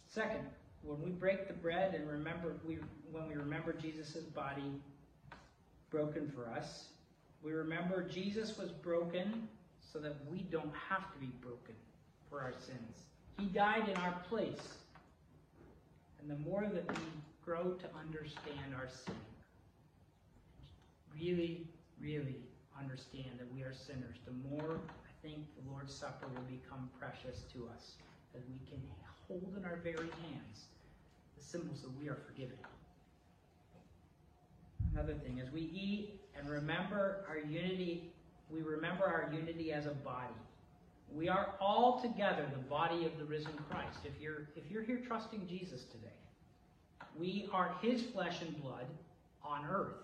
Second, 0.08 0.40
when 0.82 1.00
we 1.02 1.10
break 1.10 1.46
the 1.46 1.54
bread 1.54 1.94
and 1.94 2.08
remember 2.08 2.56
we 2.66 2.78
when 3.12 3.28
we 3.28 3.34
remember 3.34 3.72
Jesus' 3.72 4.24
body 4.24 4.80
broken 5.90 6.30
for 6.30 6.48
us, 6.48 6.86
we 7.42 7.52
remember 7.52 8.02
Jesus 8.02 8.56
was 8.56 8.70
broken 8.70 9.48
so 9.80 9.98
that 9.98 10.16
we 10.30 10.40
don't 10.50 10.72
have 10.88 11.12
to 11.12 11.18
be 11.18 11.30
broken 11.40 11.74
for 12.28 12.40
our 12.40 12.52
sins. 12.52 13.04
He 13.38 13.46
died 13.46 13.88
in 13.88 13.96
our 13.96 14.14
place. 14.28 14.76
And 16.20 16.30
the 16.30 16.36
more 16.48 16.62
that 16.72 16.86
we 16.88 17.04
grow 17.44 17.72
to 17.72 17.86
understand 17.98 18.74
our 18.76 18.88
sin, 18.88 19.14
really, 21.14 21.66
really 22.00 22.36
understand 22.78 23.30
that 23.38 23.52
we 23.54 23.62
are 23.62 23.72
sinners, 23.72 24.16
the 24.26 24.48
more 24.48 24.76
I 24.76 25.26
think 25.26 25.44
the 25.56 25.70
Lord's 25.70 25.94
Supper 25.94 26.26
will 26.28 26.42
become 26.42 26.88
precious 26.98 27.42
to 27.54 27.68
us 27.74 27.96
that 28.32 28.42
we 28.48 28.58
can 28.68 28.80
hold 29.26 29.54
in 29.56 29.64
our 29.64 29.76
very 29.76 30.10
hands 30.22 30.66
the 31.36 31.42
symbols 31.42 31.82
that 31.82 31.90
we 32.00 32.08
are 32.08 32.18
forgiven. 32.26 32.58
Another 34.92 35.14
thing, 35.14 35.40
as 35.44 35.52
we 35.52 35.60
eat 35.60 36.20
and 36.36 36.48
remember 36.48 37.24
our 37.28 37.38
unity, 37.38 38.12
we 38.50 38.62
remember 38.62 39.04
our 39.04 39.32
unity 39.32 39.72
as 39.72 39.86
a 39.86 39.90
body. 39.90 40.34
We 41.12 41.28
are 41.28 41.54
all 41.60 42.00
together 42.00 42.46
the 42.52 42.62
body 42.68 43.04
of 43.04 43.16
the 43.18 43.24
risen 43.24 43.52
Christ. 43.68 43.98
If 44.04 44.20
you're 44.20 44.48
if 44.56 44.70
you're 44.70 44.82
here 44.82 45.00
trusting 45.06 45.46
Jesus 45.48 45.84
today, 45.84 46.08
we 47.18 47.48
are 47.52 47.74
his 47.82 48.02
flesh 48.02 48.42
and 48.42 48.60
blood 48.62 48.86
on 49.44 49.64
earth. 49.68 49.96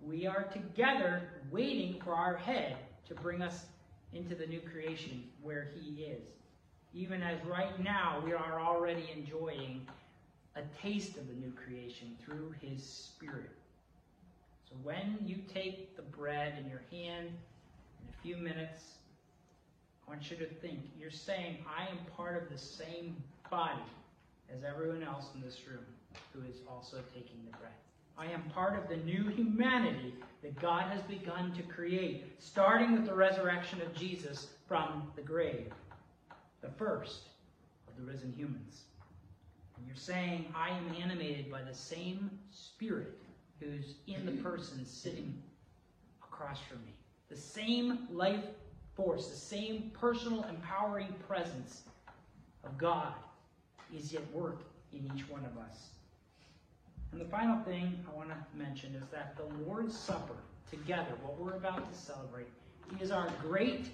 We 0.00 0.26
are 0.26 0.44
together 0.44 1.22
waiting 1.50 2.00
for 2.04 2.14
our 2.14 2.36
head 2.36 2.76
to 3.08 3.14
bring 3.14 3.42
us 3.42 3.66
into 4.12 4.34
the 4.34 4.46
new 4.46 4.60
creation 4.60 5.24
where 5.42 5.70
he 5.74 6.02
is. 6.02 6.22
Even 6.94 7.22
as 7.22 7.38
right 7.44 7.82
now 7.82 8.22
we 8.24 8.32
are 8.32 8.60
already 8.60 9.10
enjoying 9.14 9.86
a 10.56 10.62
taste 10.80 11.16
of 11.16 11.26
the 11.28 11.34
new 11.34 11.52
creation 11.52 12.16
through 12.24 12.54
his 12.60 12.82
spirit. 12.82 13.50
So 14.68 14.76
when 14.82 15.16
you 15.24 15.36
take 15.52 15.96
the 15.96 16.02
bread 16.02 16.58
in 16.62 16.68
your 16.68 16.82
hand 16.90 17.28
in 17.28 18.08
a 18.08 18.22
few 18.22 18.36
minutes, 18.36 18.82
I 20.06 20.10
want 20.10 20.30
you 20.30 20.36
to 20.36 20.46
think 20.46 20.80
you're 20.98 21.10
saying, 21.10 21.58
I 21.66 21.90
am 21.90 21.98
part 22.14 22.42
of 22.42 22.50
the 22.50 22.58
same 22.58 23.16
body 23.50 23.80
as 24.54 24.64
everyone 24.64 25.02
else 25.02 25.30
in 25.34 25.40
this 25.40 25.58
room 25.66 25.84
who 26.34 26.40
is 26.40 26.56
also 26.68 26.98
taking 27.14 27.38
the 27.46 27.56
bread. 27.56 27.72
I 28.18 28.26
am 28.26 28.42
part 28.50 28.76
of 28.76 28.88
the 28.88 28.96
new 28.96 29.28
humanity 29.28 30.14
that 30.42 30.60
God 30.60 30.82
has 30.90 31.00
begun 31.02 31.52
to 31.52 31.62
create, 31.62 32.26
starting 32.38 32.92
with 32.92 33.06
the 33.06 33.14
resurrection 33.14 33.80
of 33.80 33.94
Jesus 33.94 34.48
from 34.66 35.10
the 35.16 35.22
grave, 35.22 35.72
the 36.60 36.68
first 36.68 37.28
of 37.86 37.96
the 37.96 38.10
risen 38.10 38.34
humans. 38.36 38.82
And 39.76 39.86
you're 39.86 39.96
saying, 39.96 40.46
I 40.54 40.70
am 40.70 40.94
animated 41.00 41.50
by 41.50 41.62
the 41.62 41.74
same 41.74 42.30
Spirit 42.50 43.18
who's 43.60 43.94
in 44.06 44.24
the 44.24 44.42
person 44.42 44.84
sitting 44.84 45.34
across 46.22 46.58
from 46.68 46.78
me. 46.78 46.92
The 47.28 47.36
same 47.36 48.06
life 48.10 48.44
force, 48.94 49.28
the 49.28 49.36
same 49.36 49.90
personal 49.92 50.44
empowering 50.44 51.14
presence 51.26 51.82
of 52.64 52.76
God 52.78 53.12
is 53.94 54.14
at 54.14 54.32
work 54.32 54.60
in 54.92 55.10
each 55.14 55.28
one 55.28 55.44
of 55.44 55.56
us. 55.58 55.88
And 57.12 57.20
the 57.20 57.26
final 57.26 57.62
thing 57.64 57.98
I 58.10 58.16
want 58.16 58.28
to 58.30 58.36
mention 58.56 58.94
is 58.94 59.04
that 59.10 59.36
the 59.36 59.64
Lord's 59.64 59.96
Supper, 59.96 60.36
together, 60.70 61.12
what 61.22 61.38
we're 61.38 61.56
about 61.56 61.90
to 61.90 61.98
celebrate, 61.98 62.48
is 63.00 63.10
our 63.10 63.28
great 63.42 63.86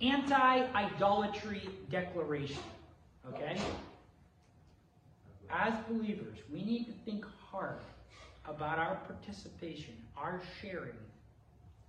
anti-idolatry 0.00 1.68
declaration. 1.90 2.62
Okay? 3.32 3.60
As 5.50 5.74
believers, 5.88 6.38
we 6.52 6.62
need 6.62 6.86
to 6.86 6.92
think 7.04 7.24
hard 7.50 7.78
about 8.46 8.78
our 8.78 8.96
participation, 9.06 9.94
our 10.16 10.40
sharing 10.60 10.92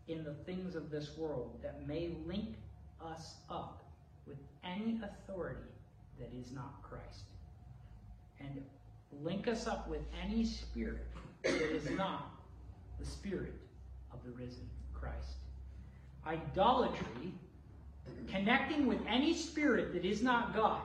in 0.08 0.24
the 0.24 0.34
things 0.46 0.76
of 0.76 0.90
this 0.90 1.18
world 1.18 1.58
that 1.62 1.88
may 1.88 2.12
link 2.26 2.56
us 3.04 3.36
up 3.50 3.84
with 4.28 4.38
any 4.64 5.00
authority 5.04 5.60
that 6.20 6.30
is 6.40 6.52
not 6.52 6.82
Christ. 6.82 7.24
And 8.40 8.64
link 9.24 9.48
us 9.48 9.68
up 9.68 9.88
with 9.88 10.02
any 10.24 10.46
spirit 10.46 11.08
that 11.44 11.76
is 11.76 11.90
not 11.92 12.32
the 13.00 13.06
spirit 13.06 13.54
of 14.14 14.20
the 14.26 14.32
risen 14.32 14.70
Christ. 14.94 15.38
Idolatry, 16.26 17.34
connecting 18.28 18.88
with 18.88 19.00
any 19.08 19.34
spirit 19.34 19.94
that 19.94 20.06
is 20.06 20.22
not 20.22 20.56
God. 20.56 20.82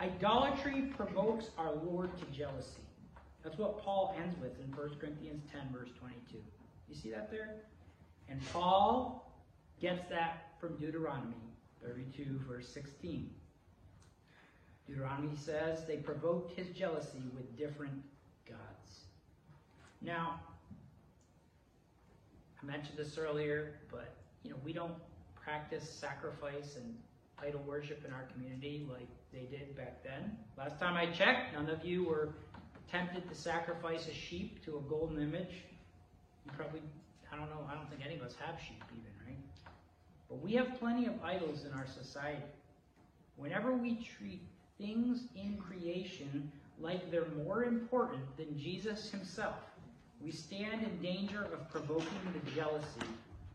Idolatry 0.00 0.92
provokes 0.96 1.50
our 1.58 1.72
Lord 1.74 2.10
to 2.18 2.24
jealousy. 2.26 2.85
That's 3.46 3.58
what 3.58 3.80
Paul 3.80 4.12
ends 4.20 4.34
with 4.40 4.58
in 4.58 4.76
1 4.76 4.96
Corinthians 4.98 5.44
10, 5.52 5.68
verse 5.72 5.90
22. 6.00 6.38
You 6.88 6.94
see 6.96 7.12
that 7.12 7.30
there? 7.30 7.54
And 8.28 8.40
Paul 8.52 9.32
gets 9.80 10.02
that 10.10 10.48
from 10.60 10.74
Deuteronomy 10.78 11.36
32, 11.80 12.40
verse 12.48 12.68
16. 12.74 13.30
Deuteronomy 14.88 15.36
says 15.36 15.86
they 15.86 15.98
provoked 15.98 16.58
his 16.58 16.66
jealousy 16.70 17.22
with 17.36 17.56
different 17.56 17.94
gods. 18.48 19.04
Now, 20.02 20.40
I 22.60 22.66
mentioned 22.66 22.98
this 22.98 23.16
earlier, 23.16 23.74
but 23.92 24.16
you 24.42 24.50
know, 24.50 24.56
we 24.64 24.72
don't 24.72 24.94
practice 25.40 25.88
sacrifice 25.88 26.74
and 26.74 26.96
idol 27.38 27.62
worship 27.64 28.04
in 28.04 28.12
our 28.12 28.24
community 28.32 28.84
like 28.90 29.06
they 29.32 29.46
did 29.56 29.76
back 29.76 30.02
then. 30.02 30.36
Last 30.58 30.80
time 30.80 30.96
I 30.96 31.06
checked, 31.12 31.54
none 31.54 31.68
of 31.68 31.84
you 31.84 32.04
were 32.04 32.30
tempted 32.90 33.28
to 33.28 33.34
sacrifice 33.34 34.08
a 34.08 34.14
sheep 34.14 34.64
to 34.64 34.76
a 34.76 34.80
golden 34.88 35.22
image. 35.22 35.64
You 36.44 36.52
probably, 36.56 36.82
I 37.32 37.36
don't 37.36 37.50
know, 37.50 37.66
I 37.70 37.74
don't 37.74 37.88
think 37.90 38.02
any 38.04 38.16
of 38.16 38.22
us 38.22 38.34
have 38.44 38.60
sheep 38.60 38.82
even, 38.92 39.12
right? 39.26 39.38
But 40.28 40.42
we 40.42 40.52
have 40.54 40.78
plenty 40.78 41.06
of 41.06 41.14
idols 41.22 41.64
in 41.64 41.72
our 41.72 41.86
society. 41.86 42.42
Whenever 43.36 43.72
we 43.72 44.06
treat 44.18 44.42
things 44.78 45.24
in 45.34 45.56
creation 45.56 46.50
like 46.80 47.10
they're 47.10 47.28
more 47.44 47.64
important 47.64 48.36
than 48.36 48.58
Jesus 48.58 49.10
himself, 49.10 49.56
we 50.20 50.30
stand 50.30 50.82
in 50.82 51.02
danger 51.02 51.44
of 51.52 51.68
provoking 51.70 52.06
the 52.32 52.50
jealousy 52.50 53.06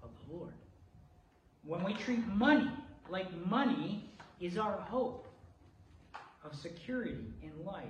of 0.03 0.09
the 0.27 0.35
Lord. 0.35 0.53
When 1.63 1.83
we 1.83 1.93
treat 1.93 2.25
money 2.27 2.71
like 3.09 3.33
money 3.45 4.09
is 4.39 4.57
our 4.57 4.77
hope 4.77 5.27
of 6.43 6.55
security 6.55 7.17
in 7.43 7.65
life, 7.65 7.85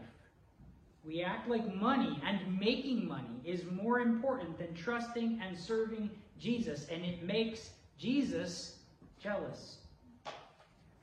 We 1.04 1.24
act 1.24 1.50
like 1.50 1.74
money 1.76 2.22
and 2.26 2.60
making 2.60 3.08
money 3.08 3.42
is 3.44 3.64
more 3.66 4.00
important 4.00 4.58
than 4.58 4.74
trusting 4.76 5.42
and 5.44 5.58
serving 5.58 6.12
Jesus, 6.40 6.88
and 6.92 7.04
it 7.04 7.24
makes 7.24 7.72
Jesus 7.98 8.78
jealous. 9.22 9.78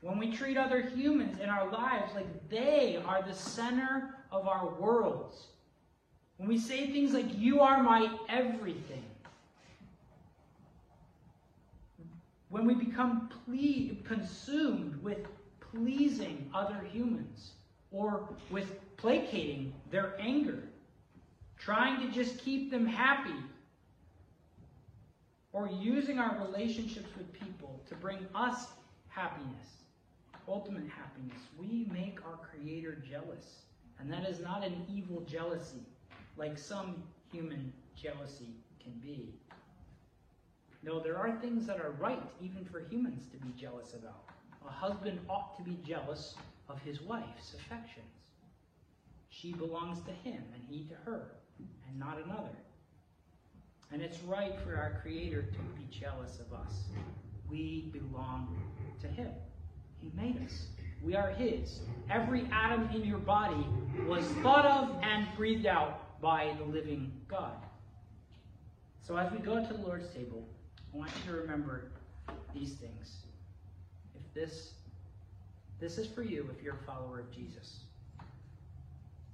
When 0.00 0.18
we 0.18 0.30
treat 0.30 0.56
other 0.56 0.80
humans 0.80 1.40
in 1.40 1.48
our 1.48 1.68
lives 1.70 2.14
like 2.14 2.48
they 2.48 3.02
are 3.04 3.22
the 3.22 3.34
center 3.34 4.14
of 4.30 4.46
our 4.46 4.68
worlds, 4.78 5.48
when 6.36 6.48
we 6.48 6.58
say 6.58 6.92
things 6.92 7.12
like, 7.12 7.36
You 7.36 7.60
are 7.60 7.82
my 7.82 8.16
everything, 8.28 9.02
when 12.48 12.64
we 12.64 12.74
become 12.74 13.28
ple- 13.44 13.96
consumed 14.04 15.02
with 15.02 15.26
pleasing 15.60 16.48
other 16.54 16.80
humans 16.92 17.54
or 17.90 18.28
with 18.50 18.96
placating 18.96 19.72
their 19.90 20.14
anger, 20.20 20.62
trying 21.58 22.00
to 22.00 22.12
just 22.12 22.38
keep 22.38 22.70
them 22.70 22.86
happy, 22.86 23.34
or 25.52 25.68
using 25.68 26.18
our 26.18 26.38
relationships 26.46 27.08
with 27.16 27.32
people 27.32 27.80
to 27.88 27.94
bring 27.94 28.26
us 28.34 28.66
happiness, 29.08 29.78
ultimate 30.46 30.88
happiness, 30.88 31.40
we 31.58 31.88
make 31.92 32.18
our 32.26 32.36
Creator 32.36 33.02
jealous. 33.08 33.62
And 33.98 34.12
that 34.12 34.28
is 34.28 34.40
not 34.40 34.64
an 34.64 34.86
evil 34.88 35.22
jealousy 35.22 35.82
like 36.36 36.56
some 36.56 37.02
human 37.32 37.72
jealousy 38.00 38.54
can 38.80 38.92
be. 39.02 39.34
No, 40.82 41.00
there 41.00 41.16
are 41.16 41.32
things 41.40 41.66
that 41.66 41.80
are 41.80 41.90
right 41.98 42.22
even 42.40 42.64
for 42.64 42.80
humans 42.80 43.26
to 43.32 43.36
be 43.38 43.52
jealous 43.60 43.94
about. 43.94 44.24
A 44.66 44.70
husband 44.70 45.18
ought 45.28 45.56
to 45.56 45.62
be 45.62 45.78
jealous 45.84 46.36
of 46.68 46.80
his 46.82 47.00
wife's 47.00 47.54
affections. 47.54 48.04
She 49.30 49.52
belongs 49.52 50.00
to 50.02 50.12
him 50.28 50.42
and 50.54 50.62
he 50.68 50.84
to 50.84 50.94
her, 51.04 51.32
and 51.58 51.98
not 51.98 52.18
another. 52.24 52.56
And 53.92 54.02
it's 54.02 54.22
right 54.24 54.54
for 54.64 54.76
our 54.76 55.00
Creator 55.00 55.42
to 55.42 55.58
be 55.76 55.86
jealous 55.90 56.40
of 56.40 56.52
us. 56.52 56.84
We 57.48 57.90
belong 57.92 58.60
to 59.00 59.08
him. 59.08 59.30
He 60.00 60.10
made 60.14 60.42
us. 60.44 60.66
We 61.02 61.14
are 61.14 61.30
his. 61.30 61.80
Every 62.10 62.48
atom 62.52 62.90
in 62.94 63.04
your 63.04 63.18
body 63.18 63.66
was 64.06 64.24
thought 64.42 64.66
of 64.66 64.96
and 65.02 65.26
breathed 65.36 65.66
out 65.66 66.20
by 66.20 66.54
the 66.58 66.64
living 66.64 67.12
God. 67.28 67.56
So 69.00 69.16
as 69.16 69.32
we 69.32 69.38
go 69.38 69.64
to 69.64 69.72
the 69.72 69.80
Lord's 69.80 70.08
table, 70.12 70.46
I 70.92 70.98
want 70.98 71.10
you 71.24 71.32
to 71.32 71.38
remember 71.38 71.84
these 72.52 72.72
things. 72.74 73.22
If 74.14 74.34
this 74.34 74.72
this 75.80 75.98
is 75.98 76.06
for 76.06 76.22
you 76.22 76.48
if 76.56 76.62
you're 76.62 76.74
a 76.74 76.86
follower 76.86 77.20
of 77.20 77.30
Jesus. 77.30 77.80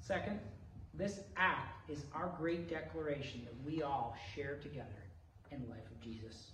Second, 0.00 0.38
this 0.92 1.20
act 1.36 1.90
is 1.90 2.04
our 2.14 2.32
great 2.38 2.68
declaration 2.68 3.42
that 3.44 3.54
we 3.64 3.82
all 3.82 4.16
share 4.34 4.56
together 4.56 5.02
in 5.50 5.62
the 5.62 5.68
life 5.68 5.86
of 5.90 6.00
Jesus. 6.00 6.50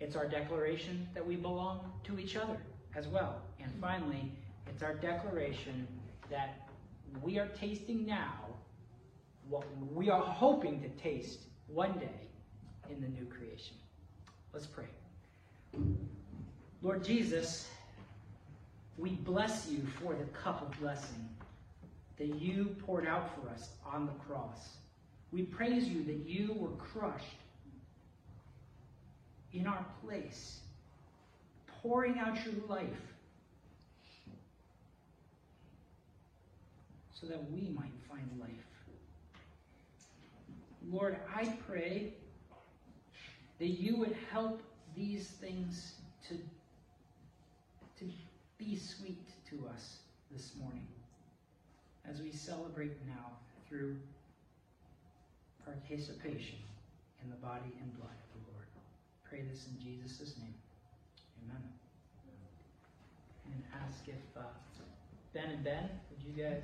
It's 0.00 0.16
our 0.16 0.28
declaration 0.28 1.08
that 1.14 1.26
we 1.26 1.36
belong 1.36 1.92
to 2.04 2.18
each 2.18 2.36
other 2.36 2.58
as 2.94 3.08
well. 3.08 3.40
And 3.60 3.72
finally, 3.80 4.30
it's 4.66 4.82
our 4.82 4.94
declaration 4.94 5.86
that 6.30 6.68
we 7.22 7.38
are 7.38 7.48
tasting 7.48 8.04
now 8.04 8.32
what 9.48 9.64
we 9.92 10.10
are 10.10 10.22
hoping 10.22 10.80
to 10.82 10.88
taste 11.02 11.40
one 11.66 11.92
day 11.98 12.28
in 12.90 13.00
the 13.00 13.08
new 13.08 13.26
creation. 13.26 13.76
Let's 14.52 14.66
pray. 14.66 14.86
Lord 16.82 17.04
Jesus, 17.04 17.68
we 18.96 19.10
bless 19.10 19.68
you 19.68 19.82
for 20.00 20.14
the 20.14 20.24
cup 20.24 20.62
of 20.62 20.80
blessing 20.80 21.28
that 22.18 22.34
you 22.36 22.76
poured 22.86 23.06
out 23.06 23.30
for 23.34 23.48
us 23.50 23.70
on 23.84 24.06
the 24.06 24.12
cross. 24.12 24.76
We 25.32 25.42
praise 25.42 25.88
you 25.88 26.04
that 26.04 26.28
you 26.28 26.54
were 26.54 26.70
crushed 26.76 27.40
in 29.52 29.66
our 29.66 29.84
place, 30.04 30.60
pouring 31.82 32.18
out 32.18 32.36
your 32.44 32.54
life 32.68 32.88
so 37.12 37.26
that 37.26 37.50
we 37.50 37.70
might 37.70 37.92
find 38.08 38.28
life. 38.38 38.50
Lord, 40.90 41.16
I 41.34 41.46
pray 41.66 42.12
that 43.58 43.68
you 43.68 43.96
would 43.96 44.16
help 44.30 44.62
these 44.94 45.26
things 45.26 45.94
to, 46.28 46.34
be 48.64 48.76
sweet 48.76 49.28
to 49.50 49.68
us 49.74 49.98
this 50.30 50.52
morning 50.58 50.86
as 52.08 52.22
we 52.22 52.32
celebrate 52.32 52.96
now 53.06 53.36
through 53.68 53.94
participation 55.64 56.56
in 57.22 57.28
the 57.30 57.36
body 57.36 57.76
and 57.80 57.94
blood 57.98 58.08
of 58.08 58.28
the 58.32 58.52
Lord. 58.52 58.66
Pray 59.28 59.42
this 59.50 59.66
in 59.66 59.78
Jesus' 59.78 60.36
name. 60.38 60.54
Amen. 61.44 61.62
And 63.46 63.62
ask 63.84 64.08
if 64.08 64.36
uh, 64.36 64.40
Ben 65.34 65.50
and 65.50 65.64
Ben, 65.64 65.88
would 66.10 66.22
you 66.24 66.42
guys 66.42 66.62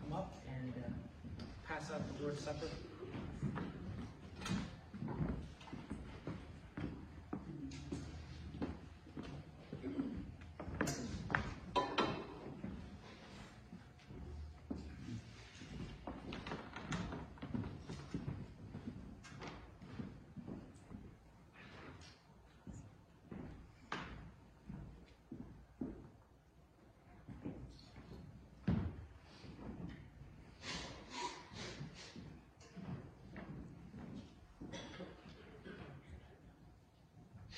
come 0.00 0.16
up 0.16 0.40
and 0.48 0.72
uh, 0.78 1.44
pass 1.68 1.90
out 1.90 2.00
the 2.16 2.24
Lord's 2.24 2.42
Supper? 2.42 2.68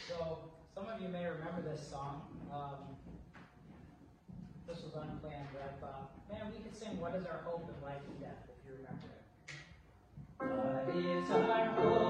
So, 0.09 0.39
some 0.75 0.87
of 0.87 1.01
you 1.01 1.09
may 1.09 1.25
remember 1.25 1.63
this 1.75 1.91
song. 1.91 2.23
Um, 2.53 2.95
this 4.67 4.79
was 4.83 4.95
unplanned, 4.95 5.49
but 5.53 5.63
I 5.63 5.73
thought, 5.81 6.13
man, 6.31 6.53
we 6.55 6.63
could 6.63 6.77
sing 6.77 7.01
What 7.01 7.17
is 7.17 7.27
Our 7.27 7.43
Hope 7.45 7.69
in 7.69 7.75
Life 7.85 7.99
and 8.07 8.21
Death, 8.21 8.47
if 8.47 8.63
you 8.63 8.79
remember 8.79 9.11
it. 9.11 9.27
What 10.39 10.95
is 10.95 11.31
our 11.31 11.67
hope 11.75 12.04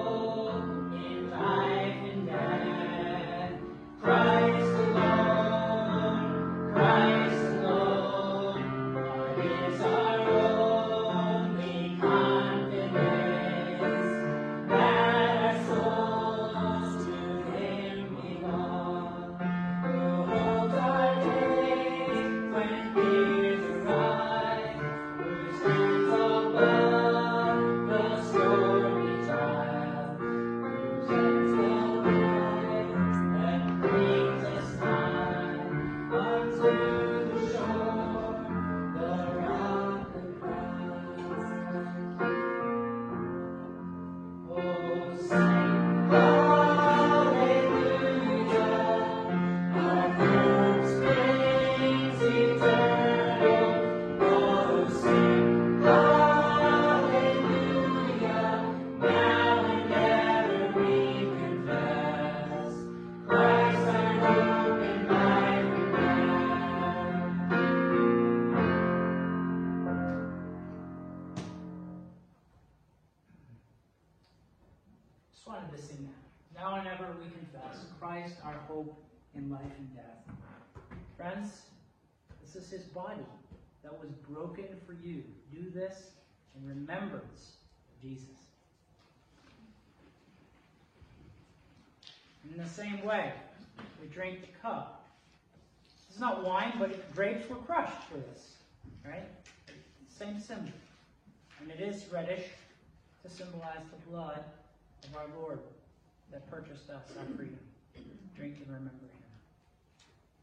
for 84.95 85.07
you. 85.07 85.23
Do 85.53 85.71
this 85.71 86.11
in 86.57 86.69
remembrance 86.69 87.57
of 87.89 88.03
Jesus. 88.03 88.29
In 92.51 92.63
the 92.63 92.69
same 92.69 93.05
way, 93.05 93.33
we 94.01 94.07
drink 94.09 94.41
the 94.43 94.59
cup. 94.63 95.07
It's 96.11 96.21
not 96.21 96.45
wine, 96.45 96.75
but 96.79 97.15
grapes 97.15 97.49
were 97.49 97.57
crushed 97.57 98.03
for 98.11 98.19
this, 98.19 98.53
right? 99.05 99.29
Same 100.09 100.39
symbol. 100.41 100.71
And 101.61 101.71
it 101.71 101.81
is 101.81 102.05
reddish 102.13 102.45
to 103.25 103.31
symbolize 103.31 103.83
the 103.91 104.11
blood 104.11 104.45
of 105.05 105.17
our 105.17 105.27
Lord 105.41 105.59
that 106.31 106.49
purchased 106.51 106.91
us 106.91 107.03
our 107.19 107.37
freedom. 107.37 107.59
Drink 108.37 108.57
in 108.65 108.73
remembrance. 108.73 109.14